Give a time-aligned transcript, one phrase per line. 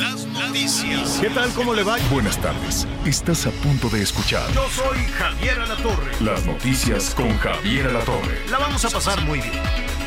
[0.00, 1.18] Las noticias.
[1.20, 1.50] ¿Qué tal?
[1.52, 1.96] ¿Cómo le va?
[2.10, 2.86] Buenas tardes.
[3.04, 6.12] Estás a punto de escuchar Yo soy Javier Alatorre.
[6.20, 8.46] las noticias con Javier Alatorre.
[8.50, 9.62] La vamos a pasar muy bien.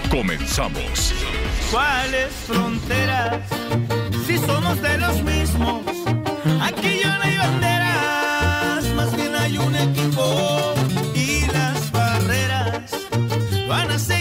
[0.09, 1.13] Comenzamos.
[1.71, 3.39] ¿Cuáles fronteras?
[4.27, 5.81] Si somos de los mismos.
[6.61, 10.73] Aquí ya no hay banderas, más bien hay un equipo.
[11.15, 12.91] Y las barreras
[13.67, 14.12] van a seguir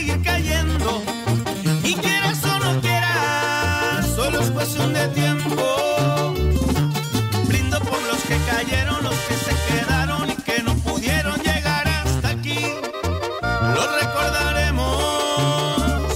[4.62, 6.34] de tiempo.
[7.48, 12.28] Brindo por los que cayeron, los que se quedaron y que no pudieron llegar hasta
[12.28, 12.60] aquí.
[13.42, 16.14] Los recordaremos.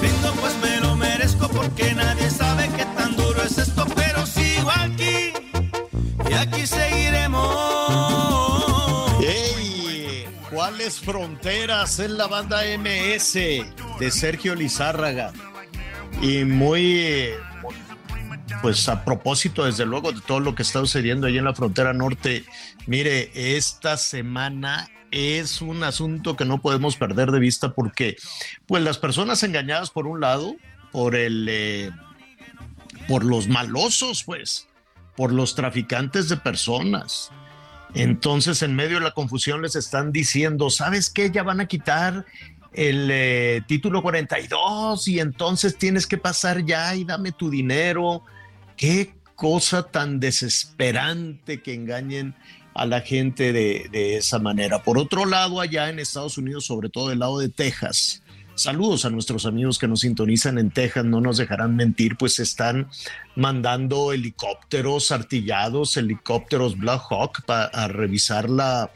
[0.00, 4.70] Brindo pues me lo merezco porque nadie sabe qué tan duro es esto, pero sigo
[4.70, 5.32] aquí
[6.28, 7.48] y aquí seguiremos.
[9.24, 10.26] ¡Ey!
[10.50, 11.98] ¿Cuáles fronteras?
[12.00, 15.32] Es la banda MS de Sergio Lizárraga.
[16.20, 17.34] Y muy, eh,
[18.60, 21.92] pues a propósito, desde luego, de todo lo que está sucediendo ahí en la frontera
[21.92, 22.44] norte.
[22.86, 28.16] Mire, esta semana es un asunto que no podemos perder de vista porque,
[28.66, 30.56] pues las personas engañadas por un lado,
[30.90, 31.90] por el, eh,
[33.08, 34.68] por los malosos, pues,
[35.16, 37.30] por los traficantes de personas.
[37.94, 41.30] Entonces, en medio de la confusión les están diciendo, ¿sabes qué?
[41.30, 42.24] Ya van a quitar
[42.72, 48.22] el eh, título 42 y entonces tienes que pasar ya y dame tu dinero.
[48.82, 52.34] Qué cosa tan desesperante que engañen
[52.74, 54.82] a la gente de, esa manera.
[54.82, 58.24] Por otro lado, allá en Estados Unidos, sobre todo del lado de Texas,
[58.56, 62.88] Saludos a nuestros amigos que nos sintonizan en Texas, no nos dejarán mentir, pues están
[63.36, 68.90] mandando helicópteros artillados, helicópteros Black Hawk para revisar la,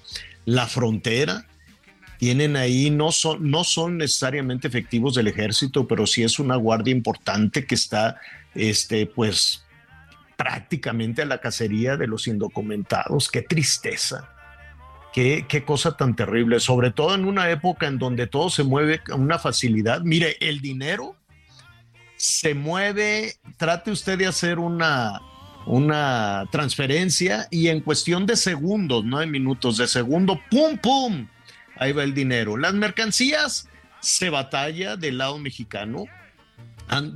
[0.44, 1.47] la frontera.
[2.19, 6.93] Tienen ahí, no son, no son necesariamente efectivos del ejército, pero sí es una guardia
[6.93, 8.21] importante que está,
[8.55, 9.62] este, pues,
[10.37, 13.29] prácticamente a la cacería de los indocumentados.
[13.29, 14.31] Qué tristeza.
[15.13, 19.03] Qué, qué, cosa tan terrible, sobre todo en una época en donde todo se mueve
[19.03, 20.03] con una facilidad.
[20.03, 21.17] Mire, el dinero
[22.17, 25.21] se mueve, trate usted de hacer una,
[25.67, 31.29] una transferencia y en cuestión de segundos, no de minutos, de segundo, ¡pum, pum!
[31.77, 32.57] Ahí va el dinero.
[32.57, 33.69] Las mercancías
[34.01, 36.05] se batalla del lado mexicano.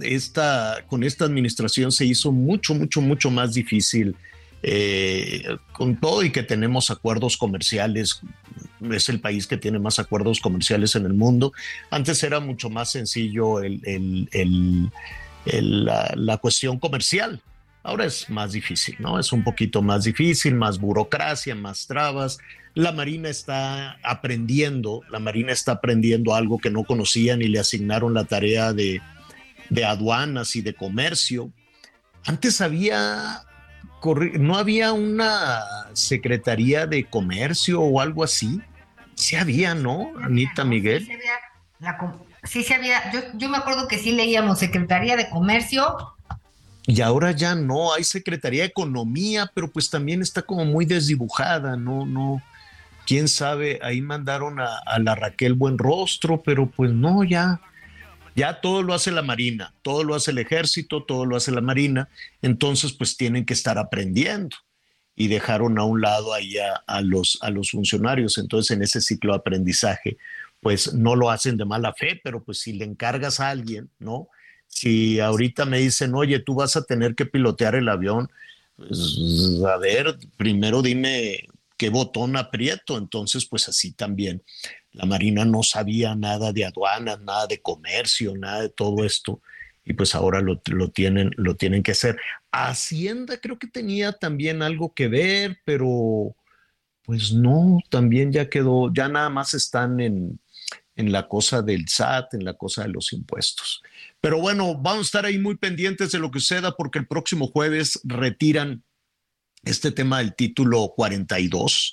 [0.03, 4.17] Esta, con esta administración se hizo mucho, mucho, mucho más difícil
[4.63, 8.21] eh, con todo y que tenemos acuerdos comerciales,
[8.91, 11.53] es el país que tiene más acuerdos comerciales en el mundo.
[11.91, 14.29] Antes era mucho más sencillo el, el,
[15.45, 17.41] el, la, la, cuestión comercial.
[17.83, 19.19] Ahora es más difícil, ¿no?
[19.19, 22.39] Es un poquito más difícil, más burocracia, más trabas.
[22.75, 28.13] La Marina está aprendiendo, la Marina está aprendiendo algo que no conocían y le asignaron
[28.13, 29.01] la tarea de,
[29.71, 31.51] de aduanas y de comercio.
[32.27, 33.43] Antes había
[34.39, 35.61] no había una
[35.93, 38.61] secretaría de comercio o algo así.
[39.15, 41.05] Sí había, ¿no, Anita Miguel?
[41.05, 41.33] Sí, había,
[41.79, 42.15] la,
[42.45, 43.13] sí, sí había.
[43.13, 46.15] Yo, yo me acuerdo que sí leíamos Secretaría de Comercio.
[46.87, 51.77] Y ahora ya no, hay Secretaría de Economía, pero pues también está como muy desdibujada,
[51.77, 52.07] ¿no?
[52.07, 52.43] No,
[53.07, 57.61] quién sabe, ahí mandaron a, a la Raquel Buenrostro, pero pues no, ya,
[58.35, 61.61] ya todo lo hace la Marina, todo lo hace el ejército, todo lo hace la
[61.61, 62.09] Marina,
[62.43, 64.57] entonces pues tienen que estar aprendiendo
[65.17, 66.55] y dejaron a un lado ahí
[66.87, 68.39] a, los, a los funcionarios.
[68.39, 70.17] Entonces en ese ciclo de aprendizaje
[70.61, 74.29] pues no lo hacen de mala fe, pero pues si le encargas a alguien, ¿no?
[74.69, 78.31] Si ahorita me dicen, oye, tú vas a tener que pilotear el avión,
[78.77, 79.19] pues
[79.67, 84.43] a ver, primero dime qué botón aprieto, entonces pues así también
[84.93, 89.41] la Marina no sabía nada de aduanas, nada de comercio, nada de todo esto,
[89.85, 92.19] y pues ahora lo, lo, tienen, lo tienen que hacer.
[92.51, 96.35] Hacienda creo que tenía también algo que ver, pero
[97.03, 100.39] pues no, también ya quedó, ya nada más están en,
[100.97, 103.83] en la cosa del SAT, en la cosa de los impuestos.
[104.21, 107.49] Pero bueno, vamos a estar ahí muy pendientes de lo que suceda porque el próximo
[107.49, 108.85] jueves retiran
[109.65, 111.93] este tema del título 42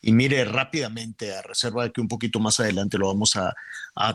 [0.00, 3.54] Y mire, rápidamente, a reserva de que un poquito más adelante lo vamos a,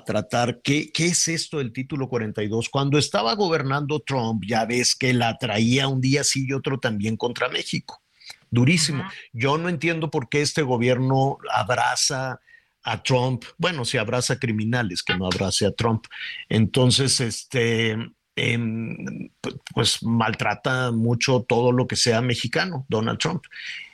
[0.06, 2.70] tratar, ¿Qué, ¿qué, es esto del título 42?
[2.70, 7.18] Cuando estaba gobernando Trump, ya ves que la traía un día sí y otro también
[7.18, 8.02] contra México.
[8.50, 9.04] Durísimo.
[9.34, 12.40] Yo no entiendo por qué este gobierno abraza
[12.84, 16.06] a Trump, bueno, si abraza criminales, que no abrace a Trump.
[16.50, 17.98] Entonces, este,
[18.36, 19.30] em,
[19.74, 23.44] pues maltrata mucho todo lo que sea mexicano, Donald Trump.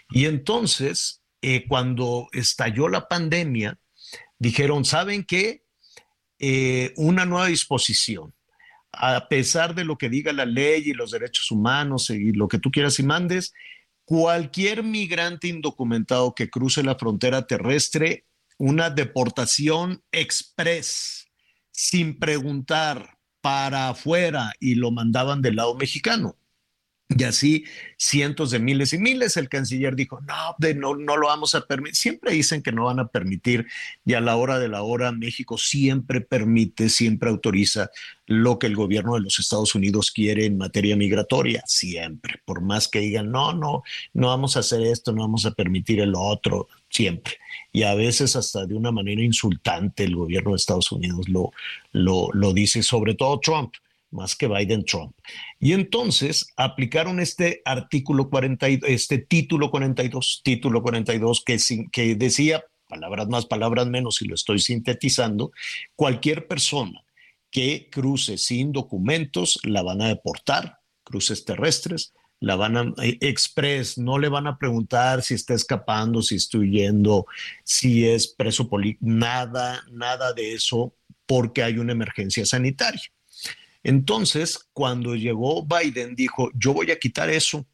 [0.09, 3.77] Y entonces, eh, cuando estalló la pandemia,
[4.37, 5.63] dijeron, ¿saben qué?
[6.39, 8.33] Eh, una nueva disposición.
[8.91, 12.59] A pesar de lo que diga la ley y los derechos humanos y lo que
[12.59, 13.53] tú quieras y mandes,
[14.05, 18.25] cualquier migrante indocumentado que cruce la frontera terrestre
[18.59, 21.27] una deportación express,
[21.71, 26.38] sin preguntar para afuera y lo mandaban del lado mexicano.
[27.17, 27.65] Y así
[27.97, 29.35] cientos de miles y miles.
[29.35, 31.95] El canciller dijo, no, no, no lo vamos a permitir.
[31.95, 33.65] Siempre dicen que no van a permitir
[34.05, 37.89] y a la hora de la hora México siempre permite, siempre autoriza
[38.27, 42.41] lo que el gobierno de los Estados Unidos quiere en materia migratoria, siempre.
[42.45, 43.81] Por más que digan, no, no,
[44.13, 47.33] no vamos a hacer esto, no vamos a permitir el otro, siempre.
[47.71, 51.51] Y a veces hasta de una manera insultante el gobierno de Estados Unidos lo,
[51.91, 53.73] lo, lo dice, sobre todo Trump
[54.11, 55.15] más que Biden Trump.
[55.59, 61.57] Y entonces aplicaron este artículo 42, este título 42, título 42 que,
[61.91, 65.51] que decía, palabras más, palabras menos, y lo estoy sintetizando,
[65.95, 67.03] cualquier persona
[67.51, 73.97] que cruce sin documentos la van a deportar, cruces terrestres, la van a eh, express,
[73.97, 77.25] no le van a preguntar si está escapando, si está huyendo,
[77.63, 80.93] si es preso político, nada, nada de eso,
[81.25, 83.01] porque hay una emergencia sanitaria.
[83.83, 87.65] Entonces, cuando llegó Biden, dijo, yo voy a quitar eso,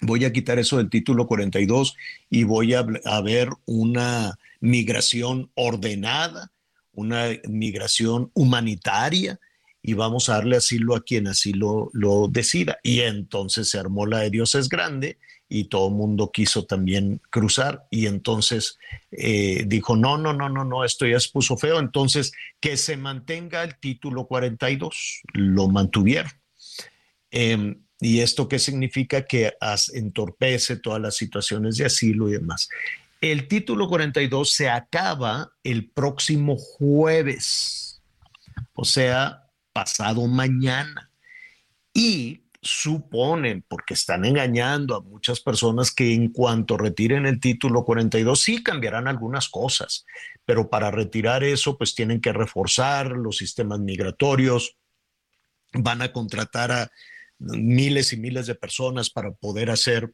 [0.00, 1.94] voy a quitar eso del título 42
[2.30, 2.82] y voy a,
[3.22, 6.50] ver una migración ordenada,
[6.92, 9.38] una migración humanitaria
[9.82, 12.78] y vamos a darle asilo a quien así lo, lo decida.
[12.82, 15.18] Y entonces se armó la de Dios es grande
[15.54, 18.78] y todo el mundo quiso también cruzar y entonces
[19.10, 22.96] eh, dijo, no, no, no, no, no, esto ya se puso feo, entonces que se
[22.96, 26.32] mantenga el título 42, lo mantuvieron.
[27.30, 29.26] Em, ¿Y esto qué significa?
[29.26, 29.52] Que
[29.92, 32.70] entorpece todas las situaciones de asilo y demás.
[33.20, 38.00] El título 42 se acaba el próximo jueves,
[38.72, 41.10] o sea, pasado mañana.
[41.92, 48.40] Y suponen, porque están engañando a muchas personas, que en cuanto retiren el título 42
[48.40, 50.06] sí cambiarán algunas cosas,
[50.44, 54.76] pero para retirar eso pues tienen que reforzar los sistemas migratorios,
[55.72, 56.90] van a contratar a
[57.38, 60.12] miles y miles de personas para poder hacer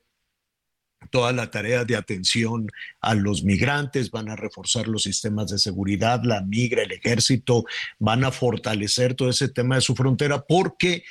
[1.10, 2.66] toda la tarea de atención
[3.00, 7.64] a los migrantes, van a reforzar los sistemas de seguridad, la migra, el ejército,
[7.98, 11.04] van a fortalecer todo ese tema de su frontera porque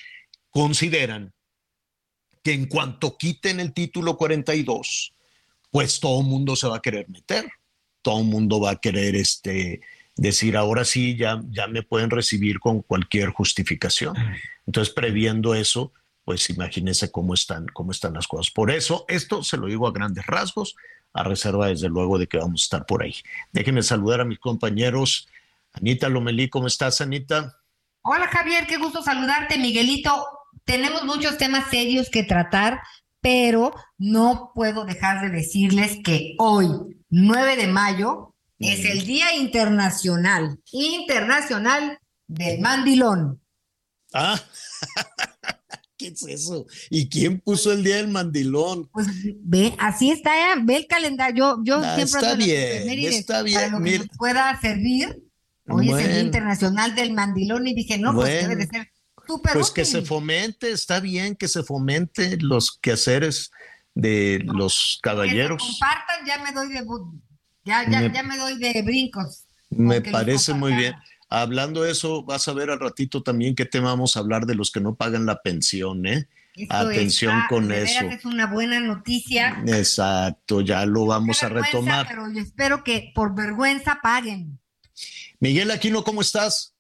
[0.58, 1.32] consideran
[2.42, 5.14] que en cuanto quiten el título 42,
[5.70, 7.48] pues todo el mundo se va a querer meter,
[8.02, 9.82] todo el mundo va a querer este,
[10.16, 14.16] decir, ahora sí, ya, ya me pueden recibir con cualquier justificación.
[14.66, 15.94] Entonces, previendo eso,
[16.26, 18.52] pues imagínense cómo están, cómo están las cosas.
[18.52, 20.76] Por eso, esto se lo digo a grandes rasgos,
[21.14, 23.14] a reserva desde luego de que vamos a estar por ahí.
[23.52, 25.28] Déjenme saludar a mis compañeros.
[25.74, 27.60] Anita Lomelí, ¿cómo estás, Anita?
[28.02, 30.37] Hola Javier, qué gusto saludarte, Miguelito
[30.68, 32.82] tenemos muchos temas serios que tratar,
[33.22, 36.68] pero no puedo dejar de decirles que hoy,
[37.10, 43.42] 9 de mayo, es el Día Internacional, Internacional del Mandilón.
[44.14, 44.40] Ah,
[45.98, 46.66] ¿qué es eso?
[46.90, 48.90] ¿Y quién puso el Día del Mandilón?
[48.92, 49.08] Pues
[49.40, 51.60] ve, así está, ve el calendario.
[51.64, 53.72] Yo, yo ah, siempre está bien, está bien.
[53.72, 55.24] Para que pueda servir.
[55.70, 58.90] Hoy es el Día Internacional del Mandilón y dije, no, pues debe de ser
[59.54, 63.52] pues que se fomente, está bien que se fomente los quehaceres
[63.94, 65.62] de los caballeros.
[65.62, 66.86] Que compartan, ya me doy de
[67.66, 69.44] ya, ya, me, ya me doy de brincos.
[69.70, 70.96] Me parece muy bien.
[71.30, 74.56] Hablando de eso, vas a ver al ratito también qué tema vamos a hablar de
[74.56, 76.28] los que no pagan la pensión, ¿eh?
[76.70, 78.06] Atención con eso.
[78.06, 79.62] Es una buena noticia.
[79.68, 82.08] Exacto, ya lo vamos a retomar.
[82.08, 84.60] Pero yo espero que por vergüenza paguen.
[85.40, 86.74] Miguel Aquino, ¿cómo estás?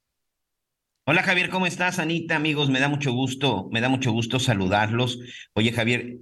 [1.09, 1.99] Hola Javier, ¿cómo estás?
[1.99, 5.19] Anita, amigos, me da mucho gusto, me da mucho gusto saludarlos.
[5.53, 6.17] Oye Javier,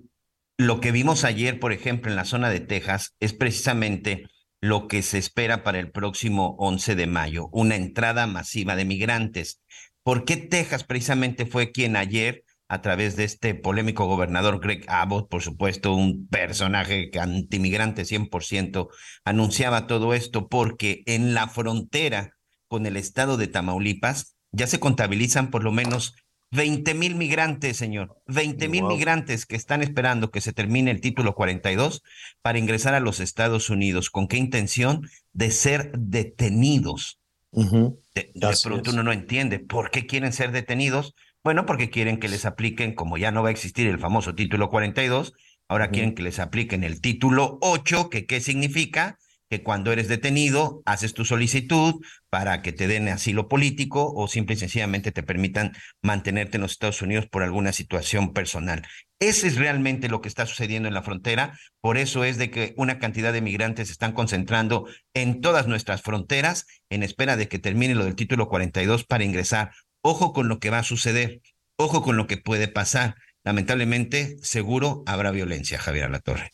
[0.59, 4.27] lo que vimos ayer, por ejemplo, en la zona de Texas, es precisamente
[4.61, 9.59] lo que se espera para el próximo 11 de mayo, una entrada masiva de migrantes.
[10.03, 15.31] ¿Por qué Texas precisamente fue quien ayer a través de este polémico gobernador Greg Abbott,
[15.31, 18.89] por supuesto, un personaje antimigrante 100%,
[19.23, 22.33] anunciaba todo esto porque en la frontera
[22.67, 26.15] con el estado de Tamaulipas ya se contabilizan por lo menos
[26.51, 28.21] 20 mil migrantes, señor.
[28.27, 32.01] 20 mil migrantes que están esperando que se termine el título 42
[32.41, 34.09] para ingresar a los Estados Unidos.
[34.09, 35.09] ¿Con qué intención?
[35.33, 37.19] De ser detenidos.
[37.51, 38.31] De,
[38.63, 41.15] pronto uno no entiende por qué quieren ser detenidos.
[41.43, 44.69] Bueno, porque quieren que les apliquen, como ya no va a existir el famoso título
[44.69, 45.33] 42,
[45.67, 50.81] ahora quieren que les apliquen el título 8, que qué significa que cuando eres detenido
[50.85, 51.95] haces tu solicitud
[52.29, 56.71] para que te den asilo político o simple y sencillamente te permitan mantenerte en los
[56.71, 58.85] Estados Unidos por alguna situación personal.
[59.19, 62.73] Ese es realmente lo que está sucediendo en la frontera, por eso es de que
[62.75, 67.59] una cantidad de migrantes se están concentrando en todas nuestras fronteras en espera de que
[67.59, 69.71] termine lo del título 42 para ingresar.
[70.01, 71.41] Ojo con lo que va a suceder,
[71.77, 73.15] ojo con lo que puede pasar.
[73.43, 76.51] Lamentablemente, seguro habrá violencia, Javier Alatorre.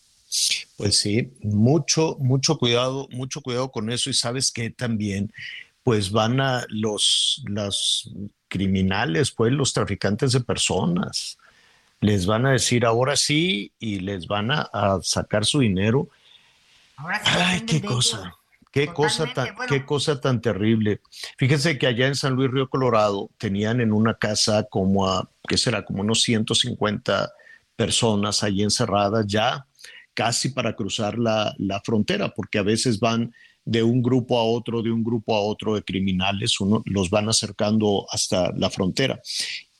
[0.78, 5.32] Pues sí, mucho, mucho cuidado, mucho cuidado con eso y sabes que también
[5.84, 8.10] pues van a los, los
[8.48, 11.38] criminales, pues los traficantes de personas,
[12.00, 14.70] les van a decir ahora sí y les van a,
[15.02, 16.08] sacar su dinero.
[16.98, 18.34] Ay, qué cosa,
[18.72, 21.02] qué cosa tan, qué cosa tan terrible.
[21.38, 25.58] Fíjense que allá en San Luis Río Colorado tenían en una casa como a, ¿qué
[25.58, 25.84] será?
[25.84, 27.32] Como unos 150
[27.76, 29.66] personas allí encerradas ya
[30.14, 34.92] casi para cruzar la, frontera, porque a veces van de un grupo a otro, de
[34.92, 39.22] un grupo a otro de criminales, uno los van acercando hasta la frontera.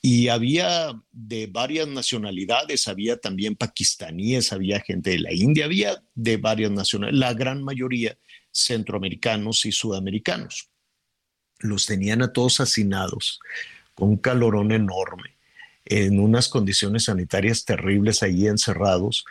[0.00, 6.36] Y había de varias nacionalidades, había también pakistaníes, había gente de la India, había de
[6.38, 8.16] varias nacionalidades, la gran mayoría
[8.50, 10.68] centroamericanos y sudamericanos.
[11.60, 13.38] Los tenían a todos hacinados,
[13.94, 15.36] con un calorón enorme,
[15.84, 19.24] en unas condiciones sanitarias terribles allí encerrados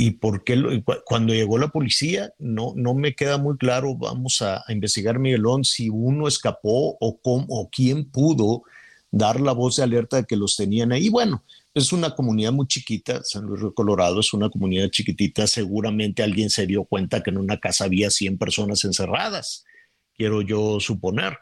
[0.00, 4.64] y por qué cuando llegó la policía no, no me queda muy claro, vamos a,
[4.68, 8.62] investigar Miguelón, si uno escapó o, cómo, o quién pudo
[9.10, 11.10] dar la voz de alerta de que los tenían ahí.
[11.10, 16.22] Bueno, es una comunidad muy chiquita, San Luis Río Colorado es una comunidad chiquitita, seguramente
[16.22, 19.66] alguien se dio cuenta que en una casa había 100 personas encerradas,
[20.14, 21.36] quiero yo suponer.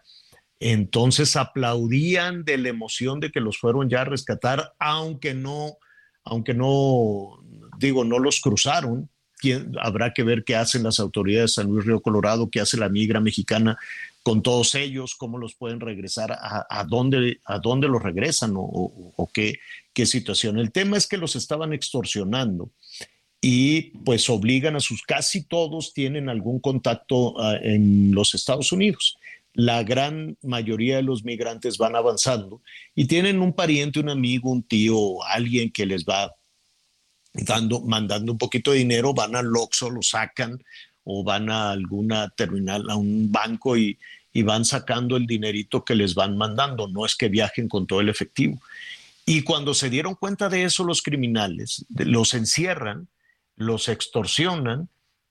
[0.58, 5.78] Entonces aplaudían de la emoción de que los fueron ya a rescatar, aunque no,
[6.24, 7.40] aunque no,
[7.78, 9.08] digo, no los cruzaron.
[9.80, 12.88] habrá que ver qué hacen las autoridades de San Luis Río Colorado, qué hace la
[12.88, 13.78] migra mexicana
[14.22, 19.58] con todos ellos, cómo los pueden regresar, a, dónde, a dónde los regresan o, qué,
[19.94, 20.58] qué situación.
[20.58, 22.70] El tema es que los estaban extorsionando
[23.40, 29.16] y pues obligan a sus, casi todos tienen algún contacto ah, en los Estados Unidos.
[29.54, 32.60] La gran mayoría de los migrantes van avanzando
[32.94, 36.34] y tienen un pariente, un amigo, un tío, alguien que les va
[37.44, 40.62] dando, mandando un poquito de dinero, van al Oxxo, lo sacan
[41.04, 43.98] o van a alguna terminal, a un banco y,
[44.32, 48.00] y van sacando el dinerito que les van mandando, no es que viajen con todo
[48.00, 48.60] el efectivo.
[49.24, 53.08] Y cuando se dieron cuenta de eso los criminales, los encierran,
[53.56, 54.88] los extorsionan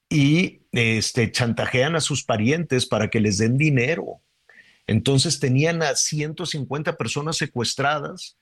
[0.09, 4.21] y este, chantajean a sus parientes para que les den dinero.
[4.85, 8.36] Entonces tenían a 150 personas secuestradas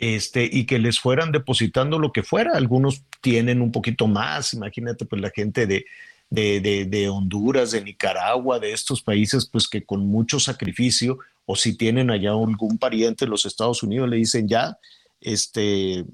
[0.00, 2.56] este, y que les fueran depositando lo que fuera.
[2.56, 5.84] Algunos tienen un poquito más, imagínate pues la gente de,
[6.30, 11.76] de, de, Honduras, de Nicaragua, de estos países, pues que con mucho sacrificio, o si
[11.76, 14.78] tienen allá algún pariente en los Estados Unidos, le dicen ya,
[15.20, 16.06] este,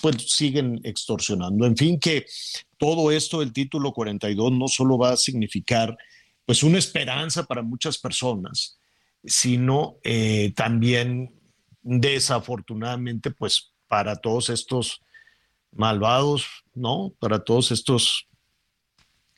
[0.00, 1.66] pues siguen extorsionando.
[1.66, 2.26] En fin, que
[2.78, 5.96] todo esto del título 42 no solo va a significar
[6.46, 8.78] pues una esperanza para muchas personas,
[9.24, 11.41] sino eh, también
[11.82, 15.02] desafortunadamente, pues para todos estos
[15.72, 17.12] malvados, ¿no?
[17.18, 18.28] Para todos estos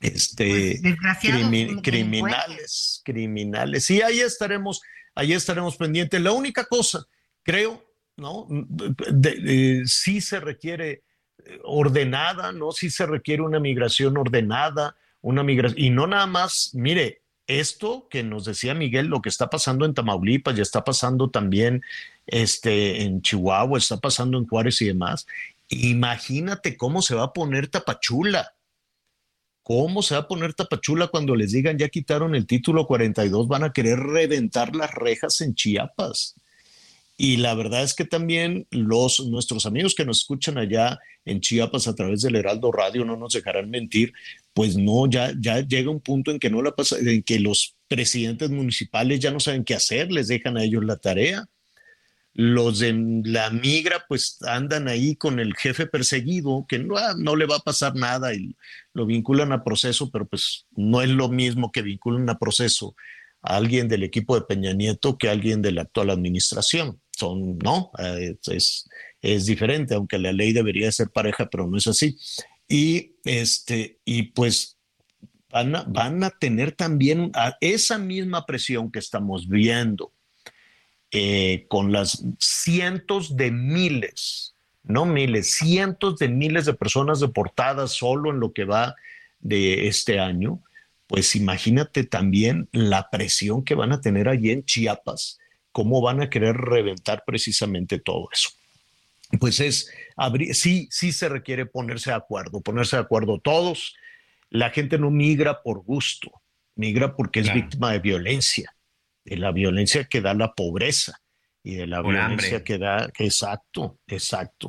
[0.00, 3.90] este, pues, criminales, criminales.
[3.90, 4.82] Y ahí estaremos,
[5.14, 6.20] ahí estaremos pendientes.
[6.20, 7.06] La única cosa,
[7.42, 7.84] creo,
[8.16, 8.46] ¿no?
[8.50, 11.02] De, sí se requiere
[11.44, 12.72] eh, ordenada, ¿no?
[12.72, 18.22] Sí se requiere una migración ordenada, una migración, y no nada más, mire, esto que
[18.22, 21.82] nos decía Miguel, lo que está pasando en Tamaulipas, ya está pasando también
[22.26, 25.26] este, en Chihuahua, está pasando en Juárez y demás.
[25.68, 28.54] Imagínate cómo se va a poner Tapachula.
[29.62, 33.48] ¿Cómo se va a poner Tapachula cuando les digan ya quitaron el título 42?
[33.48, 36.34] Van a querer reventar las rejas en Chiapas.
[37.16, 41.86] Y la verdad es que también los, nuestros amigos que nos escuchan allá en Chiapas
[41.86, 44.12] a través del Heraldo Radio no nos dejarán mentir,
[44.54, 48.50] pues no, ya, llega un punto en que no la pasa, en que los presidentes
[48.50, 51.44] municipales ya no saben qué hacer, les dejan a ellos la tarea
[52.32, 52.92] Los de
[53.24, 57.60] la migra pues andan ahí con el jefe perseguido, que no, no le va a
[57.60, 58.56] pasar nada y
[58.92, 62.94] lo vinculan a proceso, pero pues no es lo mismo que vinculan a proceso
[63.42, 67.00] a alguien del equipo de Peña Nieto que a alguien de la actual administración.
[67.10, 67.92] Son, no,
[69.22, 72.16] es diferente, aunque la ley debería ser pareja, pero no es así.
[72.68, 74.78] Y, este, y pues
[75.50, 77.30] van a, van a tener también
[77.60, 80.12] esa misma presión que estamos viendo
[81.12, 88.30] eh, con las cientos de miles, no miles, cientos de miles de personas deportadas solo
[88.30, 88.96] en lo que va
[89.38, 90.60] de este año,
[91.06, 95.38] pues imagínate también la presión que van a tener allí en Chiapas,
[95.70, 98.50] cómo van a querer reventar precisamente todo eso.
[99.36, 99.90] Pues es,
[100.52, 103.94] sí, sí se requiere ponerse de acuerdo, ponerse de acuerdo todos.
[104.50, 106.30] La gente no migra por gusto,
[106.76, 108.74] migra porque es víctima de violencia
[109.24, 111.18] de la violencia que da la pobreza
[111.62, 114.68] y de la violencia que da, exacto, exacto.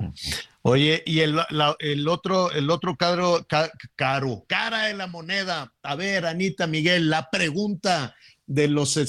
[0.62, 1.38] Oye, y el,
[1.80, 3.46] el, otro, el otro caro,
[3.96, 5.74] caro, cara de la moneda.
[5.84, 8.16] A ver, Anita, Miguel, la pregunta
[8.48, 9.00] de los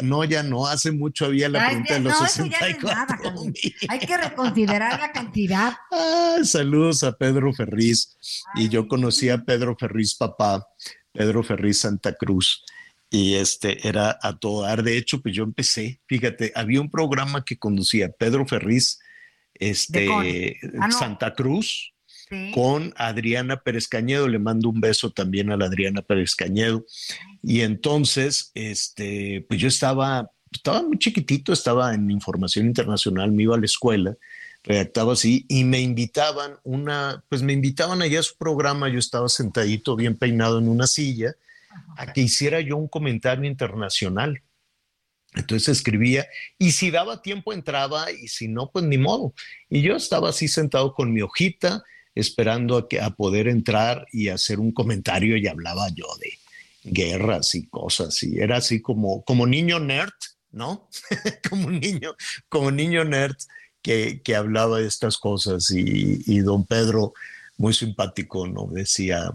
[0.00, 3.32] no ya no hace mucho había la pregunta de los no, 64
[3.88, 5.72] hay que reconsiderar la cantidad.
[5.90, 8.16] Ah, saludos a Pedro Ferriz.
[8.54, 10.66] Y yo conocí a Pedro Ferriz papá
[11.12, 12.64] Pedro Ferriz Santa Cruz.
[13.10, 14.82] Y este era a todo dar.
[14.82, 19.00] De hecho, pues yo empecé, fíjate, había un programa que conducía Pedro Ferriz,
[19.54, 21.94] este, ah, Santa Cruz,
[22.52, 24.28] con Adriana Pérez Cañedo.
[24.28, 26.84] Le mando un beso también a la Adriana Pérez Cañedo.
[27.42, 33.54] Y entonces, este, pues yo estaba, estaba muy chiquitito, estaba en información internacional, me iba
[33.54, 34.16] a la escuela
[34.68, 39.28] redactaba así y me invitaban una, pues me invitaban allá a su programa, yo estaba
[39.28, 41.34] sentadito bien peinado en una silla
[41.96, 44.42] a que hiciera yo un comentario internacional.
[45.34, 46.26] Entonces escribía
[46.58, 49.34] y si daba tiempo entraba y si no, pues ni modo.
[49.68, 54.28] Y yo estaba así sentado con mi hojita esperando a, que, a poder entrar y
[54.28, 56.38] hacer un comentario y hablaba yo de
[56.90, 60.12] guerras y cosas y era así como, como niño nerd,
[60.50, 60.88] ¿no?
[61.50, 62.14] como niño,
[62.48, 63.36] como niño nerd
[63.82, 67.12] que, que hablaba de estas cosas y, y don Pedro,
[67.56, 68.68] muy simpático, ¿no?
[68.70, 69.32] Decía,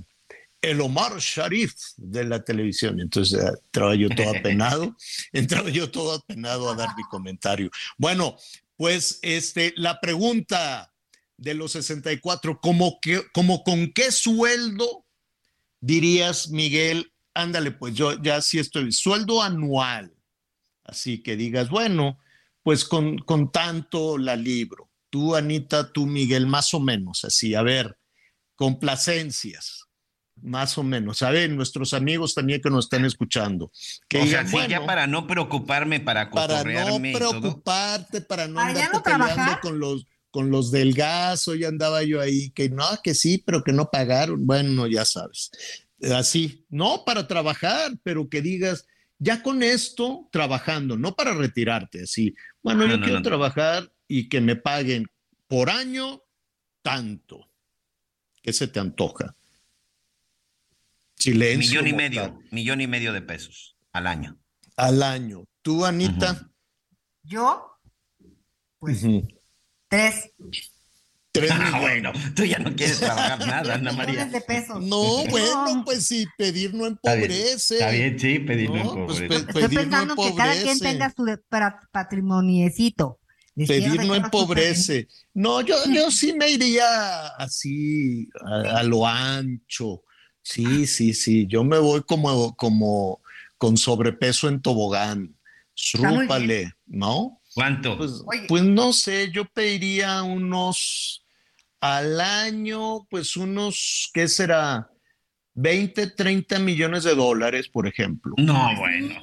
[0.64, 3.00] el Omar Sharif de la televisión.
[3.00, 4.96] Entonces eh, entraba yo todo apenado,
[5.34, 7.70] entraba yo todo apenado a dar mi comentario.
[7.98, 8.38] Bueno,
[8.78, 10.92] pues este, la pregunta
[11.38, 15.06] de los 64, ¿cómo, que, como con qué sueldo
[15.82, 17.13] dirías, Miguel?
[17.34, 20.14] Ándale, pues yo ya sí estoy, sueldo anual.
[20.84, 22.20] Así que digas, bueno,
[22.62, 24.90] pues con, con tanto la libro.
[25.10, 27.98] Tú, Anita, tú, Miguel, más o menos, así, a ver,
[28.56, 29.88] complacencias
[30.42, 31.20] más o menos.
[31.20, 33.72] Saben, nuestros amigos también que nos están escuchando.
[34.08, 39.02] Que o sea, sí, ya para no preocuparme, para Para no preocuparte, para no andar
[39.04, 43.38] peleando con los, con los del gas, hoy andaba yo ahí, que no, que sí,
[43.38, 44.46] pero que no pagaron.
[44.46, 45.52] Bueno, ya sabes.
[46.12, 48.86] Así, no para trabajar, pero que digas,
[49.20, 52.36] ya con esto, trabajando, no para retirarte, así.
[52.62, 55.08] Bueno, yo quiero trabajar y que me paguen
[55.48, 56.24] por año
[56.82, 57.50] tanto.
[58.42, 59.36] ¿Qué se te antoja?
[61.26, 64.38] Millón y medio, millón y medio de pesos al año.
[64.76, 65.46] Al año.
[65.62, 66.52] ¿Tú, Anita?
[67.24, 67.80] Yo,
[68.78, 69.06] pues,
[69.88, 70.34] tres.
[71.52, 74.26] Ah, bueno, tú ya no quieres trabajar nada, Ana María.
[74.26, 74.82] De pesos.
[74.84, 77.76] No, bueno, pues sí, pedir no empobrece.
[77.76, 79.60] Está bien, sí, pedir no, pues, empobrece.
[79.60, 81.26] Estoy pensando que cada quien tenga su
[81.92, 83.20] patrimoniecito.
[83.56, 85.08] Pedir no empobrece.
[85.34, 90.04] No, yo, yo sí me iría así, a lo ancho
[90.44, 91.48] Sí, sí, sí.
[91.48, 93.22] Yo me voy como, como
[93.58, 95.36] con sobrepeso en tobogán.
[95.74, 97.42] Srúpale, ¿no?
[97.56, 97.98] ¿Cuánto?
[97.98, 101.23] Pues, pues, no sé, yo pediría unos
[101.84, 104.90] al año, pues unos, ¿qué será?
[105.56, 108.34] 20, 30 millones de dólares, por ejemplo.
[108.38, 109.16] No, bueno.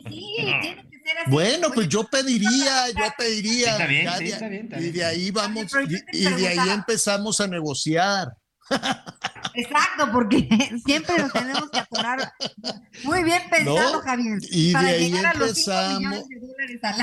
[1.29, 3.73] Bueno, pues yo pediría, yo pediría.
[3.73, 5.73] Está bien, sí, está bien, Y de ahí vamos,
[6.13, 8.29] y de ahí empezamos a negociar.
[9.55, 10.47] Exacto, porque
[10.85, 12.31] siempre nos tenemos que atorar.
[13.05, 14.39] Muy bien pensado, Javier.
[14.51, 16.25] Y de ahí empezamos.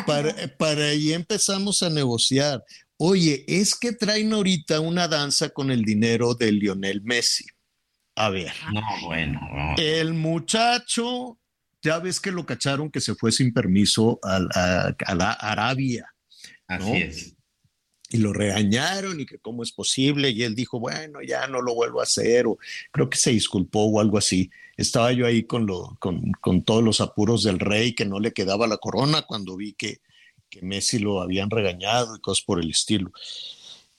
[0.06, 2.64] Para, para ahí empezamos a negociar.
[2.98, 7.46] Oye, es que traen ahorita una danza con el dinero de Lionel Messi.
[8.16, 8.52] A ver.
[8.74, 9.40] No, bueno.
[9.78, 11.38] El muchacho,
[11.82, 14.40] ya ves que lo cacharon que se fue sin permiso a,
[15.14, 16.12] la Arabia.
[16.68, 17.38] Así es
[18.10, 21.76] y lo regañaron y que cómo es posible y él dijo, bueno, ya no lo
[21.76, 22.58] vuelvo a hacer o
[22.92, 24.50] creo que se disculpó o algo así.
[24.78, 28.32] Estaba yo ahí con, lo, con, con todos los apuros del rey que no le
[28.32, 30.00] quedaba la corona cuando vi que,
[30.50, 33.12] que Messi lo habían regañado y cosas por el estilo.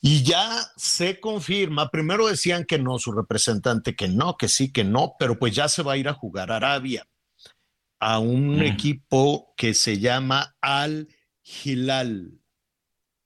[0.00, 4.84] Y ya se confirma, primero decían que no, su representante que no, que sí, que
[4.84, 7.04] no, pero pues ya se va a ir a jugar a Arabia,
[7.98, 8.62] a un Mm.
[8.62, 11.08] equipo que se llama Al
[11.64, 12.38] Hilal.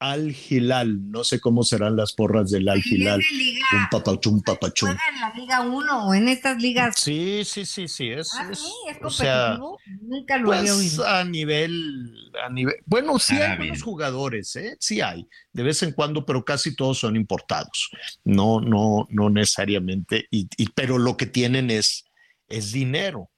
[0.02, 3.20] Al Hilal, no sé cómo serán las porras del Al Hilal.
[3.20, 4.90] Un papachum, papachum.
[4.90, 6.96] en la Liga 1 o en estas ligas.
[6.98, 9.58] Sí, sí, sí, sí, es, Ah, es- sí, es o sea.
[10.00, 11.06] Nunca lo había pues oído.
[11.06, 13.58] a nivel, a nivel, bueno, sí hay Arabia.
[13.58, 14.76] buenos jugadores, ¿eh?
[14.80, 17.90] Sí hay, de vez en cuando, pero casi todos son importados.
[18.24, 22.04] No, no, no necesariamente, y, y- pero lo que tienen es,
[22.48, 23.30] es dinero.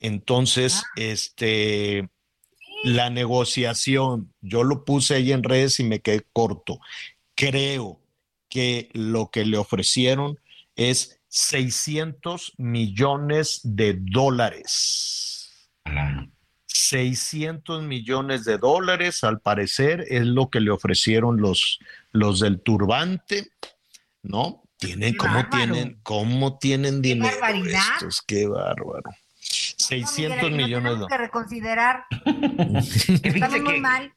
[0.00, 0.86] Entonces, Ah.
[0.96, 2.08] este,
[2.84, 6.80] la negociación, yo lo puse ahí en redes y me quedé corto.
[7.34, 8.00] Creo
[8.48, 10.38] que lo que le ofrecieron
[10.76, 15.68] es 600 millones de dólares.
[15.84, 16.28] Ala.
[16.66, 21.78] 600 millones de dólares, al parecer, es lo que le ofrecieron los,
[22.12, 23.50] los del turbante,
[24.22, 24.62] ¿no?
[24.76, 25.56] Tienen, Qué ¿cómo bárbaro.
[25.72, 27.82] tienen, cómo tienen dinero barbaridad.
[27.94, 28.22] estos?
[28.22, 29.10] Qué bárbaro.
[29.80, 31.08] No, 600 Miguel, aquí lo millones de tenemos dólares.
[31.08, 32.04] que reconsiderar.
[33.22, 34.12] Estamos muy que mal.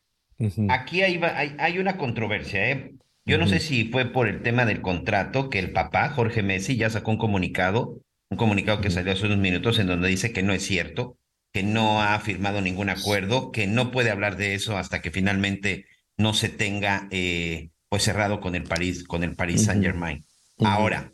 [0.69, 2.95] Aquí hay, va- hay, hay una controversia, ¿eh?
[3.25, 6.75] Yo no sé si fue por el tema del contrato que el papá, Jorge Messi,
[6.75, 10.43] ya sacó un comunicado, un comunicado que salió hace unos minutos en donde dice que
[10.43, 11.17] no es cierto,
[11.53, 15.85] que no ha firmado ningún acuerdo, que no puede hablar de eso hasta que finalmente
[16.17, 19.37] no se tenga eh, pues cerrado con el París, con el.
[19.57, 20.25] Saint Germain.
[20.59, 21.12] Ahora,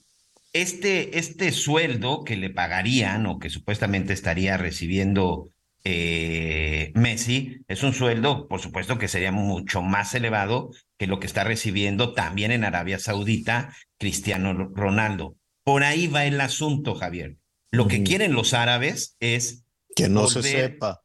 [0.53, 5.49] este, este sueldo que le pagarían o que supuestamente estaría recibiendo
[5.83, 11.27] eh, Messi es un sueldo, por supuesto, que sería mucho más elevado que lo que
[11.27, 15.35] está recibiendo también en Arabia Saudita Cristiano Ronaldo.
[15.63, 17.37] Por ahí va el asunto, Javier.
[17.71, 19.63] Lo que quieren los árabes es
[19.95, 21.01] Que no se sepa.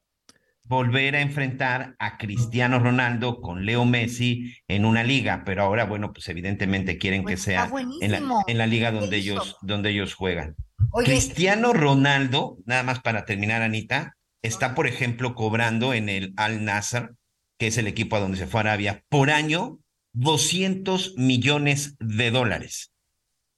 [0.65, 6.13] Volver a enfrentar a Cristiano Ronaldo con Leo Messi en una liga, pero ahora, bueno,
[6.13, 9.91] pues evidentemente quieren Pues que está sea en la, en la liga donde ellos, donde
[9.91, 10.57] ellos juegan.
[10.91, 16.65] Oye, Cristiano Ronaldo, nada más para terminar, Anita, está, por ejemplo, cobrando en el Al
[16.65, 17.15] Nassr,
[17.59, 19.79] que es el equipo a donde se fue a Arabia, por año
[20.15, 22.94] 200 millones de dólares.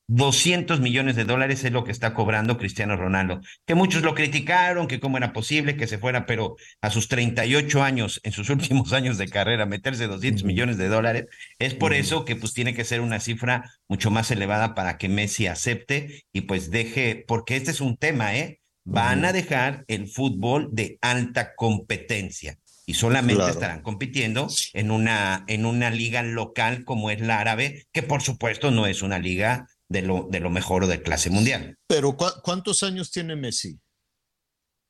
[0.09, 3.41] 200 millones de dólares es lo que está cobrando Cristiano Ronaldo.
[3.67, 7.83] Que muchos lo criticaron, que cómo era posible que se fuera, pero a sus 38
[7.83, 10.47] años, en sus últimos años de carrera, meterse 200 Ujú.
[10.49, 11.27] millones de dólares,
[11.59, 15.09] es por eso que pues tiene que ser una cifra mucho más elevada para que
[15.09, 18.61] Messi acepte y pues deje, porque este es un tema, ¿eh?
[18.85, 23.53] Van a dejar el fútbol de alta competencia y solamente Claro.
[23.53, 28.71] estarán compitiendo en una, en una liga local como es la árabe, que por supuesto
[28.71, 31.77] no es una liga de lo, de lo mejor o de clase mundial.
[31.87, 33.79] Pero ¿cu- ¿cuántos años tiene Messi?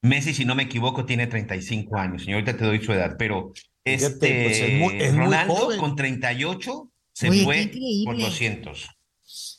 [0.03, 2.23] Messi, si no me equivoco, tiene 35 años.
[2.23, 3.53] Señor, ahorita te doy su edad, pero
[3.85, 5.79] Fíjate, este pues, es muy- es muy Ronaldo joven.
[5.81, 7.71] con 38 se Oye, fue
[8.05, 8.89] por 200.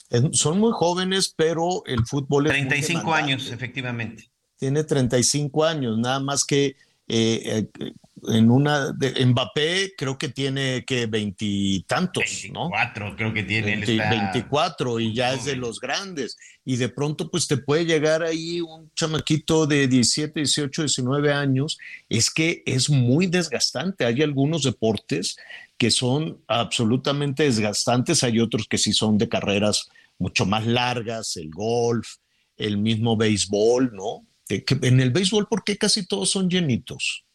[0.09, 4.29] Es- son muy jóvenes, pero el fútbol es muy 35 años, efectivamente.
[4.57, 6.75] Tiene 35 años, nada más que
[7.09, 7.91] eh, eh,
[8.27, 12.69] en una de Mbappé creo que tiene que veintitantos, ¿no?
[12.69, 13.73] 24 creo que tiene.
[13.73, 16.37] él 20 está 24 y ya es de los grandes.
[16.65, 21.77] Y de pronto pues te puede llegar ahí un chamaquito de 17, 18, 19 años.
[22.09, 24.05] Es que es muy desgastante.
[24.05, 25.37] Hay algunos deportes
[25.77, 28.23] que son absolutamente desgastantes.
[28.23, 32.15] Hay otros que sí son de carreras mucho más largas, el golf,
[32.57, 34.25] el mismo béisbol, ¿no?
[34.49, 37.25] En el béisbol, ¿por qué casi todos son llenitos?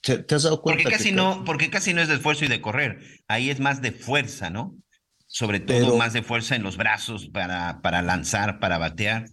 [0.00, 0.82] ¿Te, te has dado cuenta?
[0.82, 3.00] Porque que casi ca- no, porque casi no es de esfuerzo y de correr.
[3.28, 4.74] Ahí es más de fuerza, ¿no?
[5.26, 9.26] Sobre todo Pero- más de fuerza en los brazos para, para lanzar, para batear.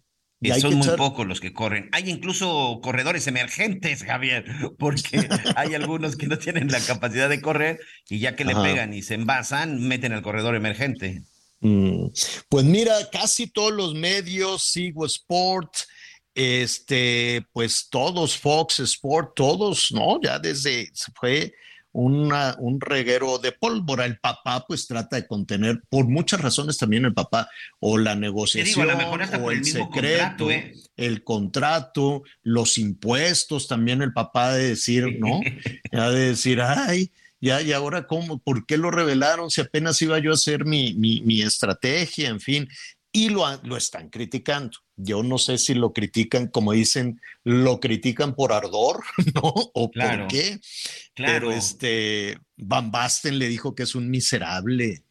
[0.43, 1.87] Y Eh, son muy echar- pocos los que corren.
[1.91, 4.43] Hay incluso corredores emergentes, Javier,
[4.79, 8.63] porque hay algunos que no tienen la capacidad de correr y ya que le Ajá.
[8.63, 11.21] pegan y se envasan, meten al corredor emergente.
[11.59, 12.07] Mm,
[12.49, 15.71] Pues mira, casi todos los medios, Sigo Sport,
[16.35, 20.19] este, pues todos, Fox Sport, todos, ¿no?
[20.21, 21.53] Ya desde fue
[21.93, 24.05] una, un reguero de pólvora.
[24.05, 28.21] El papá, pues trata de contener, por muchas razones también el papá, o la digo,
[28.21, 30.73] negociación, a lo mejor hasta o por el el secreto, contrato, ¿eh?
[30.97, 35.41] el contrato, los impuestos, también el papá de decir, ¿no?
[35.91, 39.49] Ya de decir, ay, ya, y ahora cómo, ¿por qué lo revelaron?
[39.49, 42.69] Si apenas iba yo a hacer mi, mi, mi estrategia, en fin,
[43.11, 44.77] y lo, lo están criticando.
[44.95, 49.03] Yo no sé si lo critican, como dicen, lo critican por ardor,
[49.35, 49.53] ¿no?
[49.73, 50.59] O Claro, por qué.
[51.13, 51.33] Claro.
[51.33, 55.03] Pero este, Van Basten le dijo que es un miserable.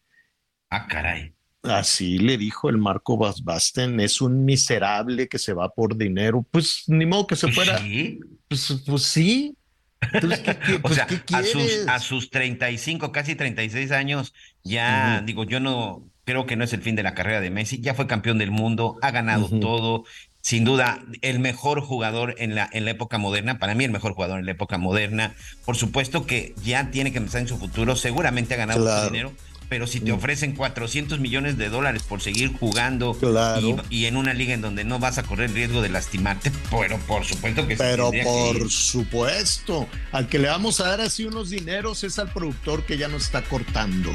[0.70, 1.34] Ah, caray.
[1.62, 6.46] Así le dijo el Marco Van Basten, es un miserable que se va por dinero.
[6.50, 7.78] Pues ni modo que se Pues fuera.
[7.78, 8.18] sí.
[8.48, 9.54] Pues, pues sí,
[10.00, 14.32] Entonces, ¿qué, qué- O pues, sea, ¿qué a sus, a sus 35, casi 36 años,
[14.64, 17.80] ya digo, yo no creo que no es el fin de la carrera de Messi,
[17.80, 20.04] ya fue campeón del mundo, ha ganado todo,
[20.42, 24.14] sin duda el mejor jugador en la, en la época moderna, para mí el mejor
[24.14, 27.96] jugador en la época moderna, por supuesto que ya tiene que pensar en su futuro,
[27.96, 29.11] seguramente ha ganado Claro.
[29.11, 29.33] dinero.
[29.70, 30.16] Pero si te Mm.
[30.16, 33.83] ofrecen 400 millones de dólares por seguir jugando Claro.
[33.88, 36.98] y, y en una liga en donde no vas a correr riesgo de lastimarte, pero
[37.06, 41.24] por supuesto que sí Pero que por supuesto, al que le vamos a dar así
[41.24, 44.12] unos dineros es al productor que ya nos está cortando.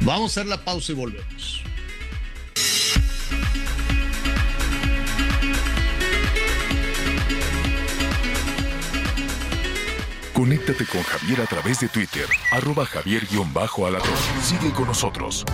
[0.00, 1.60] Vamos a hacer la pausa y volvemos.
[10.36, 14.10] Conéctate con Javier a través de Twitter, arroba javier-alatón.
[14.42, 15.46] Sigue con nosotros.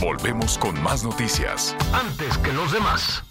[0.00, 1.74] Volvemos con más noticias.
[1.92, 3.24] Antes que los demás.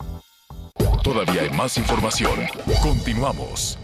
[1.06, 2.42] Todavía hay más información.
[2.84, 3.80] Continuamos.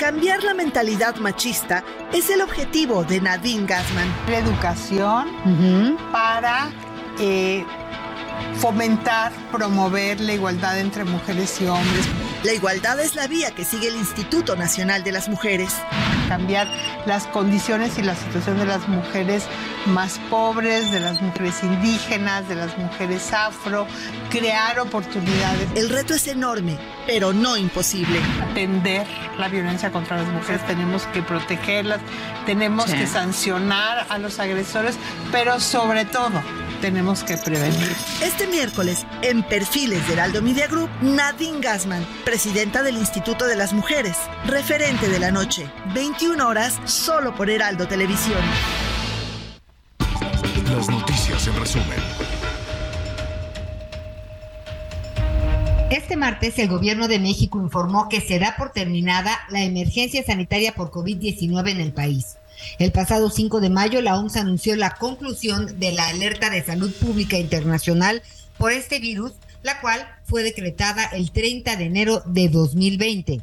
[0.00, 4.08] Cambiar la mentalidad machista es el objetivo de Nadine Gassman.
[4.26, 6.70] la educación para
[7.18, 7.62] eh,
[8.54, 12.08] fomentar, promover la igualdad entre mujeres y hombres,
[12.44, 15.72] La igualdad es la vía que sigue el Instituto Nacional de las Mujeres.
[16.28, 16.68] cambiar
[17.06, 19.44] las condiciones y la situación de las mujeres
[19.86, 23.86] más pobres, de las mujeres indígenas, de las mujeres afro,
[24.28, 28.20] crear oportunidades, El reto es enorme, pero no imposible.
[28.50, 29.06] atender
[29.38, 32.00] la violencia contra las mujeres, tenemos que protegerlas,
[32.44, 32.98] tenemos Sí.
[32.98, 34.96] que sancionar a los agresores,
[35.32, 36.42] pero sobre todo
[36.80, 37.94] tenemos que prevenir.
[38.22, 43.72] Este miércoles, en Perfiles de Heraldo Media Group, Nadine Gassman, presidenta del Instituto de las
[43.72, 48.40] Mujeres, referente de la noche, 21 horas, solo por Heraldo Televisión.
[50.76, 51.98] Las noticias en resumen.
[55.90, 60.72] Este martes, el gobierno de México informó que se da por terminada la emergencia sanitaria
[60.74, 62.36] por COVID-19 en el país.
[62.78, 66.92] El pasado 5 de mayo, la OMS anunció la conclusión de la alerta de salud
[66.92, 68.22] pública internacional
[68.56, 73.40] por este virus, la cual fue decretada el 30 de enero de 2020.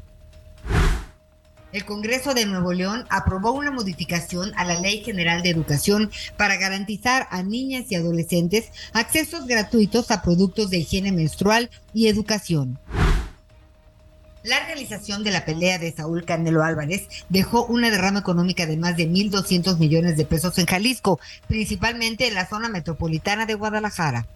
[1.75, 6.55] El Congreso de Nuevo León aprobó una modificación a la Ley General de Educación para
[6.55, 12.79] garantizar a niñas y adolescentes accesos gratuitos a productos de higiene menstrual y educación.
[14.45, 18.95] La realización de la pelea de Saúl Canelo Álvarez dejó una derrama económica de más
[18.95, 24.27] de 1.200 millones de pesos en Jalisco, principalmente en la zona metropolitana de Guadalajara.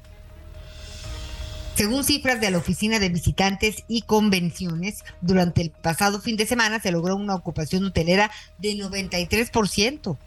[1.75, 6.79] Según cifras de la Oficina de Visitantes y Convenciones, durante el pasado fin de semana
[6.79, 10.17] se logró una ocupación hotelera de 93%.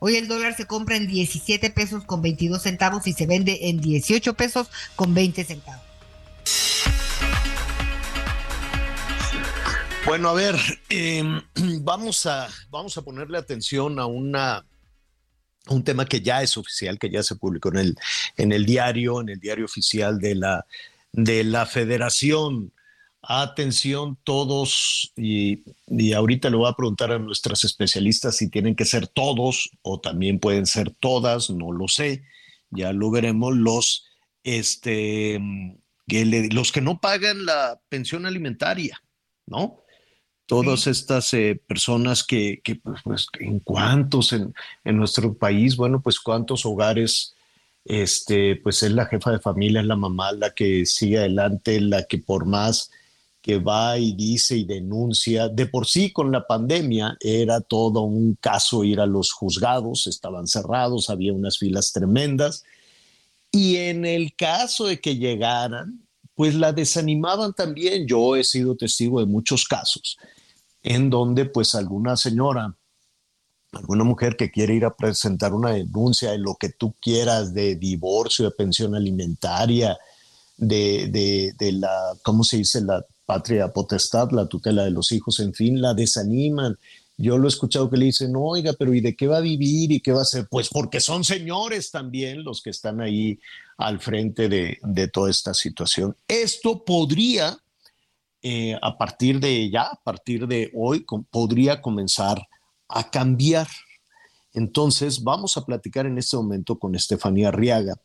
[0.00, 3.80] Hoy el dólar se compra en 17 pesos con 22 centavos y se vende en
[3.80, 5.88] 18 pesos con 20 centavos.
[10.08, 10.54] Bueno, a ver,
[10.88, 11.22] eh,
[11.82, 14.64] vamos, a, vamos a ponerle atención a una,
[15.68, 17.96] un tema que ya es oficial, que ya se publicó en el,
[18.38, 20.64] en el diario, en el diario oficial de la,
[21.12, 22.72] de la federación.
[23.20, 28.86] Atención todos, y, y ahorita le voy a preguntar a nuestras especialistas si tienen que
[28.86, 32.22] ser todos o también pueden ser todas, no lo sé,
[32.70, 34.06] ya lo veremos, los,
[34.42, 35.38] este,
[36.06, 39.02] que le- los que no pagan la pensión alimentaria,
[39.44, 39.82] ¿no?
[40.48, 46.00] Todas estas eh, personas que, que, pues, pues, en cuántos en, en nuestro país, bueno,
[46.00, 47.34] pues cuántos hogares,
[47.84, 52.04] este, pues es la jefa de familia, es la mamá la que sigue adelante, la
[52.04, 52.90] que por más
[53.42, 58.34] que va y dice y denuncia, de por sí con la pandemia era todo un
[58.40, 62.64] caso ir a los juzgados, estaban cerrados, había unas filas tremendas,
[63.52, 68.06] y en el caso de que llegaran, pues la desanimaban también.
[68.06, 70.16] Yo he sido testigo de muchos casos
[70.82, 72.74] en donde pues alguna señora,
[73.72, 77.76] alguna mujer que quiere ir a presentar una denuncia de lo que tú quieras, de
[77.76, 79.98] divorcio, de pensión alimentaria,
[80.56, 82.80] de, de, de la, ¿cómo se dice?
[82.80, 86.78] La patria potestad, la tutela de los hijos, en fin, la desaniman.
[87.16, 89.90] Yo lo he escuchado que le dicen, oiga, pero ¿y de qué va a vivir
[89.92, 90.46] y qué va a hacer?
[90.48, 93.38] Pues porque son señores también los que están ahí
[93.76, 96.16] al frente de, de toda esta situación.
[96.28, 97.58] Esto podría
[98.42, 102.48] eh, a partir de ya, a partir de hoy, podría comenzar
[102.88, 103.68] a cambiar.
[104.52, 108.00] Entonces, vamos a platicar en este momento con Estefanía Arriaga.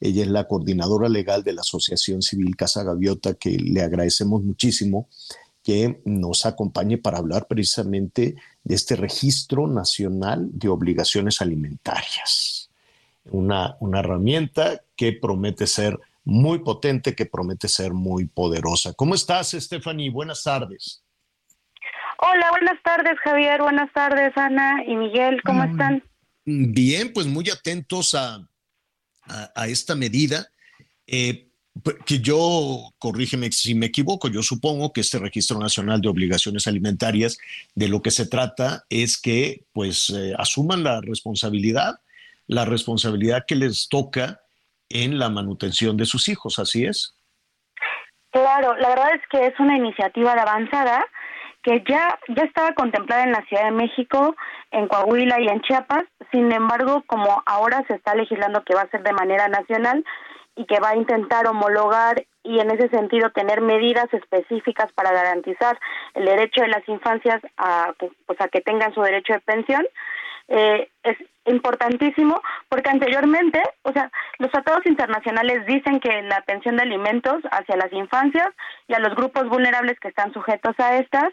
[0.00, 5.08] Ella es la coordinadora legal de la Asociación Civil Casa Gaviota, que le agradecemos muchísimo
[5.62, 12.70] que nos acompañe para hablar precisamente de este registro nacional de obligaciones alimentarias.
[13.30, 18.92] Una herramienta que promete ser muy potente, que promete ser muy poderosa.
[18.94, 20.10] ¿Cómo estás, Stephanie?
[20.10, 21.02] Buenas tardes.
[22.18, 26.02] Hola, buenas tardes Javier, buenas tardes Ana y Miguel, ¿cómo están?
[26.44, 28.48] Bien, pues muy atentos a,
[29.54, 30.48] a, esta medida.
[31.06, 31.48] Eh,
[32.06, 37.36] que yo, corrígeme si me equivoco, yo supongo que este Registro Nacional de Obligaciones Alimentarias
[37.74, 42.00] de lo que se trata es que pues eh, asuman la responsabilidad,
[42.46, 44.40] la responsabilidad que les toca
[44.88, 47.16] en la manutención de sus hijos, ¿así es?
[48.30, 51.04] Claro, la verdad es que es una iniciativa de avanzada
[51.62, 54.36] que ya, ya estaba contemplada en la Ciudad de México,
[54.70, 58.90] en Coahuila y en Chiapas, sin embargo, como ahora se está legislando que va a
[58.90, 60.04] ser de manera nacional
[60.54, 65.78] y que va a intentar homologar y en ese sentido tener medidas específicas para garantizar
[66.14, 67.92] el derecho de las infancias a,
[68.26, 69.84] pues, a que tengan su derecho de pensión,
[70.48, 76.82] eh, es importantísimo porque anteriormente, o sea, los tratados internacionales dicen que la pensión de
[76.82, 78.48] alimentos hacia las infancias
[78.88, 81.28] y a los grupos vulnerables que están sujetos a estas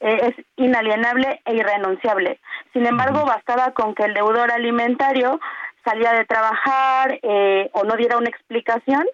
[0.00, 2.38] eh, es inalienable e irrenunciable.
[2.72, 5.40] Sin embargo, bastaba con que el deudor alimentario
[5.84, 9.06] salía de trabajar eh, o no diera una explicación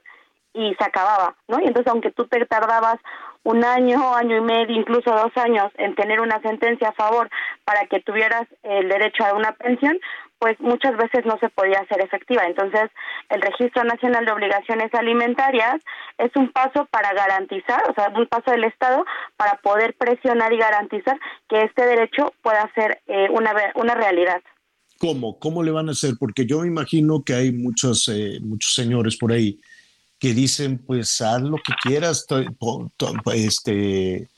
[0.55, 1.61] y se acababa, ¿no?
[1.61, 2.97] Y entonces, aunque tú te tardabas
[3.45, 7.29] un año, año y medio, incluso dos años en tener una sentencia a favor
[7.65, 9.99] para que tuvieras el derecho a una pensión,
[10.43, 12.43] pues muchas veces no se podía hacer efectiva.
[12.45, 12.91] Entonces,
[13.29, 15.77] el Registro Nacional de Obligaciones Alimentarias
[16.19, 19.05] es un paso para garantizar, o sea, un paso del Estado
[19.37, 21.17] para poder presionar y garantizar
[21.49, 24.43] que este derecho pueda ser eh, una, una realidad.
[24.99, 25.39] ¿Cómo?
[25.39, 26.15] ¿Cómo le van a hacer?
[26.19, 29.61] Porque yo me imagino que hay muchos, eh, muchos señores por ahí
[30.19, 32.27] que dicen, pues haz lo que quieras,
[33.33, 34.29] este,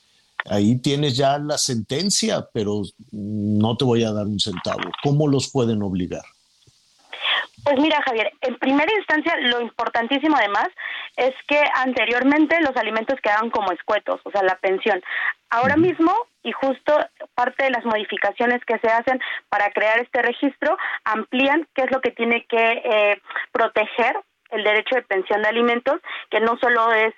[0.51, 4.83] ahí tienes ya la sentencia, pero no te voy a dar un centavo.
[5.03, 6.23] ¿Cómo los pueden obligar?
[7.65, 10.69] Pues mira, Javier, en primera instancia lo importantísimo además
[11.17, 15.03] es que anteriormente los alimentos quedaban como escuetos, o sea, la pensión.
[15.49, 16.95] Ahora mismo, y justo
[17.35, 22.01] parte de las modificaciones que se hacen para crear este registro, amplían qué es lo
[22.01, 24.17] que tiene que eh, proteger
[24.51, 27.15] el derecho de pensión de alimentos, que no solo es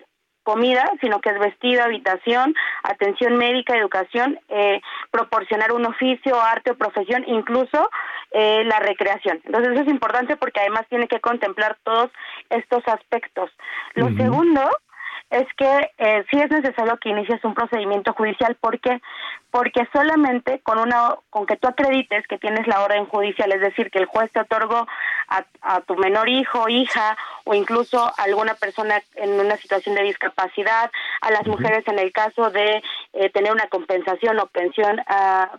[0.46, 2.54] comida, sino que es vestido, habitación,
[2.85, 4.80] atención médica, educación, eh,
[5.11, 7.90] proporcionar un oficio, arte o profesión, incluso
[8.30, 9.40] eh, la recreación.
[9.44, 12.11] Entonces eso es importante porque además tiene que contemplar todos
[12.48, 13.50] estos aspectos.
[13.94, 14.61] Lo segundo
[15.30, 18.56] es que eh, sí es necesario que inicies un procedimiento judicial.
[18.60, 19.00] Porque
[19.50, 23.90] porque solamente con una con que tú acredites que tienes la orden judicial, es decir,
[23.90, 24.86] que el juez te otorgó
[25.28, 30.90] a, tu menor hijo, hija o incluso a alguna persona en una situación de discapacidad,
[31.22, 32.82] a las mujeres en el caso de
[33.14, 35.58] eh, tener una compensación o pensión a ah,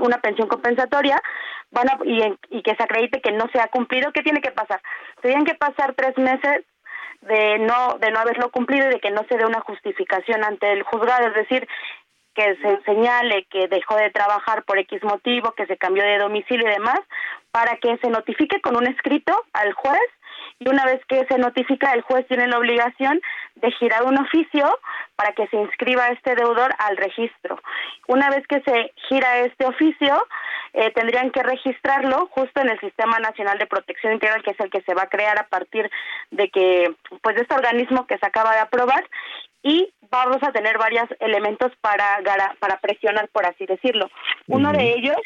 [0.00, 1.22] una pensión compensatoria
[1.70, 4.80] van y, y que se acredite que no se ha cumplido, ¿qué tiene que pasar?
[5.20, 6.64] Tendrían que pasar tres meses
[7.22, 10.72] de no de no haberlo cumplido y de que no se dé una justificación ante
[10.72, 11.68] el juzgado, es decir,
[12.34, 16.66] que se señale que dejó de trabajar por X motivo, que se cambió de domicilio
[16.68, 17.00] y demás,
[17.50, 20.00] para que se notifique con un escrito al juez
[20.58, 23.20] y una vez que se notifica, el juez tiene la obligación
[23.56, 24.78] de girar un oficio
[25.16, 27.60] para que se inscriba este deudor al registro.
[28.08, 30.26] Una vez que se gira este oficio,
[30.72, 34.70] eh, tendrían que registrarlo justo en el Sistema Nacional de Protección Integral, que es el
[34.70, 35.90] que se va a crear a partir
[36.30, 39.04] de que, pues, de este organismo que se acaba de aprobar
[39.62, 42.20] y vamos a tener varios elementos para,
[42.58, 44.10] para presionar, por así decirlo.
[44.46, 45.16] Uno de ellos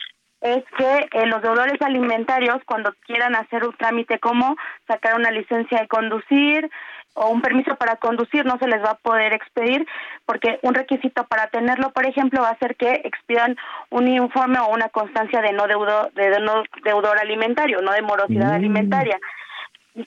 [0.44, 5.80] es que eh, los deudores alimentarios, cuando quieran hacer un trámite como sacar una licencia
[5.80, 6.70] de conducir
[7.14, 9.87] o un permiso para conducir, no se les va a poder expedir,
[10.26, 13.57] porque un requisito para tenerlo, por ejemplo, va a ser que expidan
[13.88, 18.50] un informe o una constancia de no, deudo, de no deudor alimentario, no de morosidad
[18.50, 18.54] mm.
[18.54, 19.18] alimentaria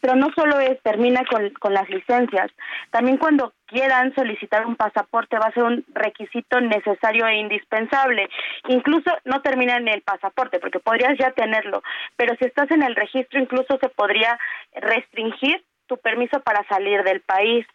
[0.01, 2.51] pero no solo es termina con, con las licencias,
[2.91, 8.29] también cuando quieran solicitar un pasaporte va a ser un requisito necesario e indispensable.
[8.67, 11.83] Incluso no termina en el pasaporte, porque podrías ya tenerlo,
[12.15, 14.37] pero si estás en el registro incluso se podría
[14.73, 17.65] restringir tu permiso para salir del país.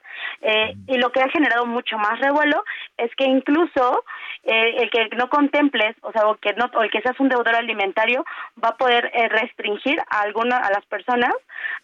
[0.43, 2.65] Eh, y lo que ha generado mucho más revuelo
[2.97, 4.05] es que incluso
[4.45, 7.29] eh, el que no contemples, o sea, o que no, o el que seas un
[7.29, 8.25] deudor alimentario,
[8.63, 11.35] va a poder eh, restringir a alguna, a las personas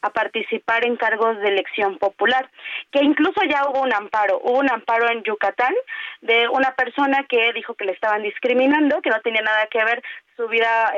[0.03, 2.49] a participar en cargos de elección popular.
[2.93, 5.75] Que incluso ya hubo un amparo, hubo un amparo en Yucatán
[6.21, 10.03] de una persona que dijo que le estaban discriminando, que no tenía nada que ver
[10.37, 10.93] su vida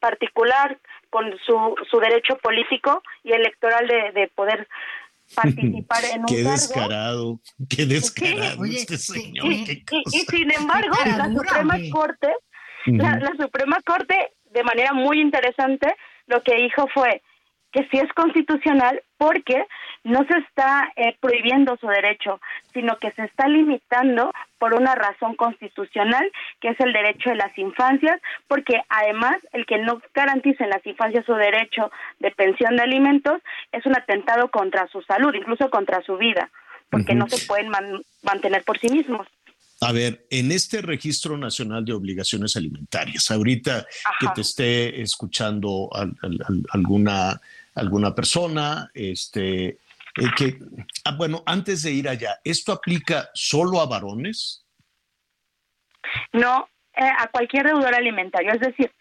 [0.00, 0.76] particular
[1.12, 4.66] con su, su derecho político y electoral de, de poder
[5.36, 7.38] participar en un qué descarado,
[7.68, 9.44] qué descarado este señor.
[9.46, 9.84] Y,
[10.30, 12.28] sin embargo, la Suprema Corte,
[12.86, 15.94] la, Suprema Corte, de manera muy interesante,
[16.26, 17.22] lo que dijo fue
[17.72, 19.64] que sí es constitucional porque
[20.04, 22.40] no se está eh, prohibiendo su derecho,
[22.72, 27.56] sino que se está limitando por una razón constitucional, que es el derecho de las
[27.56, 32.82] infancias, porque además el que no garantice en las infancias su derecho de pensión de
[32.82, 33.40] alimentos
[33.72, 36.50] es un atentado contra su salud, incluso contra su vida,
[36.90, 37.70] porque no se pueden
[38.22, 39.26] mantener por sí mismos.
[39.82, 43.84] A ver, en este registro nacional de obligaciones alimentarias, ahorita
[44.20, 45.90] que te esté escuchando
[46.70, 47.40] alguna,
[47.74, 50.58] alguna persona, este, eh, que,
[51.04, 54.66] ah, bueno, antes de ir allá, ¿esto aplica solo a varones?
[56.32, 58.52] No, eh, a cualquier deudor alimentario.
[58.52, 58.92] Es decir,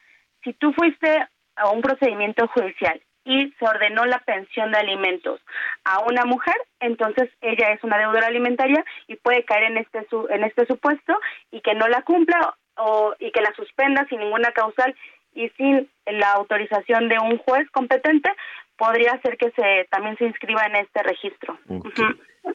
[0.44, 5.42] si tú fuiste a un procedimiento judicial y se ordenó la pensión de alimentos
[5.84, 10.44] a una mujer, entonces ella es una deudora alimentaria y puede caer en este en
[10.44, 11.20] este supuesto
[11.52, 14.96] y que no la cumpla o y que la suspenda sin ninguna causal
[15.34, 18.30] y sin la autorización de un juez competente,
[18.78, 21.60] podría ser que se también se inscriba en este registro.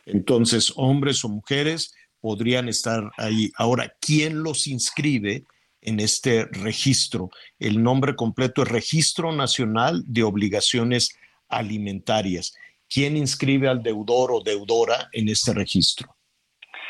[0.05, 3.51] Entonces, hombres o mujeres podrían estar ahí.
[3.57, 5.45] Ahora, ¿quién los inscribe?
[5.87, 7.31] en este registro.
[7.59, 11.16] El nombre completo es Registro Nacional de Obligaciones
[11.49, 12.55] Alimentarias.
[12.89, 16.16] ¿Quién inscribe al deudor o deudora en este registro?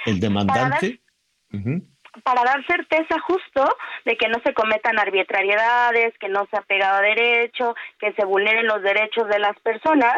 [0.06, 1.02] ¿El demandante?
[1.50, 1.82] Para dar,
[2.66, 3.64] certeza justo
[4.04, 8.24] de que no se cometan arbitrariedades, que no se ha pegado a derecho, que se
[8.24, 10.16] vulneren los derechos de las personas,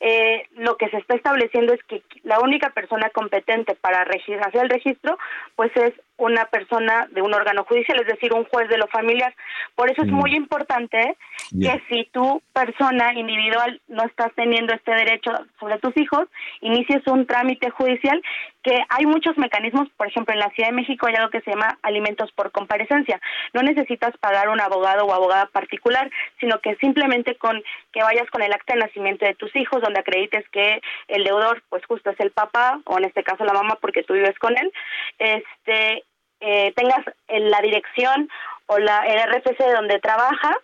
[0.00, 4.70] eh, lo que se está estableciendo es que la única persona competente para hacer el
[4.70, 5.18] registro,
[5.56, 9.34] pues es una persona de un órgano judicial, es decir, un juez de lo familiar.
[9.74, 10.14] Por eso es mm.
[10.14, 11.16] muy importante
[11.50, 16.28] que si tu persona individual no estás teniendo este derecho sobre tus hijos,
[16.60, 18.20] inicies un trámite judicial
[18.62, 21.50] que hay muchos mecanismos, por ejemplo, en la Ciudad de México hay algo que se
[21.50, 23.20] llama alimentos por comparecencia.
[23.54, 26.10] No necesitas pagar un abogado o abogada particular,
[26.40, 27.62] sino que simplemente con
[27.92, 31.62] que vayas con el acta de nacimiento de tus hijos, donde acredites que el deudor,
[31.70, 34.56] pues justo es el papá, o en este caso la mamá, porque tú vives con
[34.56, 34.70] él,
[35.18, 36.04] este,
[36.40, 38.28] eh, tengas la dirección
[38.66, 40.56] o la, el RFC donde trabaja,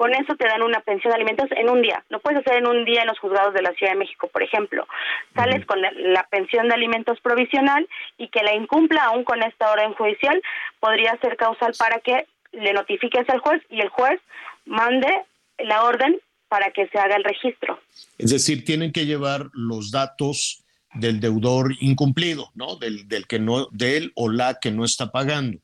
[0.00, 2.02] con eso te dan una pensión de alimentos en un día.
[2.08, 4.42] No puedes hacer en un día en los juzgados de la Ciudad de México, por
[4.42, 4.88] ejemplo.
[5.34, 9.92] Sales con la, pensión de alimentos provisional y que la incumpla aún con esta orden
[9.92, 10.40] judicial
[10.78, 14.18] podría ser causal para que le notifiques al juez y el juez
[14.64, 15.22] mande
[15.58, 16.18] la orden
[16.48, 17.78] para que se haga el registro.
[18.16, 20.59] Es decir, tienen que llevar los datos
[20.94, 22.76] del deudor incumplido, ¿no?
[22.76, 25.58] Del, del que no, de él o la que no está pagando.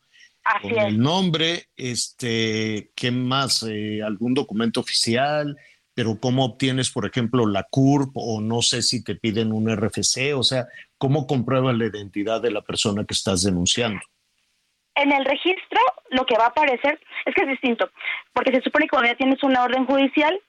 [0.44, 3.64] Así Con el nombre, este, ¿qué más?
[3.68, 5.56] Eh, algún documento oficial,
[5.92, 10.36] pero ¿cómo obtienes, por ejemplo, la CURP o no sé si te piden un RFC?
[10.36, 10.66] O sea,
[10.98, 14.00] ¿cómo compruebas la identidad de la persona que estás denunciando?
[14.94, 17.90] En el registro lo que va a aparecer es que es distinto,
[18.32, 20.40] porque se supone que cuando ya tienes una orden judicial,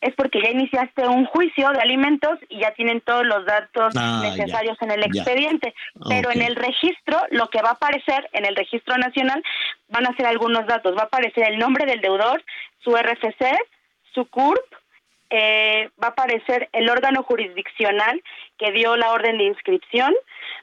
[0.00, 4.20] es porque ya iniciaste un juicio de alimentos y ya tienen todos los datos ah,
[4.22, 5.74] necesarios en el expediente.
[6.08, 9.42] Pero en el registro, lo que va a aparecer en el registro nacional
[9.88, 10.94] van a ser algunos datos.
[10.96, 12.44] Va a aparecer el nombre del deudor,
[12.80, 13.56] su RFC,
[14.12, 14.64] su CURP,
[15.30, 18.22] eh, va a aparecer el órgano jurisdiccional
[18.58, 20.14] que dio la orden de inscripción,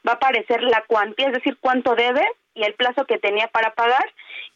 [0.07, 2.25] va a aparecer la cuantía, es decir, cuánto debe
[2.55, 4.05] y el plazo que tenía para pagar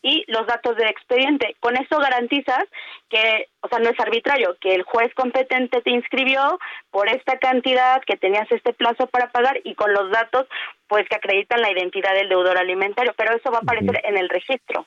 [0.02, 1.56] y los datos del expediente.
[1.60, 2.66] Con eso garantizas
[3.10, 6.60] que, o sea, no es arbitrario, que el juez competente te inscribió
[6.92, 10.48] por esta cantidad, que tenías este plazo para pagar y con los datos,
[10.88, 14.30] pues que acreditan la identidad del deudor alimentario, pero eso va a aparecer en el
[14.30, 14.86] registro.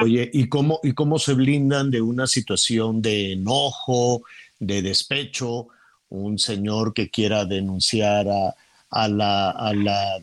[0.00, 4.22] Oye, ¿y cómo, ¿y cómo se blindan de una situación de enojo,
[4.58, 5.68] de despecho,
[6.08, 8.54] un señor que quiera denunciar a,
[8.90, 10.18] a, la, a, la,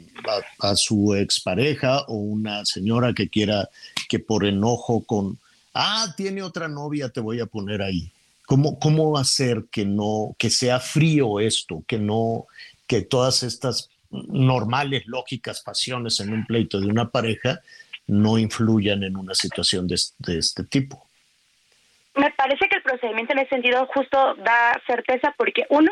[0.59, 3.69] a, su expareja o una señora que quiera
[4.09, 5.39] que por enojo con,
[5.73, 8.11] ah, tiene otra novia, te voy a poner ahí.
[8.45, 12.45] ¿Cómo, cómo hacer que no, que sea frío esto, que no,
[12.87, 17.59] que todas estas normales, lógicas pasiones en un pleito de una pareja
[18.07, 21.07] no influyan en una situación de, de este tipo?
[22.15, 25.91] Me parece que procedimiento en ese sentido justo da certeza porque uno,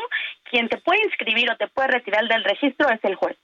[0.50, 3.36] quien te puede inscribir o te puede retirar del registro es el juez.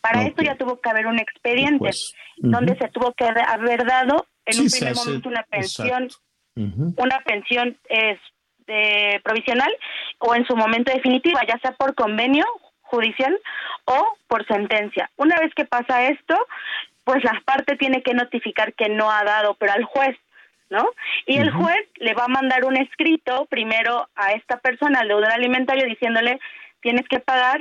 [0.00, 1.90] Para esto ya tuvo que haber un expediente
[2.36, 6.08] donde se tuvo que haber dado en un primer momento una pensión,
[6.54, 8.18] una pensión es,
[8.66, 9.72] de, provisional
[10.18, 12.44] o en su momento definitiva, ya sea por convenio
[12.82, 13.38] judicial
[13.86, 15.10] o por sentencia.
[15.16, 16.36] Una vez que pasa esto,
[17.04, 20.16] pues la parte tiene que notificar que no ha dado, pero al juez
[20.72, 20.88] ¿no?
[21.26, 25.30] Y el juez le va a mandar un escrito primero a esta persona, al deudor
[25.30, 26.40] alimentario, diciéndole,
[26.80, 27.60] tienes que pagar,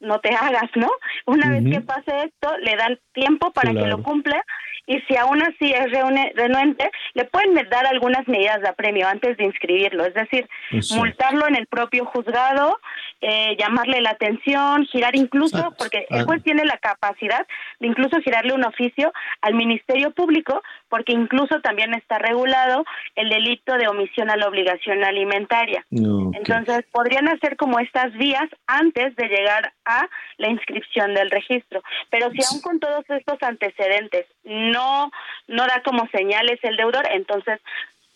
[0.00, 0.88] no te hagas, ¿no?
[1.26, 4.42] Una vez que pase esto, le dan tiempo para que lo cumpla
[4.86, 5.90] y si aún así es
[6.34, 10.48] renuente, le pueden dar algunas medidas de apremio antes de inscribirlo, es decir,
[10.96, 12.80] multarlo en el propio juzgado,
[13.24, 17.46] eh, llamarle la atención, girar incluso, porque el juez tiene la capacidad
[17.78, 19.12] de incluso girarle un oficio
[19.42, 25.04] al Ministerio Público, porque incluso también está regulado el delito de omisión a la obligación
[25.04, 25.86] alimentaria.
[25.92, 30.08] Entonces, podrían hacer como estas vías antes de llegar a
[30.38, 31.80] la inscripción del registro.
[32.10, 35.12] Pero si aún con todos estos antecedentes no,
[35.46, 37.60] no da como señales el deudor, entonces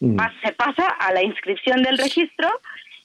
[0.00, 0.18] mm.
[0.42, 2.50] se pasa a la inscripción del registro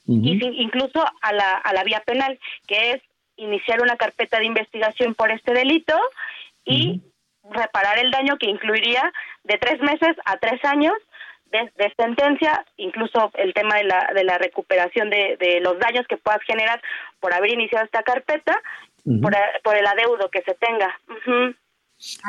[0.06, 3.02] y incluso a la, a la vía penal, que es
[3.38, 5.98] iniciar una carpeta de investigación por este delito
[6.66, 7.02] y
[7.50, 9.12] reparar el daño que incluiría
[9.44, 10.94] de tres meses a tres años
[11.52, 16.18] de, sentencia, incluso el tema de la, de la recuperación de, de, los daños que
[16.18, 16.82] puedas generar
[17.20, 18.58] por haber iniciado esta carpeta,
[19.04, 20.98] por, por, el adeudo que se tenga.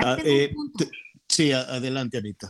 [0.05, 0.53] Ah, eh,
[1.29, 2.49] sí, adelante, Anita.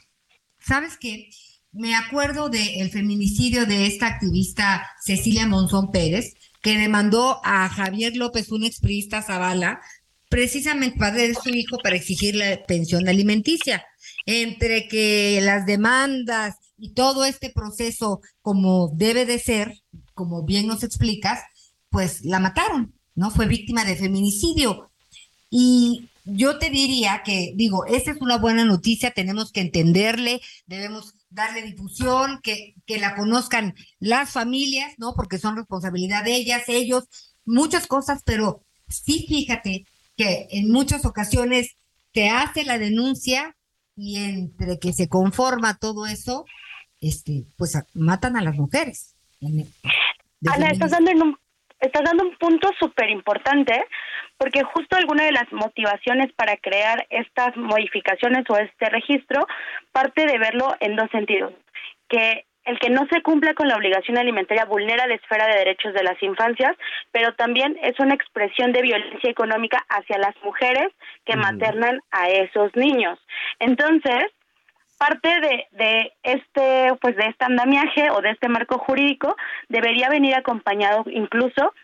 [0.58, 1.28] ¿Sabes qué?
[1.72, 8.52] Me acuerdo del feminicidio de esta activista Cecilia Monzón Pérez, que demandó a Javier López,
[8.52, 9.80] un expriista Zavala,
[10.28, 13.84] precisamente padre de su hijo para exigir la pensión alimenticia.
[14.26, 19.82] Entre que las demandas y todo este proceso como debe de ser,
[20.14, 21.40] como bien nos explicas,
[21.90, 23.30] pues la mataron, ¿no?
[23.30, 24.90] Fue víctima de feminicidio.
[25.50, 31.14] Y yo te diría que, digo, esa es una buena noticia, tenemos que entenderle, debemos
[31.32, 35.14] darle difusión, que, que la conozcan las familias, ¿no?
[35.14, 37.08] Porque son responsabilidad de ellas, ellos,
[37.44, 41.76] muchas cosas, pero sí fíjate que en muchas ocasiones
[42.12, 43.56] te hace la denuncia
[43.96, 46.44] y entre que se conforma todo eso,
[47.00, 49.16] este, pues matan a las mujeres.
[49.40, 51.38] Ana, estás dando, un,
[51.80, 53.84] estás dando un punto súper importante
[54.38, 59.46] porque justo alguna de las motivaciones para crear estas modificaciones o este registro
[59.92, 61.52] parte de verlo en dos sentidos,
[62.08, 65.94] que el que no se cumpla con la obligación alimentaria vulnera la esfera de derechos
[65.94, 66.76] de las infancias,
[67.10, 70.88] pero también es una expresión de violencia económica hacia las mujeres
[71.24, 73.18] que maternan a esos niños.
[73.58, 74.26] Entonces,
[74.96, 79.36] parte de, de este pues de este andamiaje o de este marco jurídico
[79.68, 81.74] debería venir acompañado incluso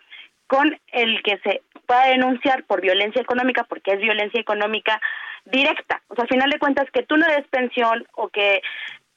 [0.47, 5.01] con el que se pueda denunciar por violencia económica, porque es violencia económica
[5.47, 6.03] directa.
[6.09, 8.61] O sea, al final de cuentas, que tú no des pensión o que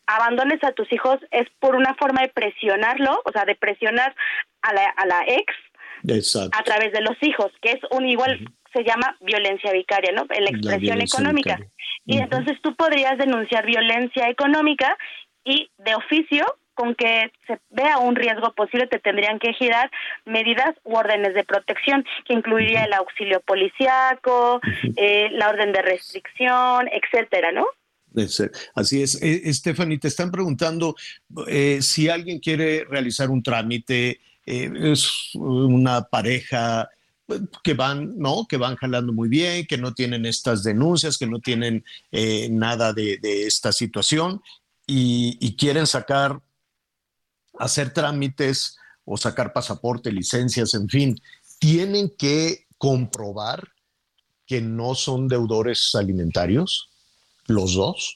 [0.07, 4.15] abandones a tus hijos es por una forma de presionarlo, o sea, de presionar
[4.61, 5.53] a la, a la ex
[6.53, 8.39] a través de los hijos, que es un igual,
[8.73, 10.25] se llama violencia vicaria, ¿no?
[10.29, 11.59] En la expresión económica.
[12.05, 14.97] Y entonces tú podrías denunciar violencia económica
[15.43, 16.45] y de oficio
[16.81, 19.91] con que se vea un riesgo posible, te tendrían que girar
[20.25, 24.59] medidas u órdenes de protección, que incluiría el auxilio policiaco,
[24.95, 27.67] eh, la orden de restricción, etcétera, ¿no?
[28.73, 29.21] Así es.
[29.21, 30.95] Eh, Stephanie, te están preguntando
[31.47, 36.89] eh, si alguien quiere realizar un trámite, es una pareja
[37.63, 38.47] que van, ¿no?
[38.49, 41.85] Que van jalando muy bien, que no tienen estas denuncias, que no tienen
[42.49, 44.41] nada de, esta situación
[44.87, 46.41] y, quieren sacar
[47.59, 51.21] hacer trámites o sacar pasaporte, licencias, en fin,
[51.59, 53.67] tienen que comprobar
[54.45, 56.89] que no son deudores alimentarios,
[57.47, 58.15] los dos.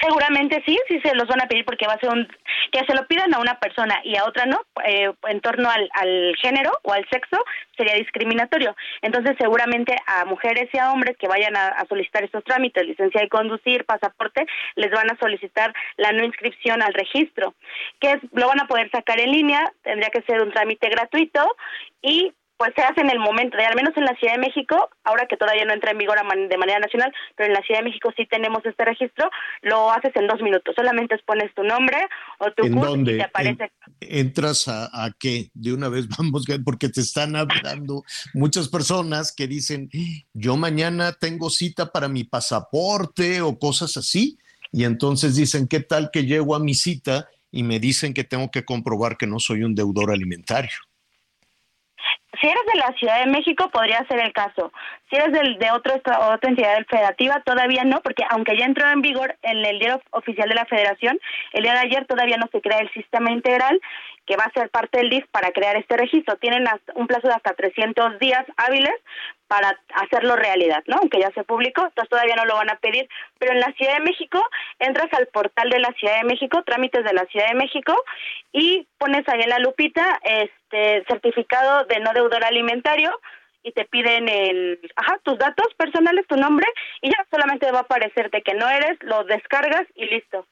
[0.00, 2.28] Seguramente sí, sí se los van a pedir porque va a ser un
[2.70, 5.88] que se lo pidan a una persona y a otra no, eh, en torno al,
[6.36, 7.42] género o al sexo
[7.76, 8.76] sería discriminatorio.
[9.02, 13.28] Entonces seguramente a mujeres y a hombres que vayan a, solicitar estos trámites, licencia de
[13.28, 17.54] conducir, pasaporte, les van a solicitar la no inscripción al registro,
[18.00, 21.56] que lo van a poder sacar en línea, tendría que ser un trámite gratuito
[22.02, 24.88] y pues se hace en el momento, de, al menos en la Ciudad de México,
[25.04, 27.86] ahora que todavía no entra en vigor de manera nacional, pero en la Ciudad de
[27.86, 29.30] México sí tenemos este registro,
[29.62, 31.98] lo haces en dos minutos, solamente pones tu nombre
[32.38, 33.72] o tu CURP y te aparece.
[34.00, 35.50] ¿Entras a, a, qué?
[35.54, 38.02] De una vez vamos, porque te están hablando
[38.34, 39.90] muchas personas que dicen,
[40.32, 44.38] yo mañana tengo cita para mi pasaporte o cosas así,
[44.72, 48.50] y entonces dicen, ¿qué tal que llego a mi cita y me dicen que tengo
[48.50, 50.76] que comprobar que no soy un deudor alimentario?
[52.40, 54.72] Si eres de la Ciudad de México, podría ser el caso.
[55.08, 59.00] Si eres del, de otro, otra entidad federativa, todavía no, porque aunque ya entró en
[59.00, 61.18] vigor en el diario oficial de la Federación,
[61.52, 63.80] el día de ayer todavía no se crea el sistema integral
[64.26, 66.36] que va a ser parte del DIF para crear este registro.
[66.36, 68.94] Tienen un plazo de hasta 300 días hábiles
[69.48, 70.96] para hacerlo realidad, ¿no?
[70.96, 73.08] Aunque ya se publicó, entonces todavía no lo van a pedir.
[73.38, 74.42] Pero en la Ciudad de México,
[74.78, 77.94] entras al portal de la Ciudad de México, trámites de la Ciudad de México,
[78.52, 83.18] y pones ahí en la lupita este certificado de no deudor alimentario
[83.62, 86.66] y te piden el, ajá, tus datos personales, tu nombre,
[87.02, 90.46] y ya solamente va a aparecerte que no eres, lo descargas y listo.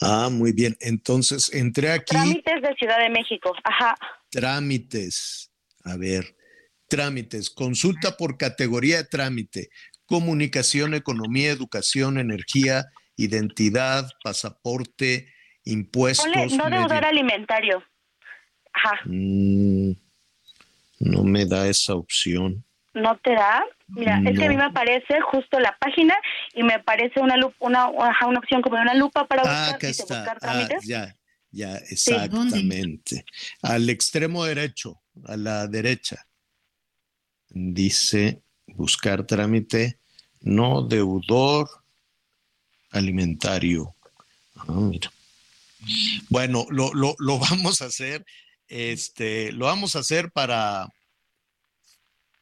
[0.00, 0.76] Ah, muy bien.
[0.80, 2.14] Entonces, entré aquí.
[2.14, 3.52] Trámites de Ciudad de México.
[3.64, 3.96] Ajá.
[4.30, 5.50] Trámites.
[5.84, 6.24] A ver,
[6.90, 7.48] trámites.
[7.48, 9.70] Consulta por categoría de trámite.
[10.04, 12.84] Comunicación, economía, educación, energía,
[13.16, 15.32] identidad, pasaporte,
[15.64, 16.26] impuestos.
[16.26, 17.82] Ponle, no deudor alimentario.
[18.74, 19.00] Ajá.
[19.06, 19.92] Mm,
[21.00, 22.64] no me da esa opción.
[22.92, 23.64] ¿No te da?
[23.88, 26.14] Mira, es que a mí me aparece justo la página
[26.54, 29.86] y me aparece una lupa, una, una opción como una lupa para Ah, buscar, acá
[29.86, 30.04] y está.
[30.04, 30.86] buscar Ah, trámites.
[30.86, 31.16] ya,
[31.50, 33.24] ya, exactamente.
[33.62, 36.24] Al extremo derecho, a la derecha.
[37.50, 39.98] Dice buscar trámite
[40.40, 41.68] no deudor
[42.92, 43.94] alimentario.
[44.56, 45.10] Ah, mira.
[46.28, 48.24] Bueno, lo, lo, lo vamos a hacer.
[48.68, 50.88] Este, lo vamos a hacer para,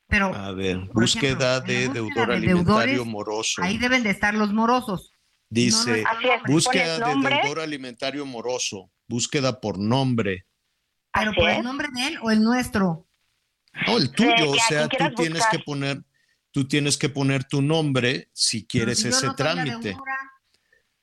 [0.08, 3.62] Pero a ver, búsqueda ejemplo, de deudor de alimentario moroso.
[3.62, 5.12] ahí deben de estar los morosos.
[5.48, 10.44] Dice, no, Así es, búsqueda de deudor alimentario moroso, búsqueda por nombre.
[11.14, 13.07] Pero por el nombre de él o el nuestro.
[13.86, 15.50] No, el tuyo, de o sea, tú tienes buscar.
[15.50, 16.02] que poner,
[16.50, 19.92] tú tienes que poner tu nombre si quieres si ese no trámite.
[19.94, 20.04] Por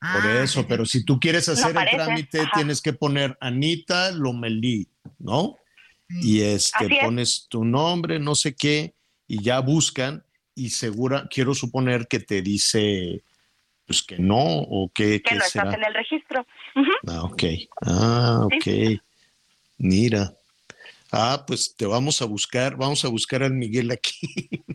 [0.01, 2.51] Ah, eso, pero si tú quieres No hacer el trámite, ajá.
[2.53, 5.57] tienes que poner Anita Lomelí, ¿no?
[6.09, 7.03] Y este Así es.
[7.03, 8.93] pones tu nombre, no sé qué,
[9.27, 10.23] y ya buscan,
[10.53, 13.23] y segura, quiero suponer que te dice
[13.87, 15.65] pues que no, o que, que que no será.
[15.65, 16.45] estás en el registro.
[17.07, 17.43] Ah, ok.
[17.81, 18.99] Ah, ok.
[19.77, 20.33] Mira.
[21.17, 24.49] Ah, pues te vamos a buscar, vamos a buscar al Miguel aquí.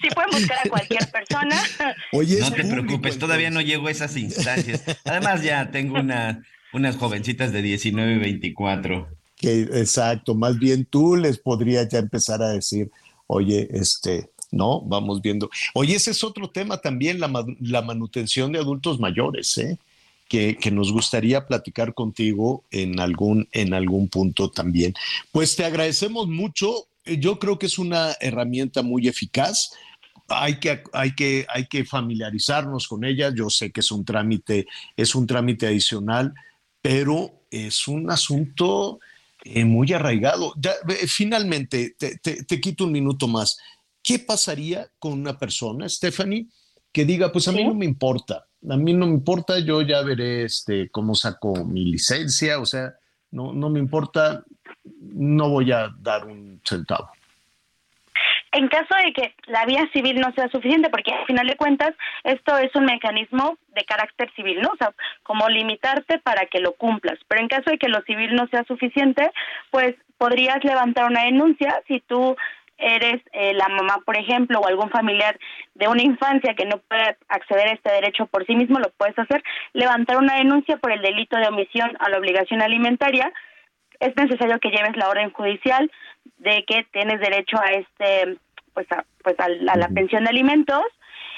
[0.00, 1.60] Sí pueden buscar a cualquier persona.
[2.12, 4.82] Oye, no te público, preocupes, todavía no llego a esas instancias.
[5.04, 9.08] Además, ya tengo una, unas jovencitas de 19 y 24.
[9.36, 12.90] Que, exacto, más bien tú les podrías ya empezar a decir,
[13.26, 15.50] oye, este, no, vamos viendo.
[15.74, 19.78] Oye, ese es otro tema también, la, la manutención de adultos mayores, ¿eh?
[20.28, 24.92] Que, que nos gustaría platicar contigo en algún, en algún punto también.
[25.32, 26.88] Pues te agradecemos mucho.
[27.06, 29.70] Yo creo que es una herramienta muy eficaz.
[30.28, 33.32] Hay que, hay, que, hay que familiarizarnos con ella.
[33.34, 34.66] Yo sé que es un trámite,
[34.98, 36.34] es un trámite adicional,
[36.82, 39.00] pero es un asunto
[39.44, 40.52] eh, muy arraigado.
[40.60, 43.56] Ya, eh, finalmente, te, te- te quito un minuto más.
[44.02, 46.48] ¿Qué pasaría con una persona, Stephanie,
[46.92, 50.02] que diga, pues a mí no me importa, a mí no me importa, yo ya
[50.02, 52.94] veré este, cómo saco mi licencia, o sea,
[53.30, 54.42] no, no me importa,
[55.00, 57.10] no voy a dar un centavo.
[58.52, 61.94] En caso de que la vía civil no sea suficiente, porque al final de cuentas
[62.24, 64.70] esto es un mecanismo de carácter civil, ¿no?
[64.70, 67.18] O sea, como limitarte para que lo cumplas.
[67.28, 69.30] Pero en caso de que lo civil no sea suficiente,
[69.70, 72.36] pues podrías levantar una denuncia si tú
[72.78, 75.38] eres eh, la mamá, por ejemplo, o algún familiar
[75.74, 79.18] de una infancia que no puede acceder a este derecho por sí mismo, lo puedes
[79.18, 83.32] hacer, levantar una denuncia por el delito de omisión a la obligación alimentaria.
[84.00, 85.90] Es necesario que lleves la orden judicial
[86.38, 88.36] de que tienes derecho a este,
[88.74, 90.84] pues a, pues a, la- a la pensión de alimentos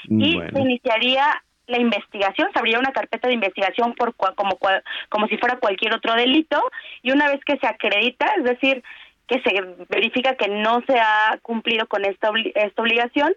[0.07, 0.49] y Bueno.
[0.53, 5.27] se iniciaría la investigación, se abriría una carpeta de investigación por cua- como cua- como
[5.27, 6.61] si fuera cualquier otro delito
[7.01, 8.83] y una vez que se acredita, es decir,
[9.31, 13.33] que se verifica que no se ha cumplido con esta esta obligación,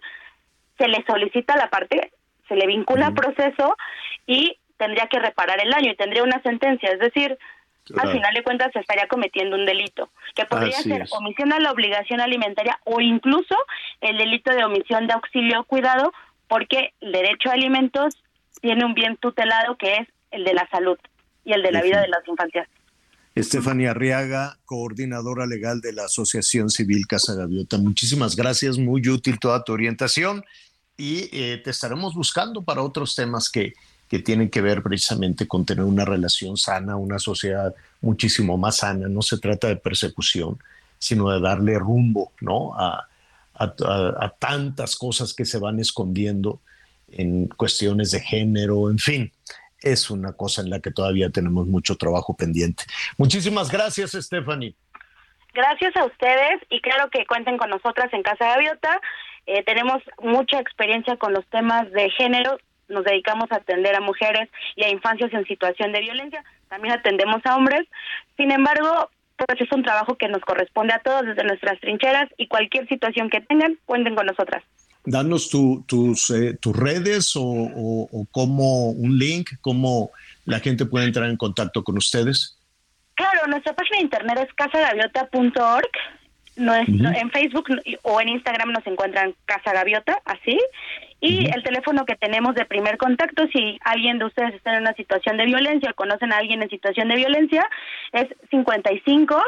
[0.77, 2.11] se le solicita a la parte,
[2.49, 3.77] se le vincula al proceso
[4.27, 7.39] y tendría que reparar el daño y tendría una sentencia, es decir,
[7.85, 8.09] Claro.
[8.09, 11.13] al final de cuentas se estaría cometiendo un delito, que podría Así ser es.
[11.13, 13.55] omisión a la obligación alimentaria o incluso
[14.01, 16.11] el delito de omisión de auxilio o cuidado,
[16.49, 18.17] porque el derecho a alimentos
[18.63, 20.99] tiene un bien tutelado que es el de la salud
[21.45, 22.67] y el de la vida de las infancias.
[23.35, 27.79] Estefania Arriaga, coordinadora legal de la Asociación Civil Casa Gaviota.
[27.79, 30.45] Muchísimas gracias, muy útil toda tu orientación
[30.97, 33.73] y eh, te estaremos buscando para otros temas que,
[34.09, 39.09] que tienen que ver precisamente con tener una relación sana, una sociedad muchísimo más sana.
[39.09, 40.57] No se trata de persecución,
[41.01, 42.75] sino de darle rumbo ¿no?
[42.79, 43.09] a,
[44.39, 46.61] tantas cosas que se van escondiendo
[47.09, 49.33] en cuestiones de género, en fin
[49.85, 52.85] es una cosa en la que todavía tenemos mucho trabajo pendiente.
[53.17, 54.75] Muchísimas gracias, Stephanie.
[55.53, 59.01] Gracias a ustedes y claro que cuenten con nosotras en Casa Gaviota.
[59.47, 62.59] Eh, tenemos mucha experiencia con los temas de género.
[62.89, 66.45] Nos dedicamos a atender a mujeres y a infancias en situación de violencia.
[66.69, 67.87] También atendemos a hombres.
[68.37, 72.49] Sin embargo, pues es un trabajo que nos corresponde a todos desde nuestras trincheras y
[72.49, 74.63] cualquier situación que tengan, cuenten con nosotras.
[75.07, 78.09] Danos tu- tus, eh, tus redes o, o,
[78.91, 80.11] un link, cómo
[80.47, 82.59] la gente puede entrar en contacto con ustedes.
[83.15, 85.89] Claro, nuestra página de internet es casagaviota.org.
[86.57, 87.67] En Facebook
[88.03, 90.59] o en Instagram nos encuentran Casa Gaviota, así.
[91.21, 94.95] Y el teléfono que tenemos de primer contacto, si alguien de ustedes está en una
[94.95, 97.67] situación de violencia o conocen a alguien en situación de violencia,
[98.13, 99.43] es 55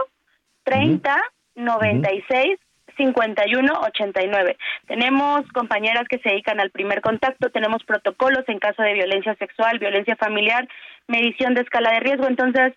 [0.65, 1.23] 30
[1.55, 2.59] 96
[2.97, 4.57] 5189.
[4.87, 9.79] Tenemos compañeras que se dedican al primer contacto, tenemos protocolos en caso de violencia sexual,
[9.79, 10.69] violencia familiar,
[11.07, 12.75] medición de escala de riesgo, entonces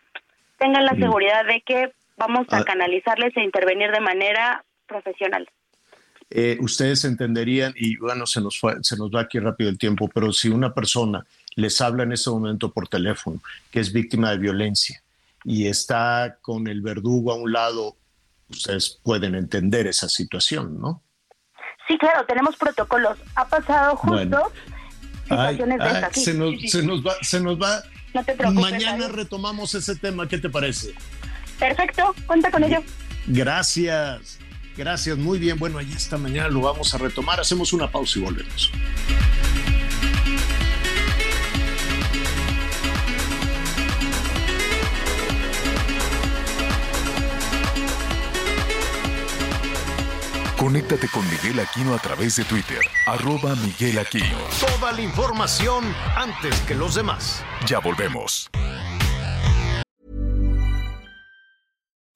[0.57, 2.63] tengan la seguridad de que vamos a ah.
[2.63, 5.49] canalizarles e intervenir de manera profesional.
[6.31, 10.31] Eh, ustedes entenderían, y bueno, se nos, se nos va aquí rápido el tiempo, pero
[10.31, 13.41] si una persona les habla en ese momento por teléfono
[13.71, 15.01] que es víctima de violencia
[15.43, 17.95] y está con el verdugo a un lado
[18.49, 21.03] ustedes pueden entender esa situación, ¿no?
[21.87, 23.17] Sí, claro, tenemos protocolos.
[23.35, 24.51] Ha pasado justo
[25.23, 26.23] situaciones de estas.
[26.23, 27.81] Se, nos, se, nos, va, se nos va.
[28.13, 28.71] No te preocupes.
[28.71, 30.93] Mañana retomamos ese tema, ¿qué te parece?
[31.59, 32.83] Perfecto, cuenta con ello.
[33.27, 34.39] Gracias,
[34.75, 35.59] gracias, muy bien.
[35.59, 37.39] Bueno, allí esta mañana lo vamos a retomar.
[37.39, 38.71] Hacemos una pausa y volvemos.
[50.59, 54.37] Conéctate con Miguel Aquino a través de Twitter, arroba Miguel Aquino.
[54.59, 55.85] Toda la información
[56.17, 57.41] antes que los demás.
[57.65, 58.49] Ya volvemos.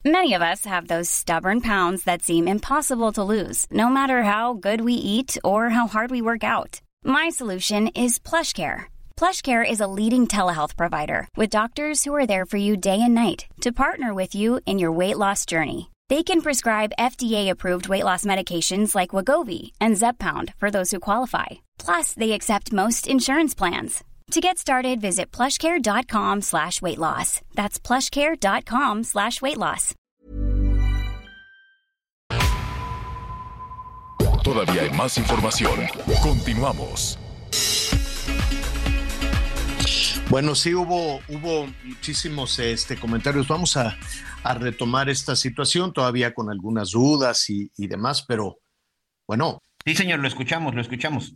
[0.04, 4.56] Many of us have those stubborn pounds that seem impossible to lose, no matter how
[4.56, 6.82] good we eat or how hard we work out.
[7.06, 8.88] My solution is PlushCare.
[9.16, 13.14] PlushCare is a leading telehealth provider with doctors who are there for you day and
[13.14, 15.93] night to partner with you in your weight loss journey.
[16.10, 21.64] They can prescribe FDA-approved weight loss medications like Wagovi and Zepbound for those who qualify.
[21.80, 24.04] Plus, they accept most insurance plans.
[24.32, 27.41] To get started, visit plushcare.com slash weight loss.
[27.56, 29.93] That's plushcare.com slash weight loss.
[34.43, 35.88] Todavía hay más información.
[36.22, 37.18] Continuamos.
[40.34, 43.48] Bueno, sí hubo, hubo muchísimos este, comentarios.
[43.48, 43.96] Vamos a,
[44.42, 48.60] a retomar esta situación, todavía con algunas dudas y, demás, pero
[49.28, 49.60] bueno.
[49.86, 51.36] Sí, señor, lo escuchamos, lo escuchamos.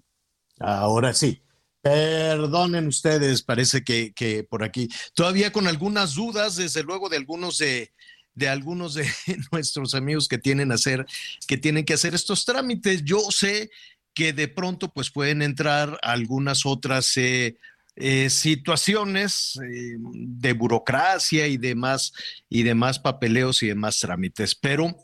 [0.60, 1.43] Ahora sí.
[1.84, 7.60] Perdonen ustedes, parece que, que por aquí, todavía con algunas dudas, desde luego, de algunos
[7.60, 7.93] de,
[8.34, 9.08] de algunos de
[9.52, 11.06] nuestros amigos que tienen, hacer,
[11.48, 13.04] que tienen que hacer estos trámites.
[13.04, 13.70] Yo sé
[14.16, 17.58] que de pronto pues pueden entrar algunas otras eh,
[18.00, 22.14] eh, situaciones eh, de burocracia y demás,
[22.48, 24.54] y demás papeleos y demás trámites.
[24.54, 24.95] Pero,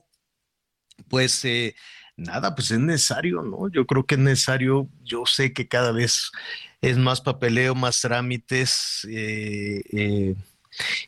[1.08, 1.76] pues, eh,
[2.16, 3.68] nada, pues es necesario, ¿no?
[3.72, 6.32] Yo creo que es necesario, yo sé que cada vez
[6.82, 9.08] es más papeleo, más trámites,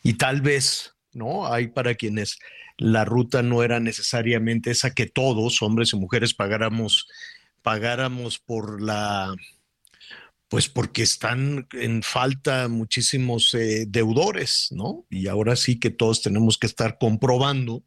[0.03, 1.45] y tal vez, ¿no?
[1.53, 2.39] Hay para quienes
[2.77, 7.07] la ruta no era necesariamente esa que todos, hombres y mujeres, pagáramos,
[7.61, 9.35] pagáramos por la
[10.47, 15.05] pues porque están en falta muchísimos eh, deudores, ¿no?
[15.09, 17.83] Y ahora sí que todos tenemos que estar comprobando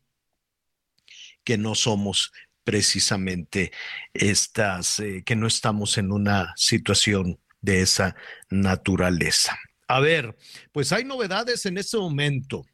[1.45, 2.33] que no somos
[2.65, 3.73] precisamente
[4.13, 8.17] estas, eh, que no estamos en una situación de esa
[8.51, 9.59] naturaleza.
[9.87, 10.37] A ver,
[10.73, 12.67] pues hay novedades en este momento.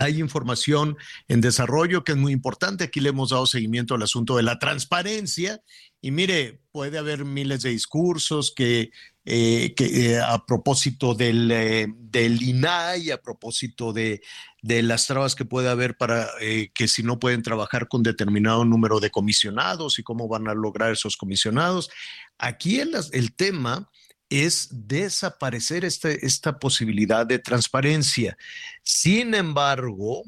[0.00, 0.96] Hay información
[1.28, 2.84] en desarrollo que es muy importante.
[2.84, 5.60] Aquí le hemos dado seguimiento al asunto de la transparencia.
[6.00, 8.92] Y mire, puede haber miles de discursos que,
[9.26, 14.22] eh, eh, a propósito del, eh, del, INAI, a propósito de,
[14.62, 16.30] de, las trabas que puede haber para
[16.74, 20.92] que si no pueden trabajar con determinado número de comisionados y cómo van a lograr
[20.92, 21.90] esos comisionados.
[22.38, 23.90] Aquí el, el tema
[24.30, 28.36] es desaparecer este, esta posibilidad de transparencia.
[28.82, 30.22] Sin embargo,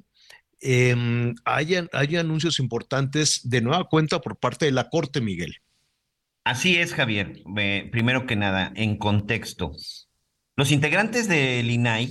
[0.60, 5.56] em, hay, hay, anuncios importantes de nueva cuenta por parte de la Corte, Miguel.
[6.44, 7.42] Así es, Javier.
[7.90, 9.72] primero que nada, en contexto.
[10.56, 12.10] Los integrantes del INAI,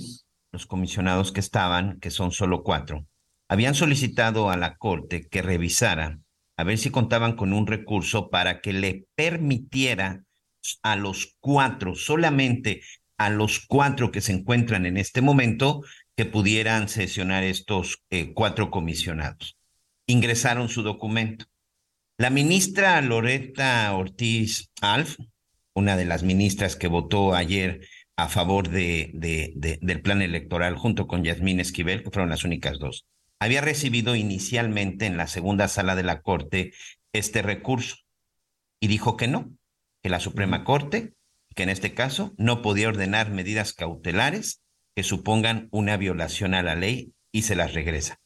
[0.50, 3.06] los comisionados que estaban, que son solo cuatro,
[3.48, 6.18] habían solicitado a la Corte que revisara
[6.56, 10.24] a ver si contaban con un recurso para que le permitiera
[10.82, 12.82] a los cuatro, solamente
[13.18, 15.82] a los cuatro que se encuentran en este momento,
[16.16, 19.56] que pudieran sesionar estos eh, cuatro comisionados.
[20.06, 21.46] Ingresaron su documento.
[22.18, 25.16] La ministra Loreta Ortiz Alf,
[25.74, 27.80] una de las ministras que votó ayer
[28.16, 29.10] a favor de,
[29.80, 33.06] del plan electoral junto con Yasmín Esquivel, que fueron las únicas dos,
[33.40, 36.72] había recibido inicialmente en la segunda sala de la Corte
[37.12, 37.96] este recurso
[38.80, 39.56] y dijo que no,
[40.02, 41.14] que la Suprema Corte,
[41.54, 44.62] que en este caso no podía ordenar medidas cautelares
[44.94, 48.20] que supongan una violación a la ley y se las regresa.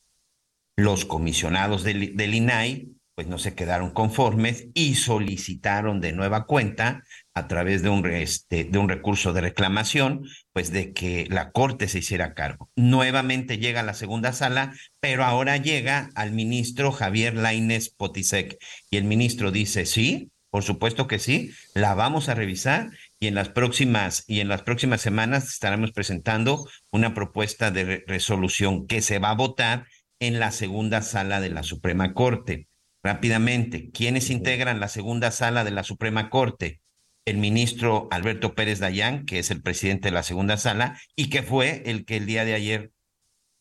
[0.77, 7.03] Los comisionados del, INAI pues no se quedaron conformes y solicitaron de nueva cuenta
[7.33, 11.89] a través de un, este, de un recurso de reclamación, pues de que la Corte
[11.89, 12.70] se hiciera cargo.
[12.77, 18.59] Nuevamente llega a la segunda sala, pero ahora llega al ministro Javier Lainez Potisek
[18.91, 22.89] y el ministro dice, sí, por supuesto que sí, la vamos a revisar
[23.21, 28.87] y en las próximas y en las próximas semanas estaremos presentando una propuesta de resolución
[28.87, 29.87] que se va a votar
[30.19, 32.69] en la segunda sala de la Suprema Corte.
[33.03, 36.81] Rápidamente, ¿quiénes integran la segunda sala de la Suprema Corte?
[37.27, 41.43] El ministro Alberto Pérez Dayán, que es el presidente de la segunda sala y que
[41.43, 42.93] fue el que el día de ayer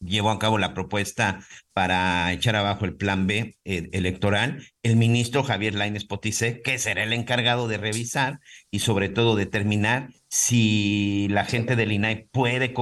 [0.06, 1.40] llevó a cabo la propuesta
[1.74, 7.04] para echar abajo el plan B eh, electoral, el ministro Javier Lainez Potice, que será
[7.04, 8.40] el encargado de revisar
[8.72, 12.74] y sobre todo determinar si la gente del INAI puede,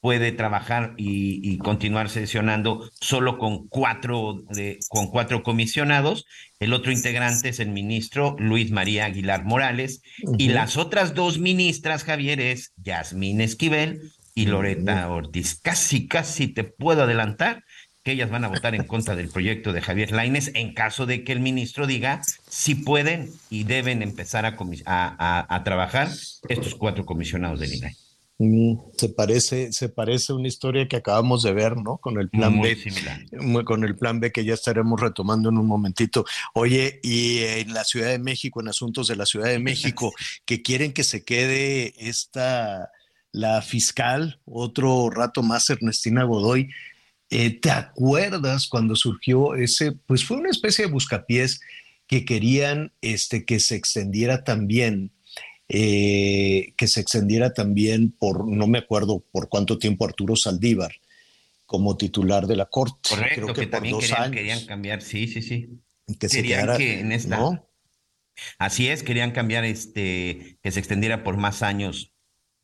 [0.00, 6.26] puede trabajar y, continuar sesionando solo con cuatro, de, con cuatro comisionados.
[6.60, 10.02] El otro integrante es el ministro Luis María Aguilar Morales
[10.38, 15.58] y las otras dos ministras, Javier, es Yasmín Esquivel y Loreta Ortiz.
[15.60, 17.64] Casi, casi te puedo adelantar
[18.02, 21.24] que ellas van a votar en contra del proyecto de Javier Laines en caso de
[21.24, 24.56] que el ministro diga si pueden y deben empezar a,
[24.86, 26.10] a, a, trabajar
[26.48, 27.96] estos cuatro comisionados del INAI.
[28.38, 31.98] Mm, se parece, se parece una historia que acabamos de ver, ¿no?
[31.98, 32.76] Con el plan B.
[33.64, 36.24] Con el plan B que ya estaremos retomando en un momentito.
[36.52, 40.12] Oye, y en la Ciudad de México, en asuntos de la Ciudad de México,
[40.44, 42.90] que quieren que se quede esta
[43.34, 46.70] la fiscal, otro rato más Ernestina Godoy.
[47.30, 51.60] Eh, ¿Te acuerdas cuando surgió ese, pues fue una especie de buscapiés
[52.06, 55.10] que querían este, que se extendiera también,
[55.68, 60.92] eh, que se extendiera también por, no me acuerdo por cuánto tiempo Arturo Saldívar
[61.66, 63.10] como titular de la Corte.
[63.10, 63.98] Correcto, que, también
[64.30, 65.80] querían, cambiar, sí, sí, sí.
[66.20, 67.64] Que se quedara, en esta...
[68.58, 72.13] Así es, querían cambiar este, que se extendiera por más años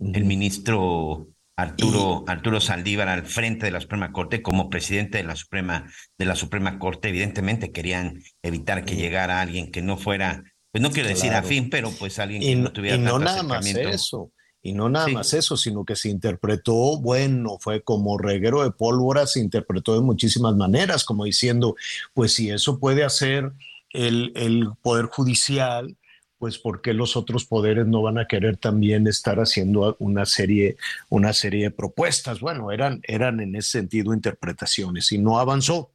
[0.01, 5.37] el ministro Arturo, Arturo Saldívar al frente de la Suprema Corte como presidente de la
[5.37, 7.09] Suprema, de la Suprema Corte.
[7.09, 10.43] Evidentemente querían evitar que llegara alguien que no fuera,
[10.73, 13.67] pues no quiero decir afín, pero pues alguien que no tuviera y no nada más
[13.67, 14.33] eso.
[14.63, 19.27] Y no nada más eso, sino que se interpretó, bueno, fue como reguero de pólvora,
[19.27, 21.77] se interpretó de muchísimas maneras, como diciendo,
[22.13, 23.53] pues si eso puede hacer
[23.89, 25.97] el, el Poder Judicial,
[26.41, 30.79] pues ¿por qué los otros poderes no van a querer también estar haciendo una serie,
[31.11, 32.41] una serie de propuestas?
[32.41, 35.93] Bueno, eran, eran en ese sentido interpretaciones y no avanzó.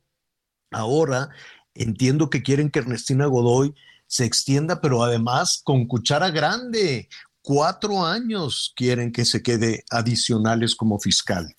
[0.70, 1.30] Ahora
[1.74, 3.74] entiendo que quieren que Ernestina Godoy
[4.06, 7.10] se extienda, pero además con cuchara grande.
[7.41, 11.56] Cuatro años quieren que se quede adicionales como fiscal.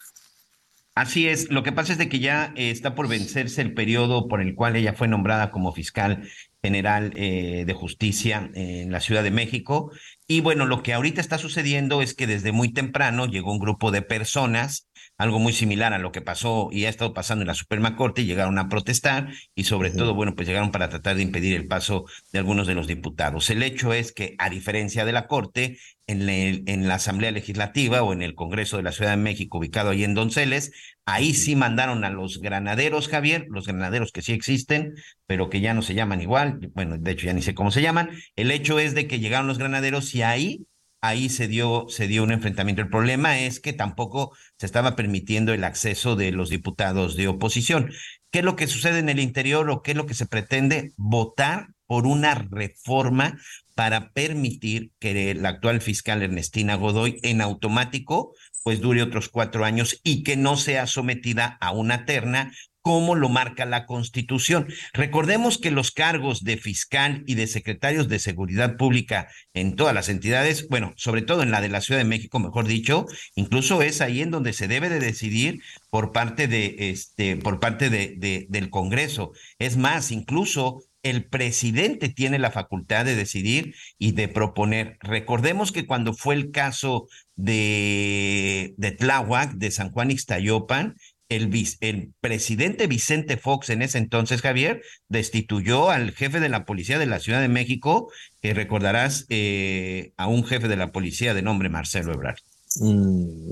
[0.95, 4.41] Así es, lo que pasa es de que ya está por vencerse el periodo por
[4.41, 6.23] el cual ella fue nombrada como fiscal
[6.67, 9.93] General eh, de Justicia en la Ciudad de México.
[10.27, 13.93] Y bueno, lo que ahorita está sucediendo es que desde muy temprano llegó un grupo
[13.93, 17.55] de personas, algo muy similar a lo que pasó y ha estado pasando en la
[17.55, 21.55] Suprema Corte, llegaron a protestar y sobre todo, bueno, pues llegaron para tratar de impedir
[21.55, 23.49] el paso de algunos de los diputados.
[23.51, 28.13] El hecho es que, a diferencia de la Corte, en, en, la Asamblea Legislativa o
[28.13, 30.73] en el Congreso de la Ciudad de México, ubicado ahí en Donceles.
[31.07, 34.95] Ahí sí mandaron a los granaderos, Javier, los granaderos que sí existen,
[35.27, 36.59] pero que ya no se llaman igual.
[36.75, 38.11] Bueno, de hecho ya ni sé cómo se llaman.
[38.35, 40.67] El hecho es de que llegaron los granaderos y ahí
[41.01, 42.83] ahí se dio, se dio un enfrentamiento.
[42.83, 47.91] El problema es que tampoco se estaba permitiendo el acceso de los diputados de oposición.
[48.31, 50.93] ¿Qué es lo que sucede en el interior o qué es lo que se pretende?
[50.97, 53.39] Votar por una reforma
[53.75, 58.35] para permitir que la actual fiscal Ernestina Godoy en automático
[58.67, 62.51] pues dure otros cuatro años y que no sea sometida a una terna
[62.83, 64.67] como lo marca la Constitución.
[64.93, 70.09] Recordemos que los cargos de fiscal y de secretarios de seguridad pública en todas las
[70.09, 73.07] entidades, bueno, sobre todo en la de la Ciudad de México, mejor dicho,
[73.37, 77.89] incluso es ahí en donde se debe de decidir por parte de este, por parte
[77.89, 79.31] de, del Congreso.
[79.61, 84.99] Es más, incluso el presidente tiene la facultad de decidir y de proponer.
[85.01, 90.97] Recordemos que cuando fue el caso de, de Tláhuac, de San Juan Ixtayopan,
[91.29, 97.07] el, presidente Vicente Fox en ese entonces, Javier, destituyó al jefe de la policía de
[97.07, 98.11] la Ciudad de México,
[98.43, 102.39] que recordarás eh, a un jefe de la policía de nombre Marcelo Ebrard.
[102.81, 103.51] Mm,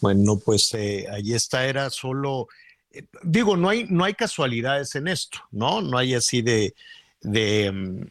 [0.00, 2.46] bueno, pues eh, ahí está, era solo
[3.22, 5.80] digo, no hay, no hay casualidades en esto, ¿no?
[5.80, 6.74] No hay así de,
[7.22, 8.08] de,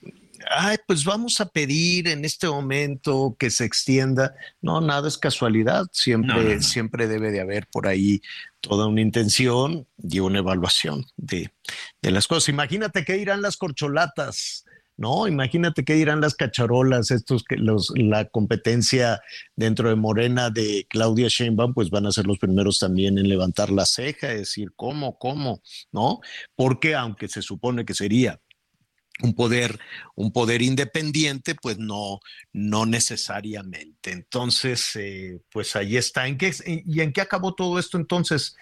[0.50, 4.36] ay, pues vamos a pedir en este momento que se extienda.
[4.62, 8.22] No, nada es casualidad, siempre, siempre debe de haber por ahí
[8.62, 11.52] toda una intención y una evaluación de,
[12.02, 12.50] de las cosas.
[12.50, 14.66] Imagínate qué dirán las corcholatas
[15.00, 15.28] ¿no?
[15.28, 19.22] Imagínate qué dirán las cacharolas, estos que los, la competencia
[19.56, 23.72] dentro de Morena de Claudia Sheinbaum, pues van a ser los primeros también en levantar
[23.72, 25.62] la ceja, decir, ¿cómo, cómo?
[25.94, 26.20] ¿No?
[26.54, 28.42] Porque aunque se supone que sería
[29.22, 29.80] un poder,
[30.16, 32.20] un poder independiente, pues no,
[32.52, 34.12] no necesariamente.
[34.12, 36.28] Entonces, eh, pues ahí está.
[36.28, 38.56] ¿En qué, ¿Y en qué acabó todo esto entonces?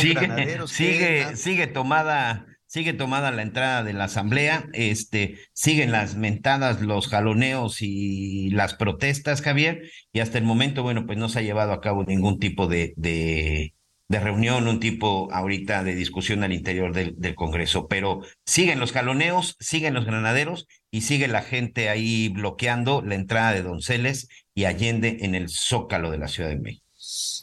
[0.00, 6.80] Sigue, sigue, sigue tomada sigue tomada la entrada de la asamblea, este, siguen las mentadas,
[6.80, 11.42] los jaloneos y las protestas, Javier, y hasta el momento, bueno, pues no se ha
[11.42, 13.74] llevado a cabo ningún tipo de, de,
[14.08, 19.56] reunión, un tipo ahorita de discusión al interior del, del, Congreso, pero siguen los jaloneos,
[19.58, 25.18] siguen los granaderos y sigue la gente ahí bloqueando la entrada de Donceles y Allende
[25.22, 26.89] en el zócalo de la Ciudad de México.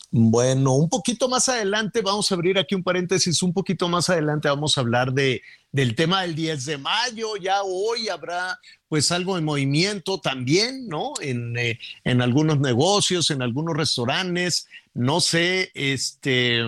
[0.09, 4.47] Bueno, un poquito más adelante, vamos a abrir aquí un paréntesis, un poquito más adelante
[4.47, 5.41] vamos a hablar de,
[5.71, 11.11] del tema del 10 de mayo, ya hoy habrá pues algo de movimiento también, ¿no?
[11.19, 16.61] En, eh, en algunos negocios, en algunos restaurantes, no sé, este,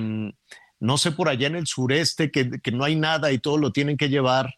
[0.80, 3.72] no sé por allá en el sureste que, que no hay nada y todo lo
[3.72, 4.54] tienen que llevar,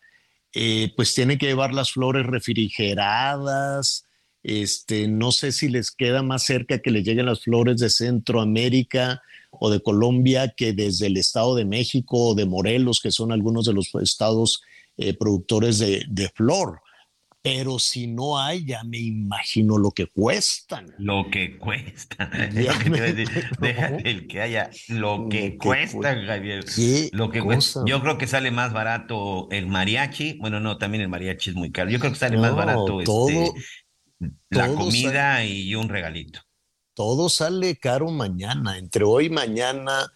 [0.54, 4.06] eh, pues tienen que llevar las flores refrigeradas,
[4.44, 9.22] este, no sé si les queda más cerca que les lleguen las flores de Centroamérica
[9.52, 13.66] o de Colombia que desde el Estado de México o de Morelos, que son algunos
[13.66, 14.62] de los estados
[14.98, 16.82] eh, productores de, flor.
[17.44, 20.94] Pero si no hay, ya me imagino lo que cuestan.
[21.00, 22.32] Lo que cuestan.
[24.06, 24.70] el que haya.
[24.90, 26.64] Lo que, cuesta, Javier.
[27.14, 27.82] Lo que cuesta.
[27.88, 30.34] Yo creo que sale más barato el mariachi.
[30.34, 31.90] Bueno, no, también el mariachi es muy caro.
[31.90, 33.62] Yo creo que sale más barato todo, este,
[34.50, 36.40] la comida y un regalito.
[36.94, 40.12] Todo sale caro mañana, entre hoy y mañana.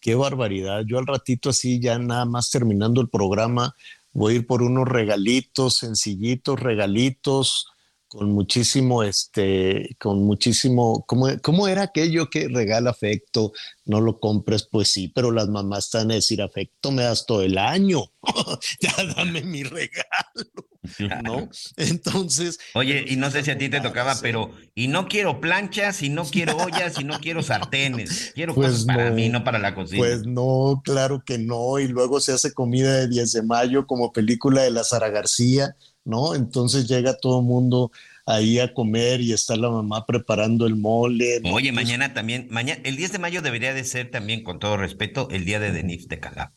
[0.00, 0.82] Qué barbaridad.
[0.86, 3.74] Yo al ratito así, ya nada más terminando el programa,
[4.12, 7.66] voy a ir por unos regalitos, sencillitos, regalitos
[8.08, 13.52] con muchísimo, este, con muchísimo, ¿cómo, ¿cómo, era aquello que regala afecto?
[13.84, 17.42] No lo compres, pues sí, pero las mamás están a decir afecto me das todo
[17.42, 18.04] el año,
[18.80, 20.67] ya dame mi regalo,
[21.24, 21.48] ¿no?
[21.76, 22.58] Entonces.
[22.74, 26.08] Oye, y no sé si a ti te tocaba, pero, y no quiero planchas, y
[26.08, 29.74] no quiero ollas, y no quiero sartenes, quiero pues cosas para mí, no para la
[29.74, 29.98] cocina.
[29.98, 34.12] Pues no, claro que no, y luego se hace comida de 10 de mayo como
[34.12, 35.76] película de la Sara García
[36.08, 36.34] ¿no?
[36.34, 37.92] Entonces llega todo el mundo
[38.26, 41.40] ahí a comer y está la mamá preparando el mole.
[41.52, 45.28] Oye, mañana también, mañana, el 10 de mayo debería de ser también, con todo respeto,
[45.30, 46.50] el día de Denise de Calab.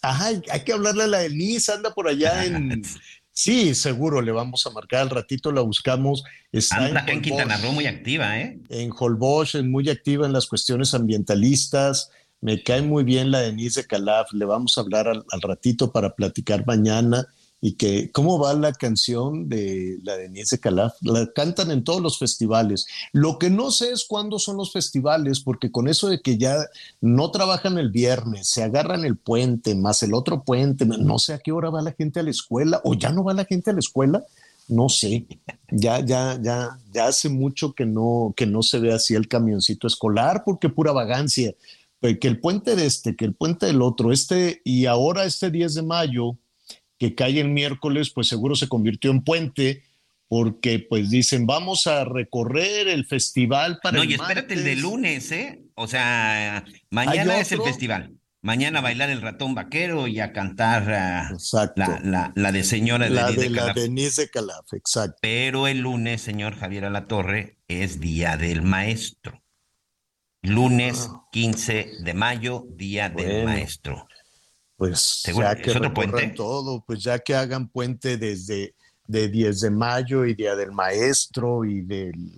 [0.00, 2.82] Ajá, hay que hablarle a la Denise, anda por allá en...
[3.36, 6.22] Sí, seguro, le vamos a marcar al ratito, la buscamos.
[6.52, 8.60] Está anda en, Quintana Roo muy activa, ¿eh?
[8.68, 12.10] En Holbox, es muy activa en las cuestiones ambientalistas.
[12.40, 16.14] Me cae muy bien la Denise de Calaf, le vamos a hablar al ratito para
[16.14, 17.26] platicar mañana
[17.66, 22.02] y que cómo va la canción de la de Niese Calaf, la cantan en todos
[22.02, 22.84] los festivales.
[23.10, 26.58] Lo que no sé es cuándo son los festivales, porque con eso de que ya
[27.00, 31.38] no trabajan el viernes, se agarran el puente, más el otro puente, no sé a
[31.38, 33.72] qué hora va la gente a la escuela, o ya no va la gente a
[33.72, 34.22] la escuela,
[34.68, 35.26] no sé.
[35.70, 39.86] Ya, ya, ya, ya hace mucho que no, que no se ve así el camioncito
[39.86, 41.54] escolar, porque pura vagancia.
[42.02, 45.72] Que el puente de este, que el puente del otro, este, y ahora este 10
[45.76, 46.36] de mayo,
[46.98, 49.82] que cae el miércoles, pues seguro se convirtió en puente,
[50.28, 53.98] porque pues dicen, vamos a recorrer el festival para...
[53.98, 55.62] No, y espérate el de lunes, ¿eh?
[55.74, 58.14] O sea, mañana es el festival.
[58.40, 63.48] Mañana a bailar el ratón vaquero y a cantar la, la, de señora la de,
[63.48, 65.16] la Denise de Calaf, exacto.
[65.22, 69.42] Pero el lunes, señor Javier Alatorre, es Día del Maestro.
[70.42, 72.04] Lunes 15 ah.
[72.04, 74.06] de mayo, Día del Maestro
[74.88, 78.74] pues ya que todo, pues ya que hagan puente desde
[79.06, 82.34] de 10 de mayo y Día del Maestro y del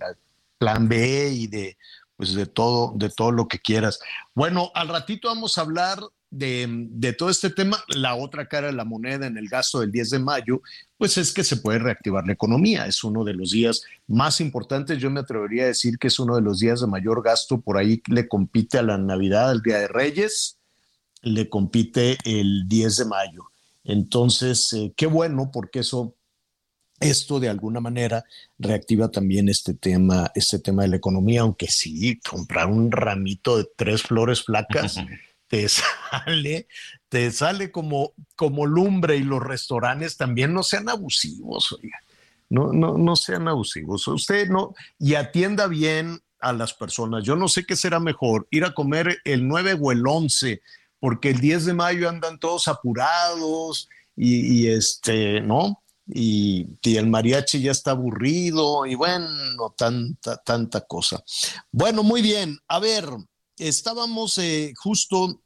[0.57, 1.77] Plan B y de
[2.15, 3.99] pues de todo, de todo lo que quieras.
[4.33, 5.99] Bueno, al ratito vamos a hablar
[6.31, 7.77] de, de, todo este tema.
[7.89, 10.61] La otra cara de la moneda en el gasto del 10 de mayo,
[10.97, 12.87] pues es que se puede reactivar la economía.
[12.87, 14.97] Es uno de los días más importantes.
[14.97, 17.61] Yo me atrevería a decir que es uno de los días de mayor gasto.
[17.61, 20.56] Por ahí le compite a la Navidad, al Día de Reyes
[21.33, 23.51] le compite el 10 de mayo.
[23.83, 26.15] Entonces, eh, qué bueno, porque eso,
[26.99, 28.25] esto de alguna manera
[28.57, 33.67] reactiva también este tema, este tema de la economía, aunque sí, comprar un ramito de
[33.75, 34.97] tres flores flacas
[35.47, 36.67] te sale,
[37.09, 41.99] te sale como, como lumbre y los restaurantes también no sean abusivos, oiga.
[42.49, 44.07] No, no, no sean abusivos.
[44.07, 47.23] Usted no, y atienda bien a las personas.
[47.23, 50.61] Yo no sé qué será mejor, ir a comer el 9 o el 11,
[50.99, 55.83] porque el 10 de mayo andan todos apurados y, este, ¿no?
[56.07, 61.23] Y, el mariachi ya está aburrido y bueno, tanta, tanta cosa.
[61.71, 62.57] Bueno, muy bien.
[62.67, 63.05] A ver,
[63.57, 65.41] estábamos eh, justo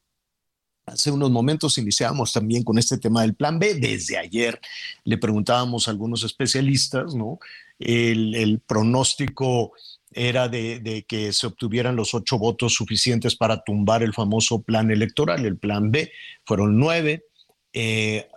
[0.86, 3.76] Hace unos momentos iniciábamos también con este tema del plan B.
[3.76, 4.60] Desde ayer
[5.04, 7.40] le preguntábamos a algunos especialistas, ¿no?
[7.80, 9.74] El, pronóstico
[10.14, 15.46] era de, que se obtuvieran los ocho votos suficientes para tumbar el famoso plan electoral,
[15.46, 16.12] el plan B.
[16.46, 17.26] Fueron nueve.
[17.74, 18.28] Eh,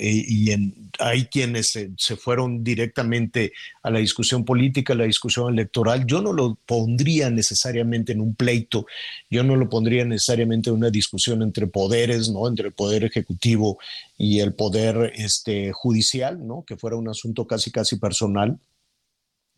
[0.00, 0.50] y
[0.98, 3.52] hay quienes se, fueron directamente
[3.82, 6.06] a la discusión política, a la discusión electoral.
[6.06, 8.86] Yo no lo pondría necesariamente en un pleito,
[9.30, 12.48] yo no lo pondría necesariamente en una discusión entre poderes, ¿no?
[12.48, 13.78] Entre el poder ejecutivo
[14.18, 16.64] y el poder este, judicial, ¿no?
[16.66, 18.58] Que fuera un asunto casi, casi personal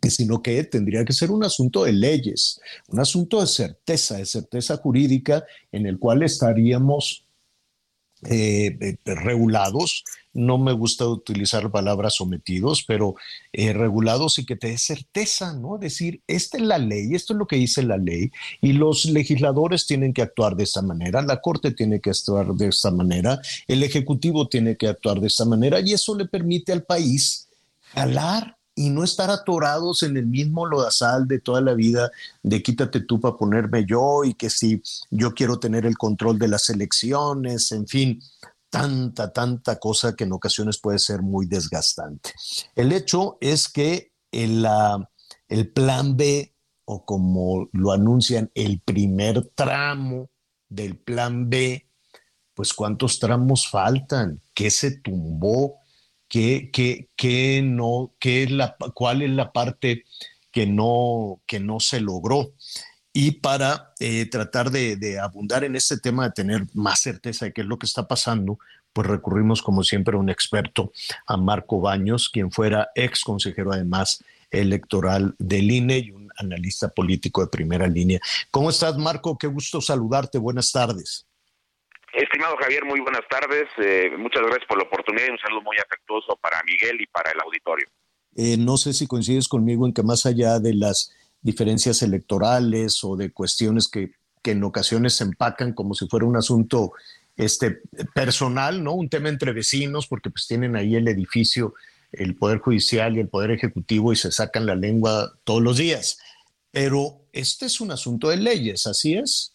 [0.07, 4.77] sino que tendría que ser un asunto de leyes, un asunto de certeza, de certeza
[4.77, 7.25] jurídica, en el cual estaríamos
[8.25, 13.15] eh, eh, regulados, no me gusta utilizar palabras sometidos, pero
[13.53, 15.77] eh, regulados y que te dé certeza, ¿no?
[15.77, 18.29] Decir, esta es la ley, esto es lo que dice la ley,
[18.59, 22.67] y los legisladores tienen que actuar de esta manera, la Corte tiene que actuar de
[22.67, 26.83] esta manera, el Ejecutivo tiene que actuar de esta manera, y eso le permite al
[26.83, 27.47] país
[27.93, 32.11] jalar y no estar atorados en el mismo lodazal de toda la vida
[32.43, 36.47] de quítate tú para ponerme yo y que si yo quiero tener el control de
[36.47, 38.21] las elecciones, en fin,
[38.69, 42.31] tanta, tanta cosa que en ocasiones puede ser muy desgastante.
[42.73, 44.65] El hecho es que el,
[45.49, 46.55] el plan B,
[46.85, 50.29] o como lo anuncian, el primer tramo
[50.69, 51.85] del plan B,
[52.53, 55.78] pues cuántos tramos faltan, qué se tumbó,
[56.29, 60.05] qué, no, qué es la, cuál es la parte
[60.51, 62.53] que no, que no se logró.
[63.11, 67.61] Y para eh, tratar de, abundar en este tema, de tener más certeza de qué
[67.61, 68.59] es lo que está pasando,
[68.93, 70.91] pues recurrimos como siempre a un experto,
[71.27, 77.41] a Marco Baños, quien fuera ex consejero además electoral del INE y un analista político
[77.41, 78.19] de primera línea.
[78.51, 79.37] ¿Cómo estás, Marco?
[79.37, 80.37] Qué gusto saludarte.
[80.37, 81.28] Buenas tardes.
[82.13, 83.67] Estimado Javier, muy buenas tardes.
[83.77, 87.31] Eh, muchas gracias por la oportunidad y un saludo muy afectuoso para Miguel y para
[87.31, 87.87] el auditorio.
[88.35, 93.15] Eh, no sé si coincides conmigo en que más allá de las diferencias electorales o
[93.15, 96.93] de cuestiones que, que en ocasiones se empacan como si fuera un asunto
[97.37, 97.81] este,
[98.13, 98.93] personal, ¿no?
[98.93, 101.73] Un tema entre vecinos, porque pues tienen ahí el edificio,
[102.11, 106.19] el Poder Judicial y el Poder Ejecutivo y se sacan la lengua todos los días.
[106.71, 109.53] Pero este es un asunto de leyes, ¿así es?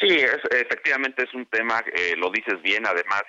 [0.00, 3.22] Sí, es, efectivamente es un tema, eh, lo dices bien, además,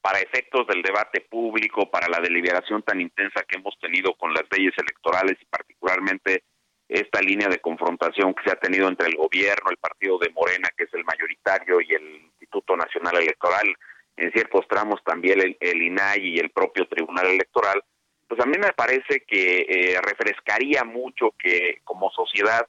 [0.00, 4.44] para efectos del debate público, para la deliberación tan intensa que hemos tenido con las
[4.56, 6.44] leyes electorales y particularmente
[6.88, 10.68] esta línea de confrontación que se ha tenido entre el gobierno, el partido de Morena,
[10.76, 13.74] que es el mayoritario, y el Instituto Nacional Electoral,
[14.16, 17.82] en ciertos tramos también el, el INAI y el propio Tribunal Electoral,
[18.28, 22.66] pues a mí me parece que eh, refrescaría mucho que como sociedad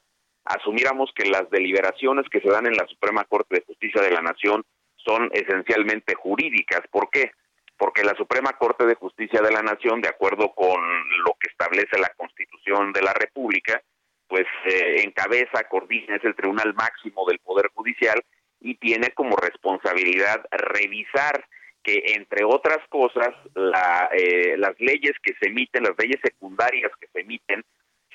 [0.50, 4.22] asumiéramos que las deliberaciones que se dan en la Suprema Corte de Justicia de la
[4.22, 4.64] Nación
[4.96, 6.82] son esencialmente jurídicas.
[6.92, 7.32] ¿Por qué?
[7.78, 10.82] Porque la Suprema Corte de Justicia de la Nación, de acuerdo con
[11.26, 13.82] lo que establece la Constitución de la República,
[14.28, 18.22] pues eh, encabeza, coordina, es el tribunal máximo del Poder Judicial
[18.60, 21.46] y tiene como responsabilidad revisar
[21.84, 27.08] que, entre otras cosas, la, eh, las leyes que se emiten, las leyes secundarias que
[27.14, 27.64] se emiten,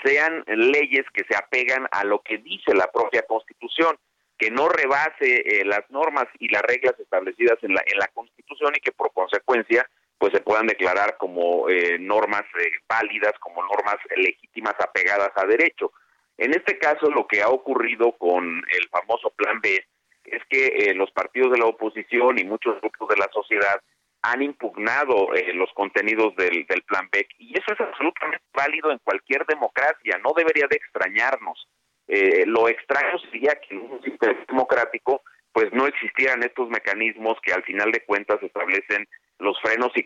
[0.05, 3.97] sean leyes que se apegan a lo que dice la propia Constitución,
[4.39, 8.73] que no rebase eh, las normas y las reglas establecidas en la, en la Constitución
[8.77, 9.89] y que por consecuencia
[10.19, 15.93] pues se puedan declarar como eh, normas eh, válidas, como normas legítimas apegadas a derecho.
[16.39, 19.85] En este caso lo que ha ocurrido con el famoso Plan B
[20.25, 23.81] es que los partidos de la oposición y muchos grupos de la sociedad
[24.23, 28.99] han impugnado eh, los contenidos del, del plan Beck y eso es absolutamente válido en
[28.99, 31.67] cualquier democracia, no debería de extrañarnos.
[32.09, 35.23] Eh, lo extraño sería que en un sistema democrático
[35.53, 39.07] pues no existieran estos mecanismos que al final de cuentas establecen
[39.39, 40.05] los frenos y,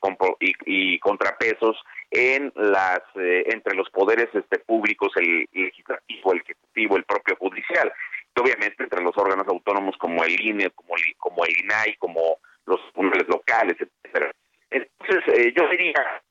[0.65, 1.77] y, contrapesos
[2.11, 7.93] en las eh, entre los poderes este públicos el legislativo el ejecutivo el propio judicial
[8.35, 12.39] y obviamente entre los órganos autónomos como el INE como el, como el INAI como
[12.67, 14.33] los tribunales locales, etcétera.
[14.71, 16.23] Entonces, eh, yo diría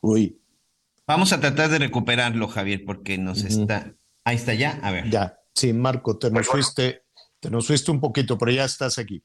[0.00, 0.38] Uy.
[1.06, 3.94] Vamos a tratar de recuperarlo, Javier, porque nos está.
[4.24, 4.78] Ahí está ya.
[4.82, 5.08] A ver.
[5.10, 5.38] Ya.
[5.54, 7.02] Sí, Marco, te nos fuiste,
[7.40, 9.22] te nos fuiste un poquito, pero ya estás aquí.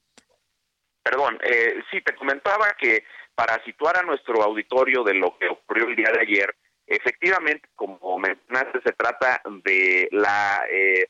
[1.03, 3.03] Perdón, eh, sí, te comentaba que
[3.33, 8.19] para situar a nuestro auditorio de lo que ocurrió el día de ayer, efectivamente, como
[8.19, 11.07] mencionaste, se trata de la eh,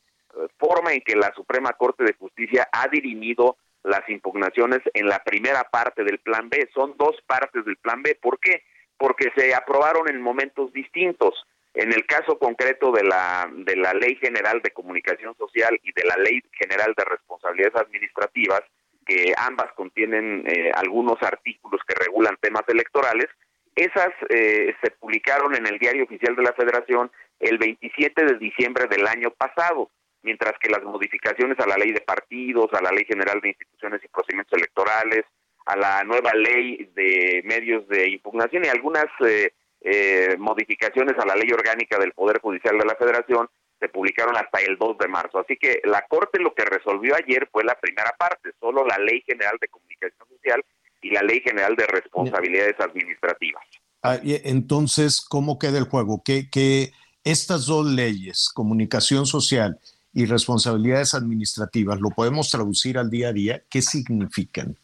[0.58, 5.64] forma en que la Suprema Corte de Justicia ha dirimido las impugnaciones en la primera
[5.64, 6.70] parte del Plan B.
[6.74, 8.18] Son dos partes del Plan B.
[8.22, 8.64] ¿Por qué?
[8.98, 11.46] Porque se aprobaron en momentos distintos.
[11.74, 16.06] En el caso concreto de la, de la Ley General de Comunicación Social y de
[16.06, 18.62] la Ley General de Responsabilidades Administrativas,
[19.06, 23.28] que ambas contienen eh, algunos artículos que regulan temas electorales,
[23.76, 28.88] esas eh, se publicaron en el Diario Oficial de la Federación el 27 de diciembre
[28.88, 29.92] del año pasado,
[30.28, 34.02] mientras que las modificaciones a la Ley de Partidos, a la Ley General de Instituciones
[34.04, 35.24] y Procedimientos Electorales,
[35.66, 41.36] a la nueva Ley de Medios de Impugnación y algunas eh, eh, modificaciones a la
[41.36, 43.48] ley orgánica del Poder Judicial de la Federación
[43.80, 45.40] se publicaron hasta el 2 de marzo.
[45.40, 49.24] Así que la Corte lo que resolvió ayer fue la primera parte, solo la Ley
[49.26, 50.62] General de Comunicación Social
[51.02, 53.64] y la Ley General de Responsabilidades Administrativas.
[54.04, 56.22] Ah, entonces, ¿cómo queda el juego?
[56.26, 56.92] ¿Qué, que
[57.24, 59.80] estas dos leyes, comunicación social
[60.18, 63.62] y responsabilidades administrativas, lo podemos traducir al día a día?
[63.70, 64.76] ¿Qué significan?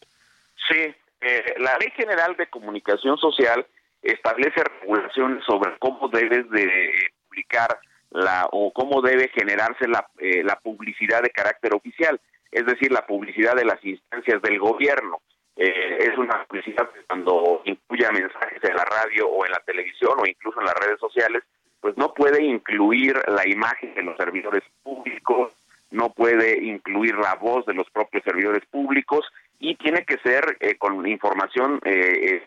[0.69, 3.65] Sí, eh, la Ley General de Comunicación Social
[4.03, 6.91] establece regulaciones sobre cómo debes de
[7.27, 7.79] publicar
[8.11, 13.07] la o cómo debe generarse la, eh, la publicidad de carácter oficial, es decir, la
[13.07, 15.17] publicidad de las instancias del gobierno.
[15.55, 20.13] Eh, es una publicidad que cuando incluya mensajes en la radio o en la televisión
[20.19, 21.41] o incluso en las redes sociales,
[21.83, 25.51] pues no puede incluir la imagen de los servidores públicos,
[25.91, 29.25] no puede incluir la voz de los propios servidores públicos
[29.59, 32.41] y tiene que ser eh, con información eh,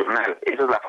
[0.00, 0.80] esa es la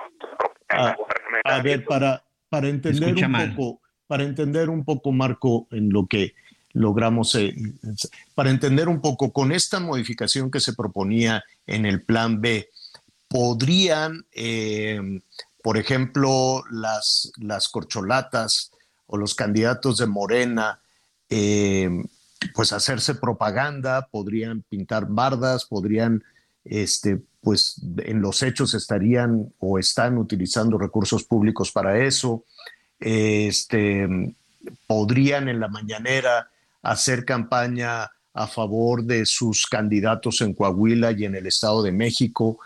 [0.70, 0.96] ah,
[1.44, 6.34] a, ver, para, para entender un poco, para entender un poco, Marco, en lo que
[6.72, 7.54] logramos, eh,
[8.34, 12.70] para entender un poco, con esta modificación que se proponía en el plan B,
[13.28, 15.00] podrían, eh,
[15.62, 18.72] por ejemplo, las, las corcholatas
[19.08, 20.80] o los candidatos de Morena,
[21.30, 21.90] eh,
[22.54, 26.24] pues hacerse propaganda, podrían pintar bardas, podrían
[26.64, 32.46] este, pues en los hechos estarían o están utilizando recursos públicos para eso.
[33.00, 34.08] Este,
[34.88, 36.50] podrían en la mañanera
[36.82, 42.60] hacer campaña a favor de sus candidatos en Coahuila y en el Estado de México,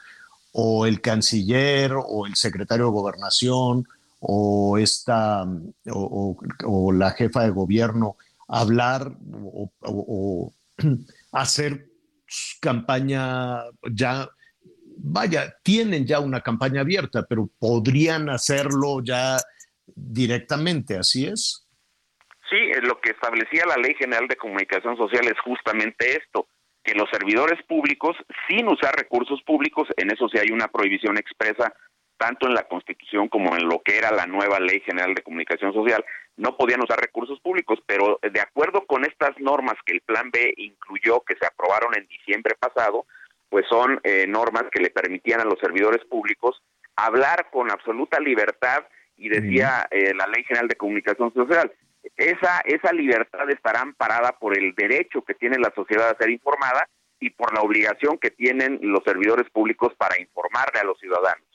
[0.53, 3.85] o el canciller o el secretario de gobernación
[4.19, 5.45] o, esta,
[5.91, 8.15] o, la jefa de gobierno
[8.47, 9.11] hablar
[9.81, 10.53] o
[11.31, 11.87] hacer
[12.61, 14.29] campaña ya
[14.97, 19.37] vaya, tienen ya una campaña abierta, pero podrían hacerlo ya
[19.85, 21.67] directamente, ¿así es?
[22.49, 26.47] Sí, lo que establecía la Ley General de Comunicación Social es justamente esto,
[26.83, 28.15] que los servidores públicos,
[28.47, 31.73] sin usar recursos públicos, en eso sí hay una prohibición expresa,
[32.17, 35.73] tanto en la Constitución como en lo que era la nueva Ley General de Comunicación
[35.73, 36.03] Social,
[36.37, 40.53] no podían usar recursos públicos, pero de acuerdo con estas normas que el Plan B
[40.57, 43.05] incluyó, que se aprobaron en diciembre pasado,
[43.49, 46.61] pues son eh, normas que le permitían a los servidores públicos
[46.95, 48.83] hablar con absoluta libertad
[49.17, 51.71] y decía eh, la Ley General de Comunicación Social,
[52.15, 56.87] esa, esa libertad estará amparada por el derecho que tiene la sociedad a ser informada
[57.19, 61.47] y por la obligación que tienen los servidores públicos para informarle a los ciudadanos.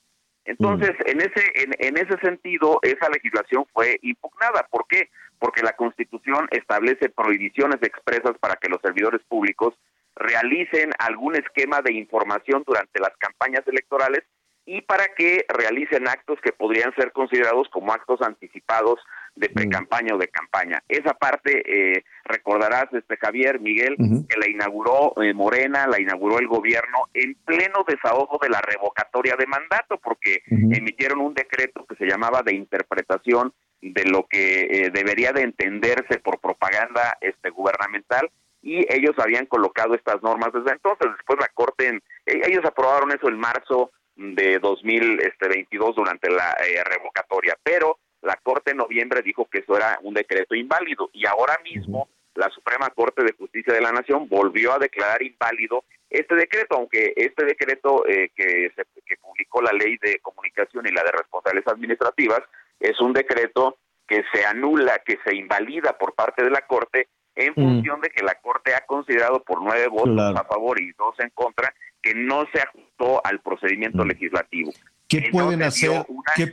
[0.44, 4.66] Entonces, en ese en, en, ese sentido, esa legislación fue impugnada.
[4.70, 5.10] ¿Por qué?
[5.38, 9.74] Porque la Constitución establece prohibiciones expresas para que los servidores públicos
[10.16, 14.24] realicen algún esquema de información durante las campañas electorales
[14.64, 19.00] y para que realicen actos que podrían ser considerados como actos anticipados
[19.38, 19.52] de mm.
[19.52, 20.82] pre-campaña o de campaña.
[20.88, 23.96] Esa parte, eh, recordarás, este Javier, Miguel,
[24.28, 29.36] que la inauguró eh, Morena, la inauguró el gobierno en pleno desahogo de la revocatoria
[29.36, 34.90] de mandato, porque emitieron un decreto que se llamaba de interpretación de lo que eh,
[34.92, 38.28] debería de entenderse por propaganda este gubernamental
[38.60, 41.08] y ellos habían colocado estas normas desde entonces.
[41.16, 46.82] Después la Corte, e, ellos aprobaron eso en marzo de 2022 este, durante la eh,
[46.84, 51.58] revocatoria, pero la Corte en noviembre dijo que eso era un decreto inválido y ahora
[51.64, 56.76] mismo la Suprema Corte de Justicia de la Nación volvió a declarar inválido este decreto,
[56.76, 61.12] aunque este decreto eh, que, se, que publicó la Ley de Comunicación y la de
[61.12, 62.40] Responsabilidades Administrativas
[62.80, 63.76] es un decreto
[64.06, 67.54] que se anula, que se invalida por parte de la Corte en mm.
[67.54, 71.30] función de que la Corte ha considerado por nueve votos a favor y dos en
[71.30, 74.08] contra que no se ajustó al procedimiento mm.
[74.08, 74.72] legislativo.
[75.08, 76.04] ¿Qué pueden hacer?
[76.36, 76.46] ¿qué,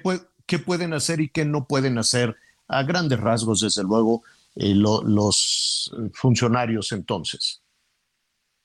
[0.59, 2.35] pueden hacer y qué no pueden hacer?
[2.67, 4.23] A grandes rasgos, desde luego,
[4.55, 7.61] eh, los funcionarios entonces.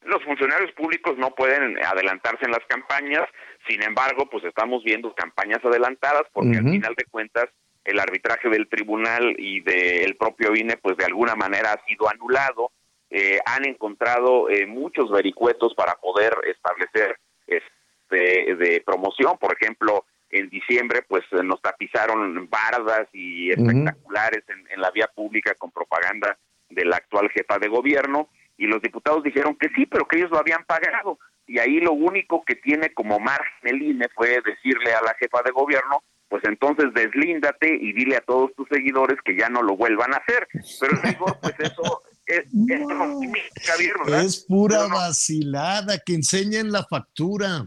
[0.03, 3.29] los funcionarios públicos no pueden adelantarse en las campañas,
[3.69, 7.49] sin embargo, pues estamos viendo campañas adelantadas porque al final de cuentas
[7.85, 12.73] el arbitraje del tribunal y del propio INE, pues de alguna manera ha sido anulado.
[13.11, 19.37] Eh, han encontrado eh, muchos vericuetos para poder establecer este, de promoción.
[19.39, 25.55] Por ejemplo, en diciembre, pues nos tapizaron bardas y espectaculares en, en la vía pública
[25.55, 26.39] con propaganda
[26.69, 28.29] de la actual jefa de gobierno
[28.61, 31.19] y los diputados dijeron que sí, pero que ellos lo habían pagado.
[31.47, 35.43] Y ahí lo único que tiene como margen el INE fue decirle a la jefa
[35.43, 39.77] de gobierno, pues entonces deslíndate y dile a todos tus seguidores que ya no lo
[39.77, 40.47] vuelvan a hacer.
[40.79, 42.45] Pero digo, pues eso es,
[44.23, 47.67] es pura vacilada, que enseñen la factura.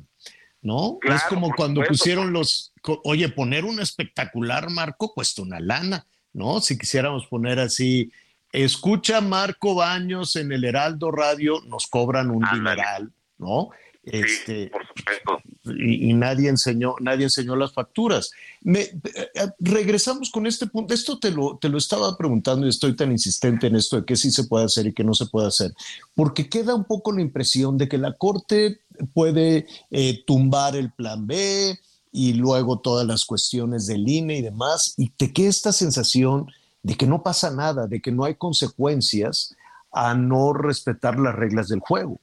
[0.64, 0.98] ¿No?
[1.04, 2.74] es como cuando pusieron los,
[3.04, 6.62] oye, poner un espectacular marco cuesta una lana, ¿no?
[6.62, 8.12] Si quisiéramos poner así
[8.54, 13.70] escucha Marco Baños en el Heraldo Radio, nos cobran un dineral, ¿no?
[14.04, 15.42] Este, por supuesto.
[15.80, 18.32] Y, nadie enseñó, nadie enseñó las facturas.
[18.62, 20.94] Me, eh, eh, regresamos con este punto.
[20.94, 24.18] Esto te lo, te lo estaba preguntando y estoy tan insistente en esto de qué
[24.18, 25.74] sí se puede hacer y qué no se puede hacer,
[26.16, 28.82] porque queda un poco la impresión de que la Corte
[29.14, 31.80] puede eh, tumbar el plan B
[32.12, 36.48] y luego todas las cuestiones del INE y demás, y te queda esta sensación
[36.84, 39.56] de que no pasa nada, de que no hay consecuencias
[39.92, 42.20] a no respetar las reglas del juego.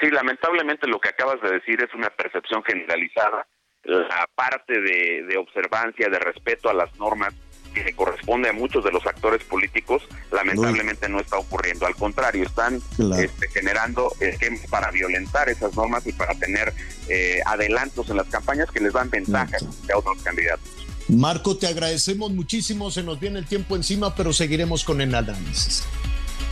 [0.00, 3.46] Sí, lamentablemente lo que acabas de decir es una percepción generalizada.
[3.84, 7.32] La parte de, observancia, de respeto a las normas
[7.72, 11.86] que le corresponde a muchos de los actores políticos, lamentablemente no, está ocurriendo.
[11.86, 12.80] Al contrario, están
[13.18, 16.72] este, generando esquemas para violentar esas normas y para tener
[17.08, 20.68] eh, adelantos en las campañas que les dan ventajas de otros candidatos.
[21.08, 25.86] Marco, te agradecemos muchísimo, se nos viene el tiempo encima, pero seguiremos con el análisis.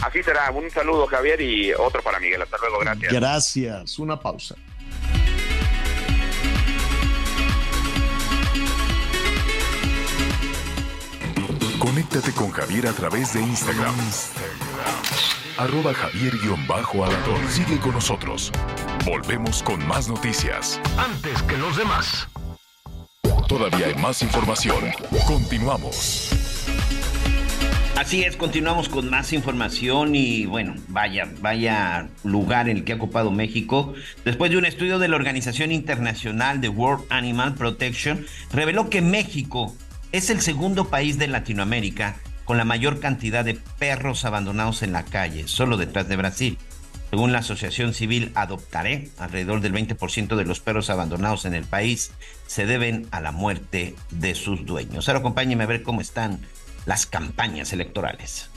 [0.02, 3.12] Así será, un saludo Javier y otro para Miguel, hasta luego, gracias.
[3.12, 4.54] Gracias, una pausa.
[11.78, 13.94] Conéctate con Javier a través de Instagram.
[15.58, 16.34] Arroba javier
[17.48, 18.52] Sigue con nosotros.
[19.06, 20.78] Volvemos con más noticias.
[20.98, 22.28] Antes que los demás.
[23.48, 24.92] Todavía hay más información.
[25.26, 26.55] Continuamos.
[27.96, 32.96] Así es, continuamos con más información y bueno, vaya, vaya lugar en el que ha
[32.96, 33.94] ocupado México.
[34.22, 39.74] Después de un estudio de la Organización Internacional de World Animal Protection, reveló que México
[40.12, 45.06] es el segundo país de Latinoamérica con la mayor cantidad de perros abandonados en la
[45.06, 46.58] calle, solo detrás de Brasil.
[47.08, 52.12] Según la Asociación Civil Adoptaré, alrededor del 20% de los perros abandonados en el país
[52.46, 55.08] se deben a la muerte de sus dueños.
[55.08, 56.40] Ahora acompáñenme a ver cómo están
[56.86, 58.48] las campañas electorales.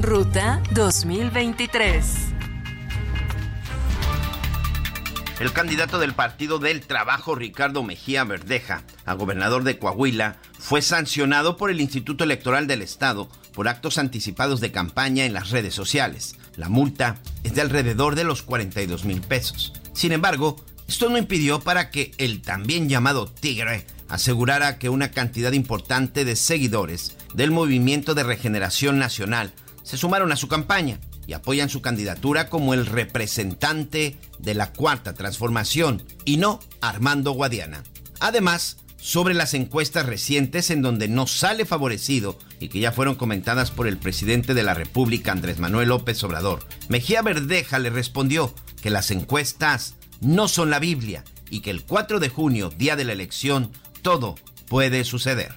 [0.00, 2.04] Ruta 2023.
[5.40, 11.56] El candidato del Partido del Trabajo, Ricardo Mejía Verdeja, a gobernador de Coahuila, fue sancionado
[11.56, 16.36] por el Instituto Electoral del Estado por actos anticipados de campaña en las redes sociales.
[16.56, 19.72] La multa es de alrededor de los 42 mil pesos.
[19.92, 20.56] Sin embargo,
[20.90, 26.34] esto no impidió para que el también llamado Tigre asegurara que una cantidad importante de
[26.34, 29.52] seguidores del Movimiento de Regeneración Nacional
[29.84, 30.98] se sumaron a su campaña
[31.28, 37.84] y apoyan su candidatura como el representante de la Cuarta Transformación y no Armando Guadiana.
[38.18, 43.70] Además, sobre las encuestas recientes en donde no sale favorecido y que ya fueron comentadas
[43.70, 46.66] por el presidente de la República, Andrés Manuel López Obrador.
[46.88, 48.52] Mejía Verdeja le respondió
[48.82, 53.04] que las encuestas no son la Biblia y que el 4 de junio, día de
[53.04, 53.70] la elección,
[54.02, 54.36] todo
[54.68, 55.52] puede suceder.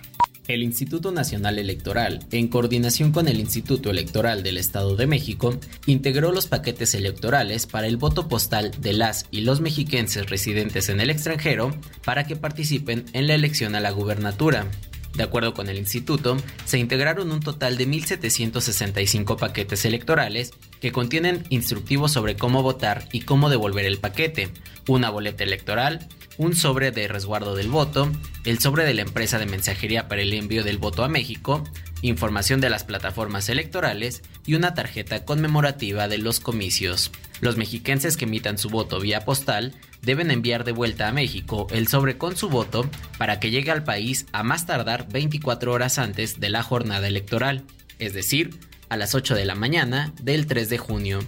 [0.47, 6.33] El Instituto Nacional Electoral, en coordinación con el Instituto Electoral del Estado de México, integró
[6.33, 11.09] los paquetes electorales para el voto postal de las y los mexiquenses residentes en el
[11.09, 11.73] extranjero
[12.03, 14.67] para que participen en la elección a la gubernatura.
[15.15, 21.43] De acuerdo con el instituto, se integraron un total de 1.765 paquetes electorales que contienen
[21.49, 24.49] instructivos sobre cómo votar y cómo devolver el paquete,
[24.87, 26.07] una boleta electoral,
[26.37, 28.11] un sobre de resguardo del voto,
[28.43, 31.63] el sobre de la empresa de mensajería para el envío del voto a México,
[32.01, 37.11] información de las plataformas electorales y una tarjeta conmemorativa de los comicios.
[37.39, 39.73] Los mexiquenses que emitan su voto vía postal
[40.03, 43.83] deben enviar de vuelta a México el sobre con su voto para que llegue al
[43.83, 47.63] país a más tardar 24 horas antes de la jornada electoral,
[47.99, 48.59] es decir,
[48.89, 51.19] a las 8 de la mañana del 3 de junio,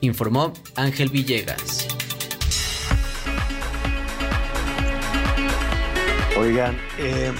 [0.00, 1.86] informó Ángel Villegas.
[6.36, 7.32] Oigan, eh,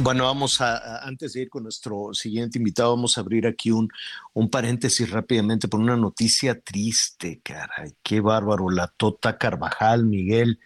[0.00, 3.88] Bueno, vamos a, antes de ir con nuestro siguiente invitado, vamos a abrir aquí un,
[4.32, 8.70] un paréntesis rápidamente por una noticia triste, caray, qué bárbaro.
[8.70, 10.60] La Tota Carvajal, Miguel,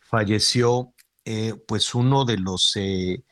[0.00, 0.92] falleció,
[1.24, 3.22] eh, pues uno de los, eh,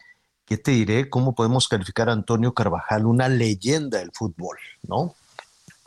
[0.46, 1.10] ¿qué te diré?
[1.10, 3.06] ¿Cómo podemos calificar a Antonio Carvajal?
[3.06, 5.16] Una leyenda del fútbol, ¿no?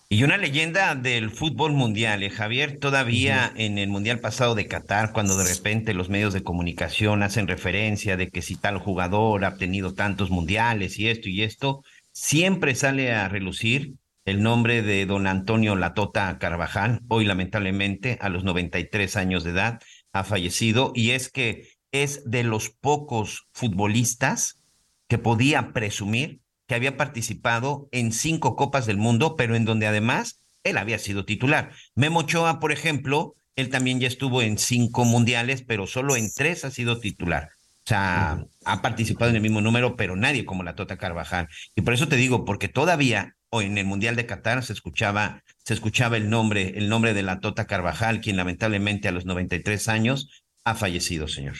[0.08, 5.12] Y una leyenda del fútbol mundial, ¿eh, Javier, todavía en el mundial pasado de Qatar,
[5.12, 9.58] cuando de repente los medios de comunicación hacen referencia de que si tal jugador ha
[9.58, 13.96] tenido tantos mundiales y esto y esto, siempre sale a relucir
[14.26, 19.82] el nombre de don Antonio Latota Carvajal, hoy lamentablemente a los 93 años de edad
[20.14, 24.62] ha fallecido, y es que es de los pocos futbolistas
[25.08, 30.40] que podía presumir que había participado en cinco Copas del Mundo, pero en donde además
[30.64, 31.72] él había sido titular.
[31.96, 36.66] Memo Ochoa, por ejemplo, él también ya estuvo en cinco mundiales, pero solo en tres
[36.66, 37.50] ha sido titular.
[37.86, 41.48] O sea, ha participado en el mismo número, pero nadie como la Tota Carvajal.
[41.76, 45.44] Y por eso te digo, porque todavía hoy en el Mundial de Qatar se escuchaba,
[45.64, 49.88] se escuchaba el nombre, el nombre de la Tota Carvajal, quien lamentablemente a los 93
[49.88, 51.56] años ha fallecido, señor.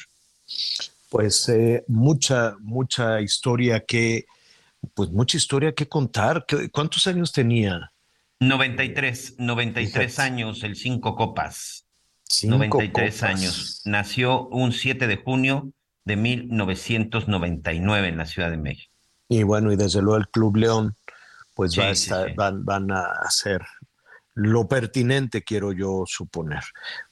[1.10, 4.26] Pues eh, mucha, mucha historia que
[4.94, 6.46] pues mucha historia que contar.
[6.72, 7.92] ¿Cuántos años tenía?
[8.40, 11.88] 93, 93 años, el cinco copas.
[12.24, 13.82] Cinco 93 años.
[13.86, 15.72] Nació un 7 de junio
[16.04, 18.94] de 1999 en la Ciudad de México.
[19.30, 20.96] Y bueno, y desde luego el Club León,
[21.56, 23.62] pues va a estar, Van, van, a hacer
[24.36, 26.64] lo pertinente, quiero yo suponer.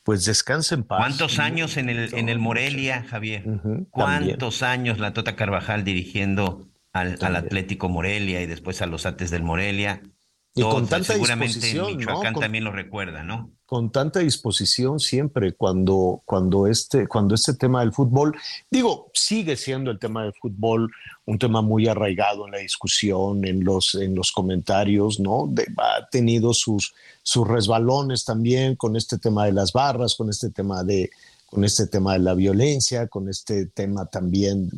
[0.03, 0.99] Pues descansen en paz.
[0.99, 3.45] ¿Cuántos años en el, en el Morelia, Javier?
[3.89, 9.43] ¿Cuántos años la Tota Carvajal dirigiendo al, Atlético Morelia y después a los Ates del
[9.43, 10.01] Morelia.
[10.55, 13.49] Y con tanta seguramente en Michoacán también lo recuerda, ¿no?
[13.65, 18.37] Con tanta disposición siempre cuando, cuando, este, cuando este tema del fútbol,
[18.69, 20.91] digo, sigue siendo el tema del fútbol
[21.25, 25.51] un tema muy arraigado en la discusión, en los, en los comentarios, ¿no?
[25.77, 26.93] ha tenido sus,
[27.23, 31.09] sus resbalones también con este tema de las barras, con este tema de,
[31.53, 34.71] con este tema de la violencia, con este tema también,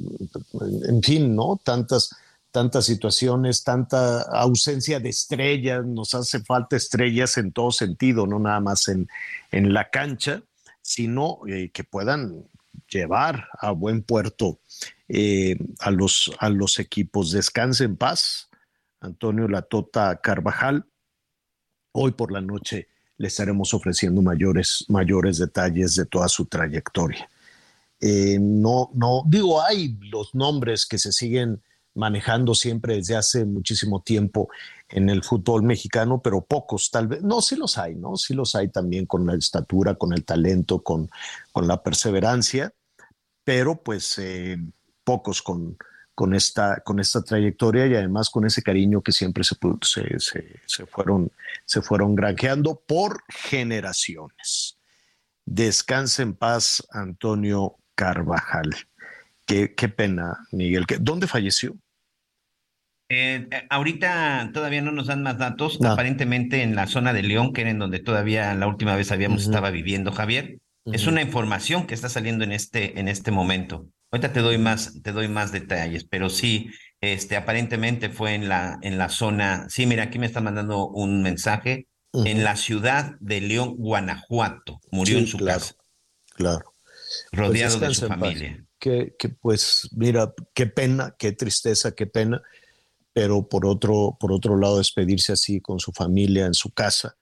[0.89, 1.57] en fin, ¿no?
[1.63, 2.13] Tantas,
[2.51, 8.59] tantas situaciones, tanta ausencia de estrellas, nos hace falta estrellas en todo sentido, no nada
[8.59, 9.07] más en,
[9.51, 10.43] en la cancha,
[10.81, 12.43] sino eh, que puedan
[12.89, 14.59] llevar a buen puerto
[15.07, 17.31] eh, a, los, a los equipos.
[17.31, 18.49] Descanse en paz,
[18.99, 20.85] Antonio Latota Carvajal.
[21.93, 27.29] Hoy por la noche le estaremos ofreciendo mayores, mayores detalles de toda su trayectoria.
[27.99, 31.61] Eh, no, no, digo, hay los nombres que se siguen
[31.93, 34.49] manejando siempre desde hace muchísimo tiempo
[34.89, 38.17] en el fútbol mexicano, pero pocos tal vez, no, sí los hay, ¿no?
[38.17, 41.09] Sí los hay también con la estatura, con el talento, con,
[41.53, 42.73] con la perseverancia,
[43.45, 44.57] pero pues eh,
[45.05, 45.77] pocos con,
[46.15, 49.55] con esta, con esta trayectoria y además con ese cariño que siempre se,
[50.19, 51.31] se, fueron,
[51.65, 54.79] se fueron granjeando por generaciones.
[55.45, 58.73] Descanse en paz, Antonio Carvajal.
[59.45, 60.85] Qué, qué pena, Miguel.
[61.01, 61.75] ¿Dónde falleció?
[63.09, 67.53] Eh, eh, ahorita todavía no nos dan más datos, aparentemente en la zona de León,
[67.53, 70.57] que era en donde todavía la última vez habíamos estado viviendo, Javier.
[70.85, 73.87] Es una información que está saliendo en este, en este momento.
[74.15, 76.69] Ahorita te doy más, te doy más detalles, pero sí,
[77.01, 79.67] este, aparentemente fue en la, en la zona.
[79.67, 81.89] Sí, mira, aquí me está mandando un mensaje.
[82.13, 84.79] En la ciudad de León, Guanajuato.
[84.89, 85.75] Murió en su casa.
[86.33, 86.73] Claro.
[87.33, 88.65] Rodeado pues de su familia.
[88.79, 92.41] Que, que, pues, mira, qué pena, qué tristeza, qué pena.
[93.11, 97.17] Pero por otro, por otro lado, despedirse así con su familia en su casa,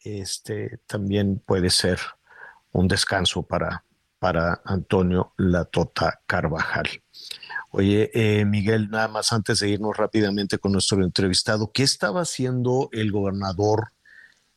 [0.00, 2.00] este, también puede ser
[2.72, 3.84] un descanso para,
[4.24, 6.88] para Antonio Latota Carvajal.
[7.72, 12.88] Oye, eh, Miguel, nada más antes de irnos rápidamente con nuestro entrevistado, ¿qué estaba haciendo
[12.92, 13.88] el gobernador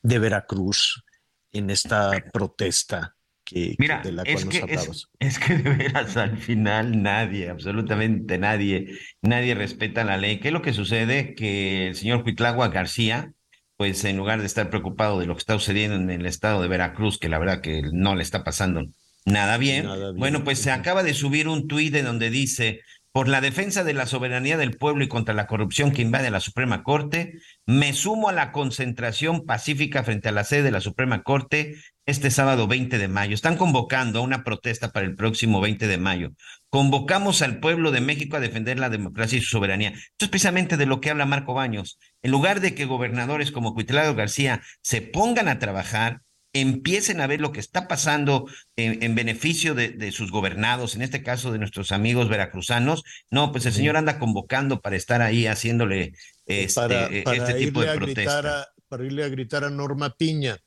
[0.01, 1.03] de Veracruz
[1.51, 5.09] en esta protesta que, de la cual nos hablabas?
[5.19, 10.39] Es, que de veras al final nadie, absolutamente nadie, nadie respeta la ley.
[10.39, 11.35] ¿Qué es lo que sucede?
[11.35, 13.33] Que el señor Huitlagua García,
[13.75, 16.69] pues en lugar de estar preocupado de lo que está sucediendo en el estado de
[16.69, 18.79] Veracruz, que la verdad que no le está pasando
[19.27, 19.85] Nada bien.
[20.15, 22.79] Bueno, pues se acaba de subir un tuit de donde dice,
[23.11, 26.39] por la defensa de la soberanía del pueblo y contra la corrupción que invade la
[26.39, 27.33] Suprema Corte,
[27.65, 31.75] me sumo a la concentración pacífica frente a la sede de la Suprema Corte
[32.05, 33.35] este sábado 20 de mayo.
[33.35, 36.31] Están convocando a una protesta para el próximo 20 de mayo.
[36.69, 39.89] Convocamos al pueblo de México a defender la democracia y su soberanía.
[39.89, 41.99] Esto es precisamente de lo que habla Marco Baños.
[42.21, 46.21] En lugar de que gobernadores como Cuitlado García se pongan a trabajar,
[46.61, 51.51] empiecen a ver lo que está pasando en, beneficio de, sus gobernados, en este caso
[51.51, 56.13] de nuestros amigos veracruzanos, no, pues el señor anda convocando para estar ahí haciéndole
[56.45, 58.67] este, eh, este tipo de protesta.
[58.87, 60.57] para irle a gritar a Norma Piña.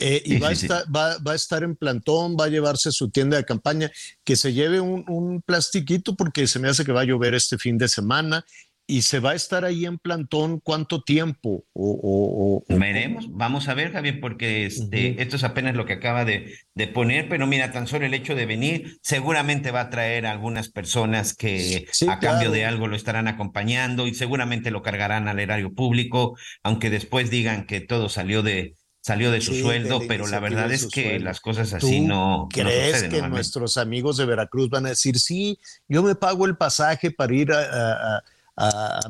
[0.00, 3.36] Eh, y va, a estar, va, a estar en plantón, va a llevarse su tienda
[3.36, 3.90] de campaña,
[4.22, 7.58] que se lleve un, un plastiquito porque se me hace que va a llover este
[7.58, 8.44] fin de semana
[8.90, 13.92] y se va a estar ahí en plantón cuánto tiempo o, veremos vamos a ver
[13.92, 17.86] Javier porque este, esto es apenas lo que acaba de, de, poner pero mira tan
[17.86, 22.50] solo el hecho de venir seguramente va a traer a algunas personas que a cambio
[22.50, 27.66] de algo lo estarán acompañando y seguramente lo cargarán al erario público aunque después digan
[27.66, 31.72] que todo salió de salió de su sueldo, pero la verdad es que las cosas
[31.72, 32.46] así no.
[32.50, 35.58] ¿Crees que nuestros amigos de Veracruz van a decir, sí,
[35.88, 38.22] yo me pago el pasaje para ir a a,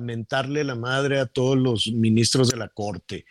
[0.00, 3.24] mentarle la madre a todos los ministros de la corte.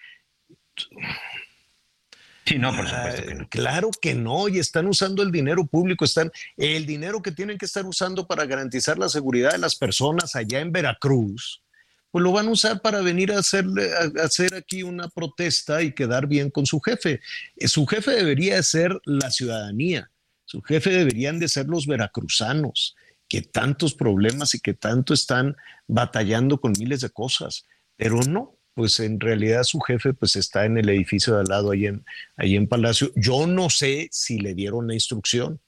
[2.45, 3.49] Sí, no, por supuesto que no.
[3.49, 7.65] Claro que no, y están usando el dinero público, están el dinero que tienen que
[7.65, 11.61] estar usando para garantizar la seguridad de las personas allá en Veracruz,
[12.09, 15.93] pues lo van a usar para venir a, hacerle, a hacer aquí una protesta y
[15.93, 17.19] quedar bien con su jefe.
[17.57, 20.09] Eh, su jefe debería ser la ciudadanía,
[20.45, 22.95] su jefe deberían de ser los veracruzanos
[23.27, 25.55] que tantos problemas y que tanto están
[25.87, 30.77] batallando con miles de cosas, pero no, pues en realidad su jefe pues está en
[30.77, 32.05] el edificio de al lado ahí en,
[32.35, 33.11] ahí en Palacio.
[33.15, 35.59] Yo no sé si le dieron la instrucción,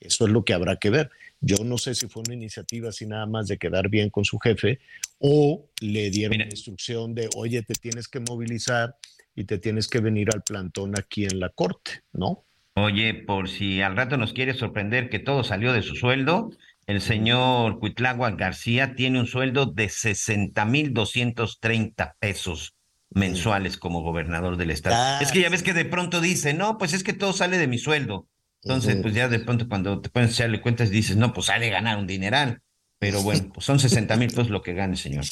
[0.00, 1.10] eso es lo que habrá que ver.
[1.40, 4.38] Yo no sé si fue una iniciativa así nada más de quedar bien con su
[4.38, 4.80] jefe
[5.18, 8.96] o le dieron la instrucción de, oye, te tienes que movilizar
[9.34, 12.46] y te tienes que venir al plantón aquí en la corte, ¿no?
[12.76, 16.50] Oye, por si al rato nos quiere sorprender que todo salió de su sueldo,
[16.86, 22.74] el señor Cuitlagua García tiene un sueldo de 60 mil 230 pesos
[23.10, 25.20] mensuales como gobernador del estado.
[25.20, 27.68] Es que ya ves que de pronto dice, no, pues es que todo sale de
[27.68, 28.28] mi sueldo.
[28.62, 31.68] Entonces, pues ya de pronto cuando te pones a echarle cuentas dices, no, pues sale
[31.68, 32.62] a ganar un dineral.
[32.98, 35.24] Pero bueno, pues son 60 mil pesos lo que gane, señor.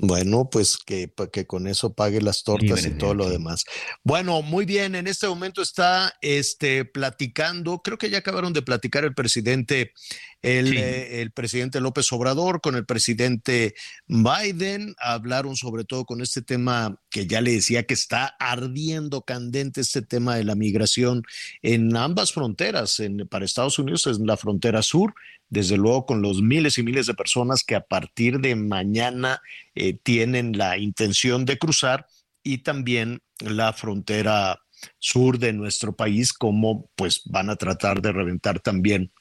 [0.00, 3.64] Bueno, pues que, que con eso pague las tortas y todo lo demás.
[4.04, 9.04] Bueno, muy bien, en este momento está este, platicando, creo que ya acabaron de platicar
[9.04, 9.92] el presidente,
[10.40, 13.74] el, eh, el presidente López Obrador con el presidente
[14.06, 19.80] Biden, hablaron sobre todo con este tema que ya le decía que está ardiendo candente,
[19.80, 21.24] este tema de la migración
[21.60, 25.12] en ambas fronteras, en, para Estados Unidos en la frontera sur,
[25.48, 29.40] desde luego con los miles y miles de personas que a partir de mañana
[29.80, 32.06] eh, tienen la intención de cruzar
[32.42, 34.58] y también la frontera
[34.98, 39.12] sur de nuestro país, como pues van a tratar de reventar también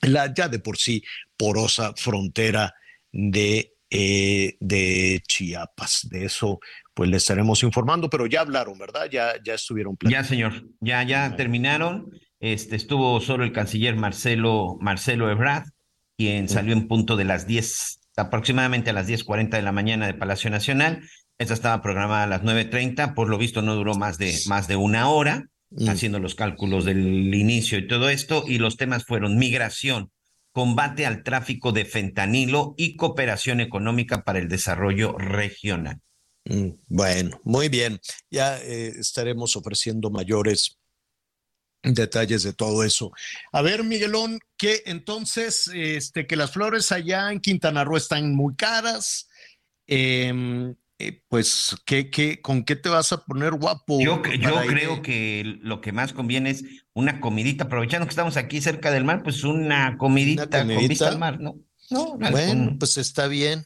[0.00, 1.02] la ya de por sí
[1.36, 2.72] porosa frontera
[3.10, 6.06] de, eh, de Chiapas.
[6.08, 6.60] De eso
[6.94, 9.08] pues le estaremos informando, pero ya hablaron, ¿verdad?
[9.10, 12.12] Ya, ya estuvieron Ya, señor, ya, ya terminaron.
[12.38, 15.64] Este, estuvo solo el canciller Marcelo, Marcelo Ebrard,
[16.16, 20.14] quien salió en punto de las 10 aproximadamente a las 10.40 de la mañana de
[20.14, 21.02] Palacio Nacional.
[21.38, 24.76] Esta estaba programada a las 9.30, por lo visto no duró más de, más de
[24.76, 25.88] una hora, mm.
[25.88, 30.12] haciendo los cálculos del inicio y todo esto, y los temas fueron migración,
[30.52, 36.00] combate al tráfico de fentanilo y cooperación económica para el desarrollo regional.
[36.44, 38.00] Mm, bueno, muy bien.
[38.30, 40.78] Ya eh, estaremos ofreciendo mayores
[41.82, 43.12] detalles de todo eso.
[43.52, 48.54] A ver, Miguelón, que entonces, este, que las flores allá en Quintana Roo están muy
[48.56, 49.26] caras.
[49.86, 53.98] Em, eh, pues, ¿qué, qué, con qué te vas a poner guapo?
[54.02, 56.62] Yo, yo creo que lo que más conviene es
[56.92, 61.18] una comidita, aprovechando que estamos aquí cerca del mar, pues una comidita, con vista al
[61.18, 61.56] mar, ¿no?
[61.88, 63.64] No, bueno, pues está bien.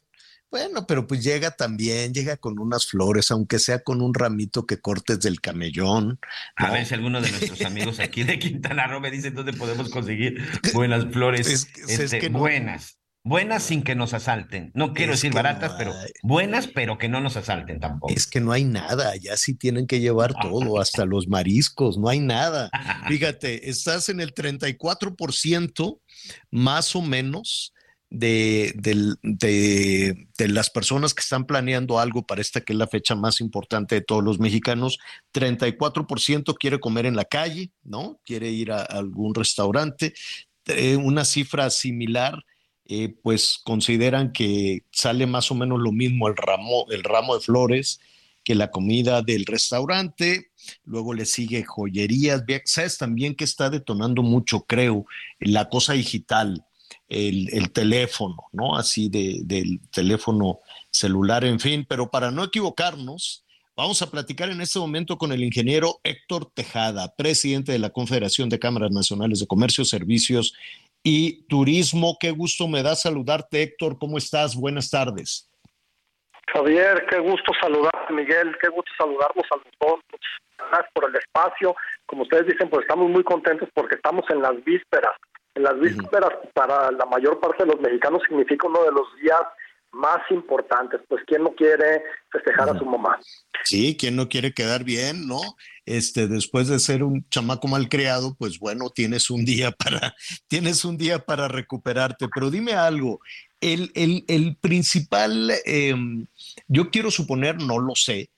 [0.55, 4.79] Bueno, pero pues llega también, llega con unas flores, aunque sea con un ramito que
[4.79, 6.21] cortes del camellón.
[6.55, 9.91] A ver si alguno de nuestros amigos aquí de Quintana Roo me dice dónde podemos
[9.91, 10.41] conseguir
[10.73, 11.67] buenas flores.
[11.89, 13.01] Este, buenas.
[13.25, 14.71] Buenas sin que nos asalten.
[14.75, 18.15] No quiero decir baratas, pero buenas, pero que no nos asalten tampoco.
[18.15, 22.09] Es que no hay nada, ya sí tienen que llevar todo, hasta los mariscos, no
[22.09, 22.71] hay nada.
[23.09, 25.99] Fíjate, estás en el 34%
[26.53, 27.74] más o menos
[28.15, 29.27] de,
[30.39, 34.01] las personas que están planeando algo para esta que es la fecha más importante de
[34.01, 34.99] todos los mexicanos,
[35.33, 38.21] 34% quiere comer en la calle, ¿no?
[38.25, 40.15] Quiere ir a, algún restaurante.
[40.67, 42.45] Eh, una cifra similar,
[42.87, 47.41] eh, pues consideran que sale más o menos lo mismo el ramo, el ramo de
[47.41, 48.01] flores
[48.45, 50.51] que la comida del restaurante,
[50.85, 55.07] luego le sigue joyerías, sabes también que está detonando mucho, creo,
[55.41, 56.63] la cosa digital,
[57.15, 58.77] el, teléfono, ¿no?
[58.77, 60.61] Así de, del teléfono
[60.91, 63.45] celular, en fin, pero para no equivocarnos,
[63.77, 68.49] Vamos a platicar en este momento con el ingeniero Héctor Tejada, presidente de la Confederación
[68.49, 70.55] de Cámaras Nacionales de Comercio, Servicios
[71.03, 72.17] y Turismo.
[72.21, 73.99] Qué gusto me da saludarte, Héctor.
[73.99, 74.55] ¿Cómo estás?
[74.55, 75.51] Buenas tardes.
[76.53, 78.57] Javier, qué gusto saludarte, Miguel.
[78.63, 80.01] Qué gusto saludarlos a los dos.
[80.57, 81.75] Gracias por el espacio.
[82.07, 85.17] Como ustedes dicen, pues estamos muy contentos porque estamos en las vísperas.
[85.55, 89.43] En las vísperas, para la mayor parte de los mexicanos, significa uno de los días
[89.95, 93.19] más importantes, pues quién no quiere festejar a su mamá.
[93.63, 95.41] Sí, quién no quiere quedar bien, ¿no?
[95.87, 100.15] Este, después de ser un chamaco mal creado, pues bueno, tienes un día para,
[100.49, 102.29] tienes un día para recuperarte.
[102.35, 103.21] Pero dime algo,
[103.61, 106.27] el, el, el principal, em,
[106.67, 108.31] yo quiero suponer, no lo sé,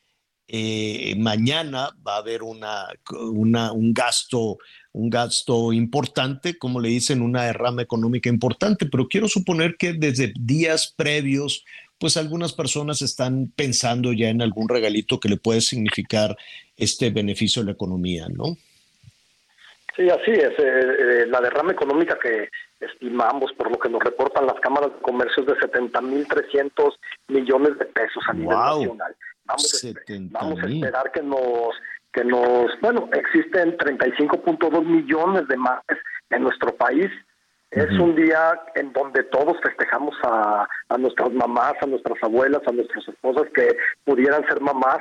[0.49, 4.59] eh, mañana va a haber una, una, un gasto
[4.97, 10.33] un gasto importante, como le dicen, una derrama económica importante, pero quiero suponer que desde
[10.41, 11.67] días previos,
[11.99, 16.35] pues algunas personas están pensando ya en algún regalito que le puede significar
[16.79, 18.57] este beneficio a la economía, ¿no?
[19.95, 20.59] Sí, así es.
[20.59, 22.49] Eh, eh, la derrama económica que
[22.81, 26.95] estimamos, por lo que nos reportan las cámaras de comercio, es de 70.300
[27.29, 29.15] millones de pesos a nivel nacional.
[29.45, 29.85] Vamos,
[30.31, 31.75] vamos a esperar que nos
[32.17, 35.99] que nos, bueno, existen 35.2 millones de madres
[36.31, 37.11] en nuestro país.
[37.71, 42.73] Es un día en donde todos festejamos a, a nuestras mamás, a nuestras abuelas, a
[42.73, 45.01] nuestras esposas que pudieran ser mamás.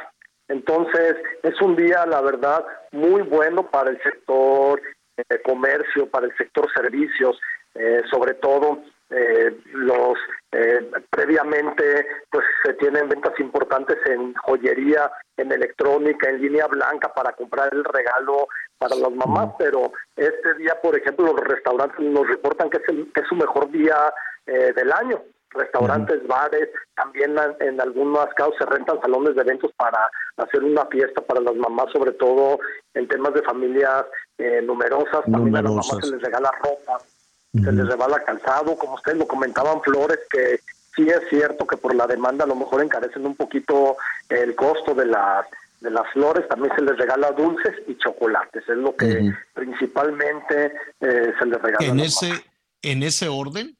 [0.49, 4.81] Entonces, es un día, la verdad, muy bueno para el sector
[5.15, 7.39] de comercio, para el sector servicios,
[7.75, 10.17] eh, sobre todo eh, los
[10.51, 17.33] eh, previamente pues se tienen ventas importantes en joyería, en electrónica, en línea blanca para
[17.33, 22.69] comprar el regalo para las mamás, pero este día, por ejemplo, los restaurantes nos reportan
[22.69, 24.13] que es, su mejor día
[24.45, 25.21] eh, del año.
[25.51, 31.21] Restaurantes, bares, también en algunos casos se rentan salones de eventos para hacer una fiesta
[31.21, 32.59] para las mamás, sobre todo
[32.93, 34.05] en temas de familias
[34.37, 35.23] eh, numerosas.
[35.31, 36.97] También a las mamás se les regala ropa
[37.63, 40.59] se les rebala calzado, como ustedes lo comentaban, flores, que
[40.95, 43.97] sí es cierto que por la demanda a lo mejor encarecen un poquito
[44.29, 45.45] el costo de las
[45.81, 51.33] de las flores, también se les regala dulces y chocolates, es lo que principalmente eh,
[51.37, 51.85] se les regala.
[51.85, 52.31] En ese,
[52.81, 53.77] en ese orden,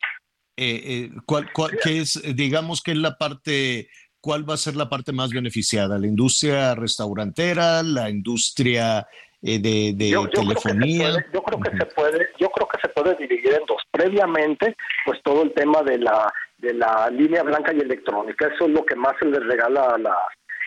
[0.56, 1.50] eh, eh, ¿cuál,
[1.84, 3.90] qué es, digamos que es la parte,
[4.20, 5.98] cuál va a ser la parte más beneficiada?
[5.98, 9.08] ¿La industria restaurantera, la industria
[9.48, 11.24] eh, de, telefonía.
[11.32, 13.82] yo creo que se puede, yo creo se puede dividir en dos.
[13.92, 14.76] Previamente,
[15.06, 18.86] pues todo el tema de la de la línea blanca y electrónica, eso es lo
[18.86, 20.18] que más se les regala a las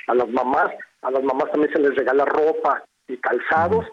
[0.08, 0.70] a las mamás.
[1.02, 3.86] A las mamás también se les regala ropa y calzados.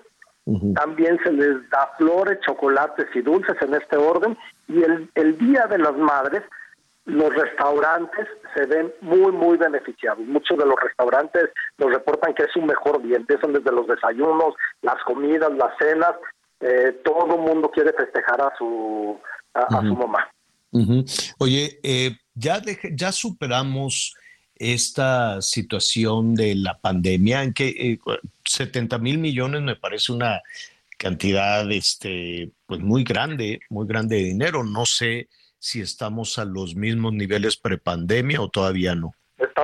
[0.76, 4.38] También se les da flores, chocolates y dulces en este orden.
[4.68, 6.44] Y el, el Día de las Madres
[7.06, 10.26] los restaurantes se ven muy, muy beneficiados.
[10.26, 13.18] Muchos de los restaurantes nos reportan que es un mejor día.
[13.18, 16.16] Empiezan desde los desayunos, las comidas, las cenas.
[16.60, 19.20] Eh, todo mundo quiere festejar a su,
[19.54, 20.30] a, su mamá.
[21.40, 22.62] Oye, eh, ya,
[22.94, 24.16] ya superamos
[24.56, 28.00] esta situación de la pandemia en que
[28.46, 30.42] 70 eh, mil millones me parece una
[30.98, 34.64] cantidad este, pues muy grande, muy grande de dinero.
[34.64, 35.28] No sé
[35.60, 39.14] si estamos a los mismos niveles prepandemia o todavía no?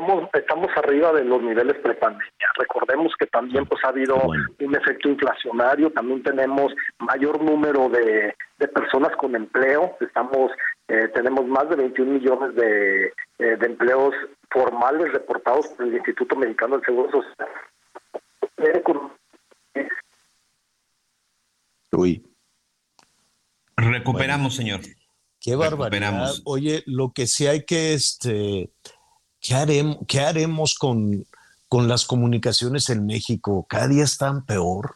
[0.02, 2.28] Estamos, estamos arriba de los niveles prepandemia.
[2.57, 8.34] Recordemos que también pues ha habido un efecto inflacionario, también tenemos mayor número de,
[8.73, 10.52] personas con empleo, estamos
[10.88, 14.15] eh, tenemos más de 21 millones de, eh, de empleos
[14.49, 17.49] formales reportados por el Instituto Mexicano del Seguro Social.
[21.91, 22.26] Uy.
[23.78, 24.80] Recuperamos, señor.
[25.40, 26.32] Qué barbaridad.
[26.45, 28.72] Oye, lo que sí hay que, este,
[29.42, 31.26] ¿qué haremos, qué haremos con,
[31.68, 33.66] con las comunicaciones en México?
[33.68, 34.96] Cada día están peor.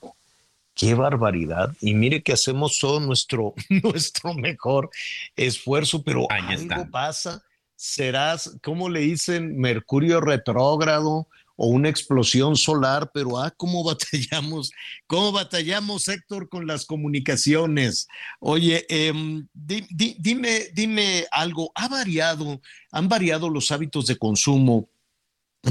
[0.74, 1.74] Qué barbaridad.
[1.82, 3.54] Y mire que hacemos todo nuestro,
[3.84, 4.90] nuestro mejor
[5.36, 7.42] esfuerzo, pero algo pasa.
[7.76, 9.58] Serás, ¿cómo le dicen?
[9.58, 14.72] Mercurio retrógrado o una explosión solar, pero ah, cómo batallamos,
[15.08, 18.08] cómo batallamos, Héctor, con las comunicaciones.
[18.40, 22.62] Oye, em, dime, dime algo, ¿ha variado,
[22.92, 24.90] han variado los hábitos de consumo?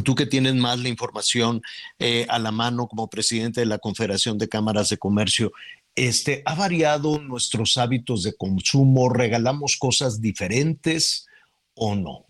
[0.02, 1.62] Tú que tienes más la información
[2.00, 5.52] eh, a la mano como presidente de la Confederación de Cámaras de Comercio,
[5.94, 9.08] este, ¿ha variado nuestros hábitos de consumo?
[9.08, 11.28] ¿Regalamos cosas diferentes
[11.74, 12.26] o no?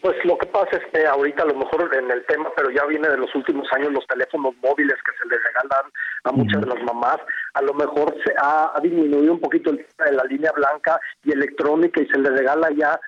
[0.00, 3.08] Pues lo pasa es que ahorita a lo mejor en el tema, pero ya viene
[3.08, 5.92] de los últimos años los teléfonos móviles que se les regalan
[6.24, 7.18] a muchas de las mamás,
[7.54, 11.32] a lo mejor se ha, disminuido un poquito el tema de la línea blanca y
[11.32, 13.00] electrónica y se les regala ya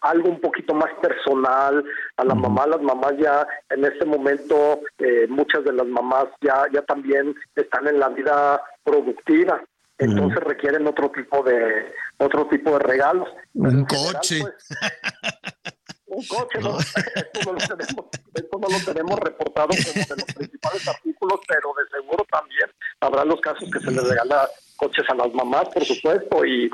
[0.00, 1.84] algo un poquito más personal
[2.16, 2.66] a la mamá.
[2.66, 7.86] Las mamás ya en este momento eh, muchas de las mamás ya ya también están
[7.86, 9.62] en la vida productiva.
[9.98, 13.28] Entonces requieren otro tipo de otro tipo de regalos.
[13.54, 14.40] Un coche.
[14.40, 14.68] pues,
[16.08, 20.34] un coche no, esto, no lo tenemos, esto no lo tenemos reportado como de los
[20.34, 22.70] principales artículos pero de seguro también
[23.00, 26.70] habrá los casos que se les regala coches a las mamás por supuesto y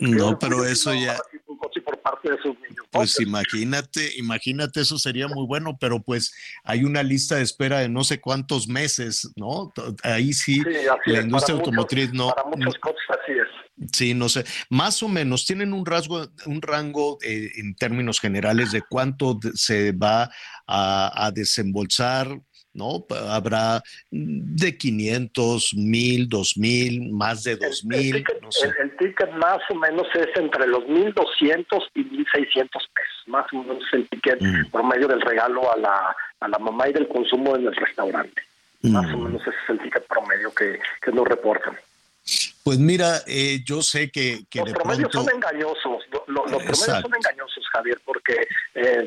[0.00, 1.16] no, pero eso ya.
[1.84, 2.86] Por parte de sus niños.
[2.90, 6.34] Pues imagínate, imagínate, eso sería muy bueno, pero pues
[6.64, 9.72] hay una lista de espera de no sé cuántos meses, ¿no?
[10.02, 10.62] Ahí sí,
[11.06, 12.30] la industria automotriz no.
[12.30, 13.65] Para muchos coches así es.
[13.92, 18.72] Sí, no sé, más o menos tienen un rasgo, un rango eh, en términos generales
[18.72, 20.30] de cuánto se va
[20.66, 22.40] a, a desembolsar
[22.76, 23.04] ¿no?
[23.28, 27.98] Habrá de 500, 1000, 2000, más de 2000.
[27.98, 28.70] El, ticket, no sé.
[28.80, 33.82] el, ticket más o menos es entre los 1200 y 1600 pesos, más o menos
[33.92, 34.70] el ticket mm.
[34.70, 38.42] promedio del regalo a la, a la mamá y del consumo en el restaurante.
[38.82, 39.24] Más o mm.
[39.24, 41.74] menos ese es el ticket promedio que, que nos reportan.
[42.64, 47.64] Pues mira, eh, yo sé que, que los promedios son engañosos, los, promedios son engañosos,
[47.72, 48.34] Javier, porque
[48.74, 48.98] eh,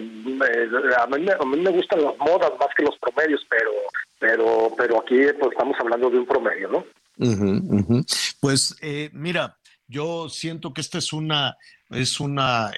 [0.97, 3.71] a, mí, a, mí, me gustan las modas más que los promedios, pero
[4.17, 6.85] pero pero aquí pues, estamos hablando de un promedio, ¿no?
[8.39, 11.57] Pues eh, mira, yo siento que esta es una
[11.89, 12.71] es una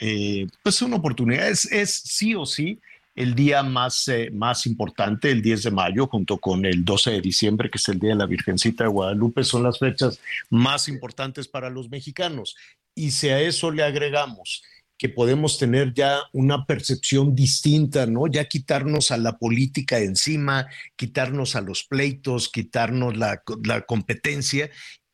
[0.63, 2.81] pues una oportunidad, es, es sí o sí
[3.15, 7.21] el día más, eh, más importante, el 10 de mayo, junto con el 12 de
[7.21, 10.19] diciembre, que es el Día de la Virgencita de Guadalupe, son las fechas
[10.49, 12.55] más importantes para los mexicanos.
[12.95, 14.63] Y si a eso le agregamos
[14.97, 18.27] que podemos tener ya una percepción distinta, ¿no?
[18.27, 24.69] Ya quitarnos a la política encima, quitarnos a los pleitos, quitarnos la, la competencia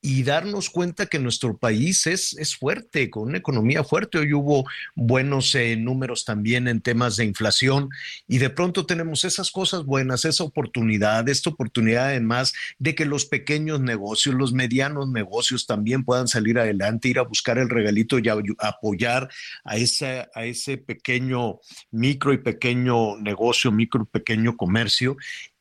[0.07, 4.17] y darnos cuenta que nuestro país es, es fuerte, con una economía fuerte.
[4.17, 4.63] Hoy hubo
[4.95, 7.89] buenos eh, números también en temas de inflación
[8.25, 13.25] y de pronto tenemos esas cosas buenas, esa oportunidad, esta oportunidad además de que los
[13.25, 18.29] pequeños negocios, los medianos negocios también puedan salir adelante, ir a buscar el regalito y
[18.59, 19.29] apoyar
[19.65, 21.59] a, a ese pequeño
[21.91, 25.17] micro y pequeño negocio, micro y pequeño comercio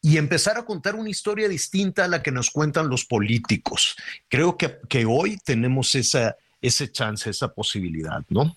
[0.06, 3.96] y empezar a contar una historia distinta a la que nos cuentan los políticos.
[4.28, 8.56] Creo que, que hoy tenemos esa, ese chance, esa posibilidad, ¿no?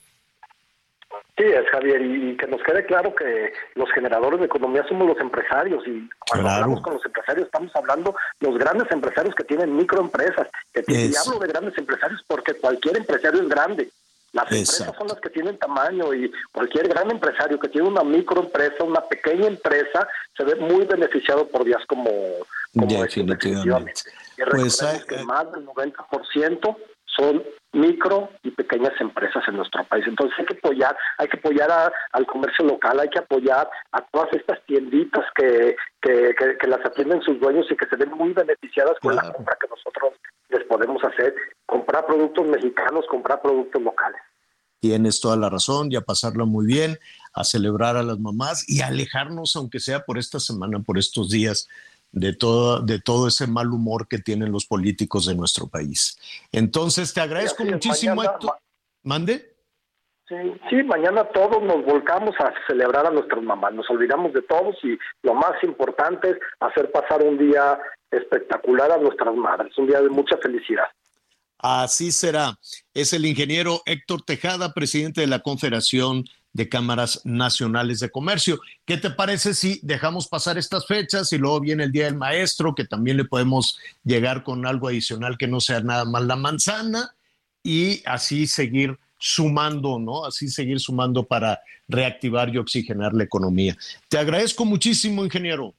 [1.35, 5.19] Sí, es Javier, y que nos quede claro que los generadores de economía somos los
[5.19, 10.49] empresarios y cuando hablamos con los empresarios estamos hablando los grandes empresarios que tienen microempresas.
[10.71, 13.89] Que y hablo de grandes empresarios porque cualquier empresario es grande.
[14.33, 18.83] Las empresas son las que tienen tamaño y cualquier gran empresario que tiene una microempresa,
[18.83, 20.07] una pequeña empresa,
[20.37, 22.09] se ve muy beneficiado por días como,
[22.73, 24.01] como definitivamente.
[24.37, 26.77] Y pues que más del 90%
[27.17, 30.05] son micro y pequeñas empresas en nuestro país.
[30.07, 34.33] Entonces hay que apoyar, hay que apoyar al comercio local, hay que apoyar a todas
[34.33, 38.97] estas tienditas que, que, que, las atienden sus dueños y que se ven muy beneficiadas
[39.01, 40.13] con la compra que nosotros
[40.49, 44.21] les podemos hacer, comprar productos mexicanos, comprar productos locales.
[44.79, 46.97] Tienes toda la razón, ya pasarlo muy bien,
[47.33, 51.67] a celebrar a las mamás y alejarnos, aunque sea por esta semana, por estos días,
[52.11, 56.17] de todo, de todo ese mal humor que tienen los políticos de nuestro país.
[56.51, 58.21] Entonces, te agradezco muchísimo.
[59.03, 59.55] ¿Mande?
[60.27, 60.35] Sí,
[60.69, 64.95] sí, mañana todos nos volcamos a celebrar a nuestras mamás, nos olvidamos de todos y
[65.23, 67.79] lo más importante es hacer pasar un día
[68.11, 70.85] espectacular a nuestras madres, un día de mucha felicidad.
[71.57, 72.57] Así será.
[72.93, 78.59] Es el ingeniero Héctor Tejada, presidente de la Confederación de Cámaras Nacionales de Comercio.
[78.85, 82.75] ¿Qué te parece si dejamos pasar estas fechas y luego viene el Día del Maestro,
[82.75, 87.15] que también le podemos llegar con algo adicional que no sea nada más la manzana
[87.63, 90.25] y así seguir sumando, ¿no?
[90.25, 93.75] Así seguir sumando para reactivar y oxigenar la economía.
[94.07, 95.73] Te agradezco muchísimo, ingeniero.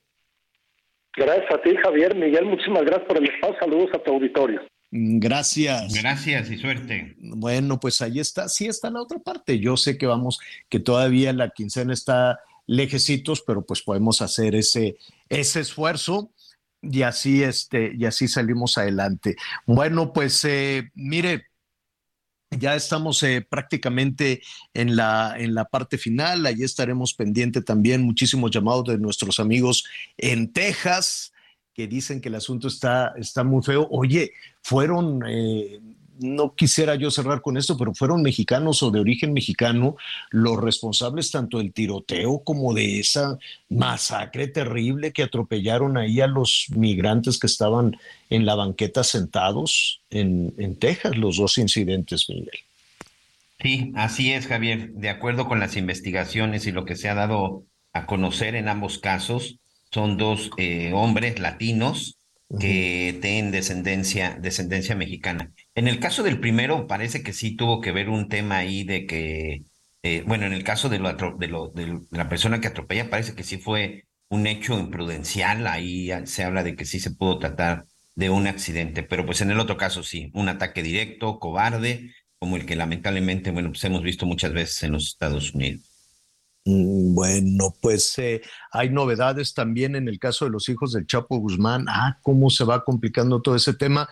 [1.17, 2.15] Gracias a ti, Javier.
[2.15, 3.57] Miguel, muchísimas gracias por el espacio.
[3.59, 4.61] Saludos a tu auditorio.
[4.91, 5.95] Mm, gracias.
[5.95, 7.17] Gracias y suerte.
[7.19, 9.59] Bueno, pues ahí está, sí está la otra parte.
[9.59, 10.39] Yo sé que vamos,
[10.69, 14.97] que todavía la quincena está lejecitos, pero pues podemos hacer ese,
[15.29, 16.31] ese esfuerzo
[16.83, 19.37] y así, este, y así salimos adelante.
[19.67, 21.47] Bueno, pues eh, mire,
[22.51, 24.43] ya estamos eh, prácticamente
[24.75, 26.47] en la, en la parte final.
[26.47, 29.85] Allí estaremos pendiente también muchísimos llamados de nuestros amigos
[30.17, 31.33] en Texas
[31.81, 33.89] que dicen que el asunto está, está muy feo.
[33.91, 35.81] Oye, fueron, eh,
[36.19, 39.97] no quisiera yo cerrar con esto, pero fueron mexicanos o de origen mexicano
[40.29, 43.39] los responsables tanto del tiroteo como de esa
[43.71, 47.97] masacre terrible que atropellaron ahí a los migrantes que estaban
[48.29, 52.51] en la banqueta sentados en, en Texas, los dos incidentes, Miguel.
[53.59, 54.91] Sí, así es, Javier.
[54.93, 58.99] De acuerdo con las investigaciones y lo que se ha dado a conocer en ambos
[58.99, 59.60] casos,
[59.91, 62.19] son dos eh, hombres latinos
[62.59, 65.53] que tienen descendencia, descendencia mexicana.
[65.75, 69.07] En el caso del primero, parece que sí tuvo que ver un tema ahí de
[69.07, 69.63] que,
[70.03, 73.35] eh, bueno, en el caso de, lo, de, lo, de la persona que atropella, parece
[73.35, 75.67] que sí fue un hecho imprudencial.
[75.69, 77.85] Ahí se habla de que sí se pudo tratar
[78.17, 82.57] de un accidente, pero pues en el otro caso sí, un ataque directo, cobarde, como
[82.57, 85.90] el que lamentablemente, bueno, pues hemos visto muchas veces en los Estados Unidos.
[86.65, 91.39] Mm, bueno, pues eh, hay novedades también en el caso de los hijos del Chapo
[91.39, 91.87] Guzmán.
[91.89, 94.09] Ah, cómo se va complicando todo ese tema.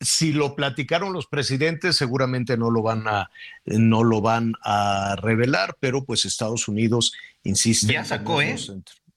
[0.00, 3.30] Si lo platicaron los presidentes, seguramente no lo van a,
[3.64, 7.12] no lo van a revelar, pero pues Estados Unidos
[7.42, 7.92] insiste.
[7.92, 8.56] Ya sacó, ¿eh?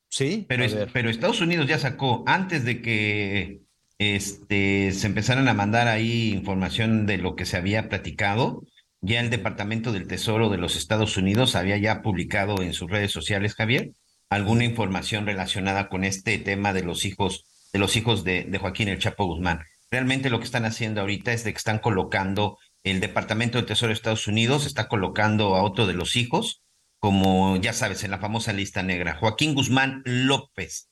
[0.10, 3.62] Sí, pero, pero Estados Unidos ya sacó antes de que
[3.98, 8.64] este, se empezaron a mandar ahí información de lo que se había platicado
[9.04, 13.12] ya el Departamento del Tesoro de los Estados Unidos había ya publicado en sus redes
[13.12, 13.92] sociales, Javier,
[14.30, 17.44] alguna información relacionada con este tema de los hijos,
[17.74, 19.60] de los hijos de, Joaquín El Chapo Guzmán.
[19.92, 23.90] Realmente lo que están haciendo ahorita es de que están colocando, el Departamento del Tesoro
[23.90, 26.64] de Estados Unidos está colocando a otro de los hijos,
[27.00, 30.90] como ya sabes, en la famosa lista negra, Joaquín Guzmán López,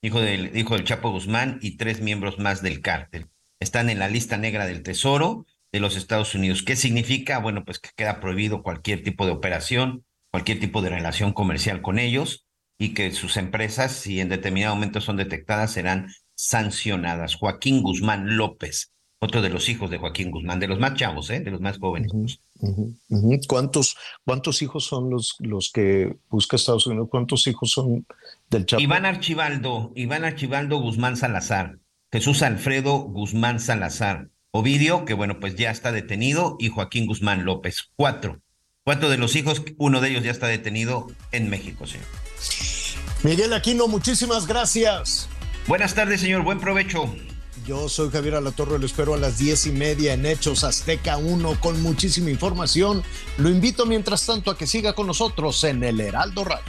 [0.00, 3.26] hijo del, hijo del Chapo Guzmán, y tres miembros más del cártel.
[3.58, 6.62] Están en la lista negra del Tesoro de los Estados Unidos.
[6.62, 7.38] ¿Qué significa?
[7.38, 11.98] Bueno, pues que queda prohibido cualquier tipo de operación, cualquier tipo de relación comercial con
[11.98, 12.46] ellos
[12.78, 17.34] y que sus empresas, si en determinado momento son detectadas, serán sancionadas.
[17.34, 21.40] Joaquín Guzmán López, otro de los hijos de Joaquín Guzmán, de los más chavos, ¿eh?
[21.40, 22.12] de los más jóvenes.
[23.48, 27.08] ¿Cuántos, ¿Cuántos hijos son los, los que busca Estados Unidos?
[27.10, 28.06] ¿Cuántos hijos son
[28.48, 28.80] del Chapo?
[28.80, 31.78] Iván Archibaldo, Iván Archibaldo Guzmán Salazar,
[32.12, 37.90] Jesús Alfredo Guzmán Salazar, Ovidio, que bueno, pues ya está detenido, y Joaquín Guzmán López.
[37.96, 38.40] Cuatro.
[38.82, 42.06] Cuatro de los hijos, uno de ellos ya está detenido en México, señor.
[43.22, 45.28] Miguel Aquino, muchísimas gracias.
[45.66, 46.42] Buenas tardes, señor.
[46.44, 47.14] Buen provecho.
[47.66, 51.60] Yo soy Javier Alatorre, lo espero a las diez y media en Hechos Azteca 1
[51.60, 53.02] con muchísima información.
[53.36, 56.64] Lo invito mientras tanto a que siga con nosotros en el Heraldo Radio.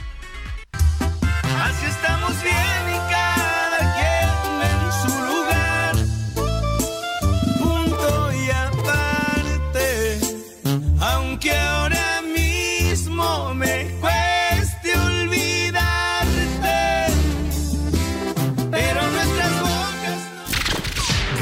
[1.42, 2.89] Así estamos bien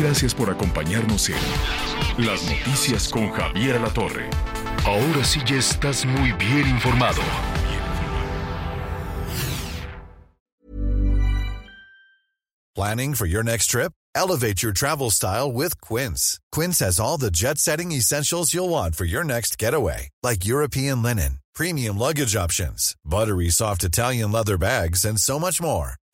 [0.09, 4.30] Gracias por acompañarnos en Las Noticias con Javier Alatorre.
[4.86, 7.20] Ahora sí ya estás muy bien informado.
[12.74, 13.93] Planning for your next trip?
[14.14, 16.40] Elevate your travel style with Quince.
[16.52, 21.02] Quince has all the jet setting essentials you'll want for your next getaway, like European
[21.02, 25.97] linen, premium luggage options, buttery soft Italian leather bags, and so much more.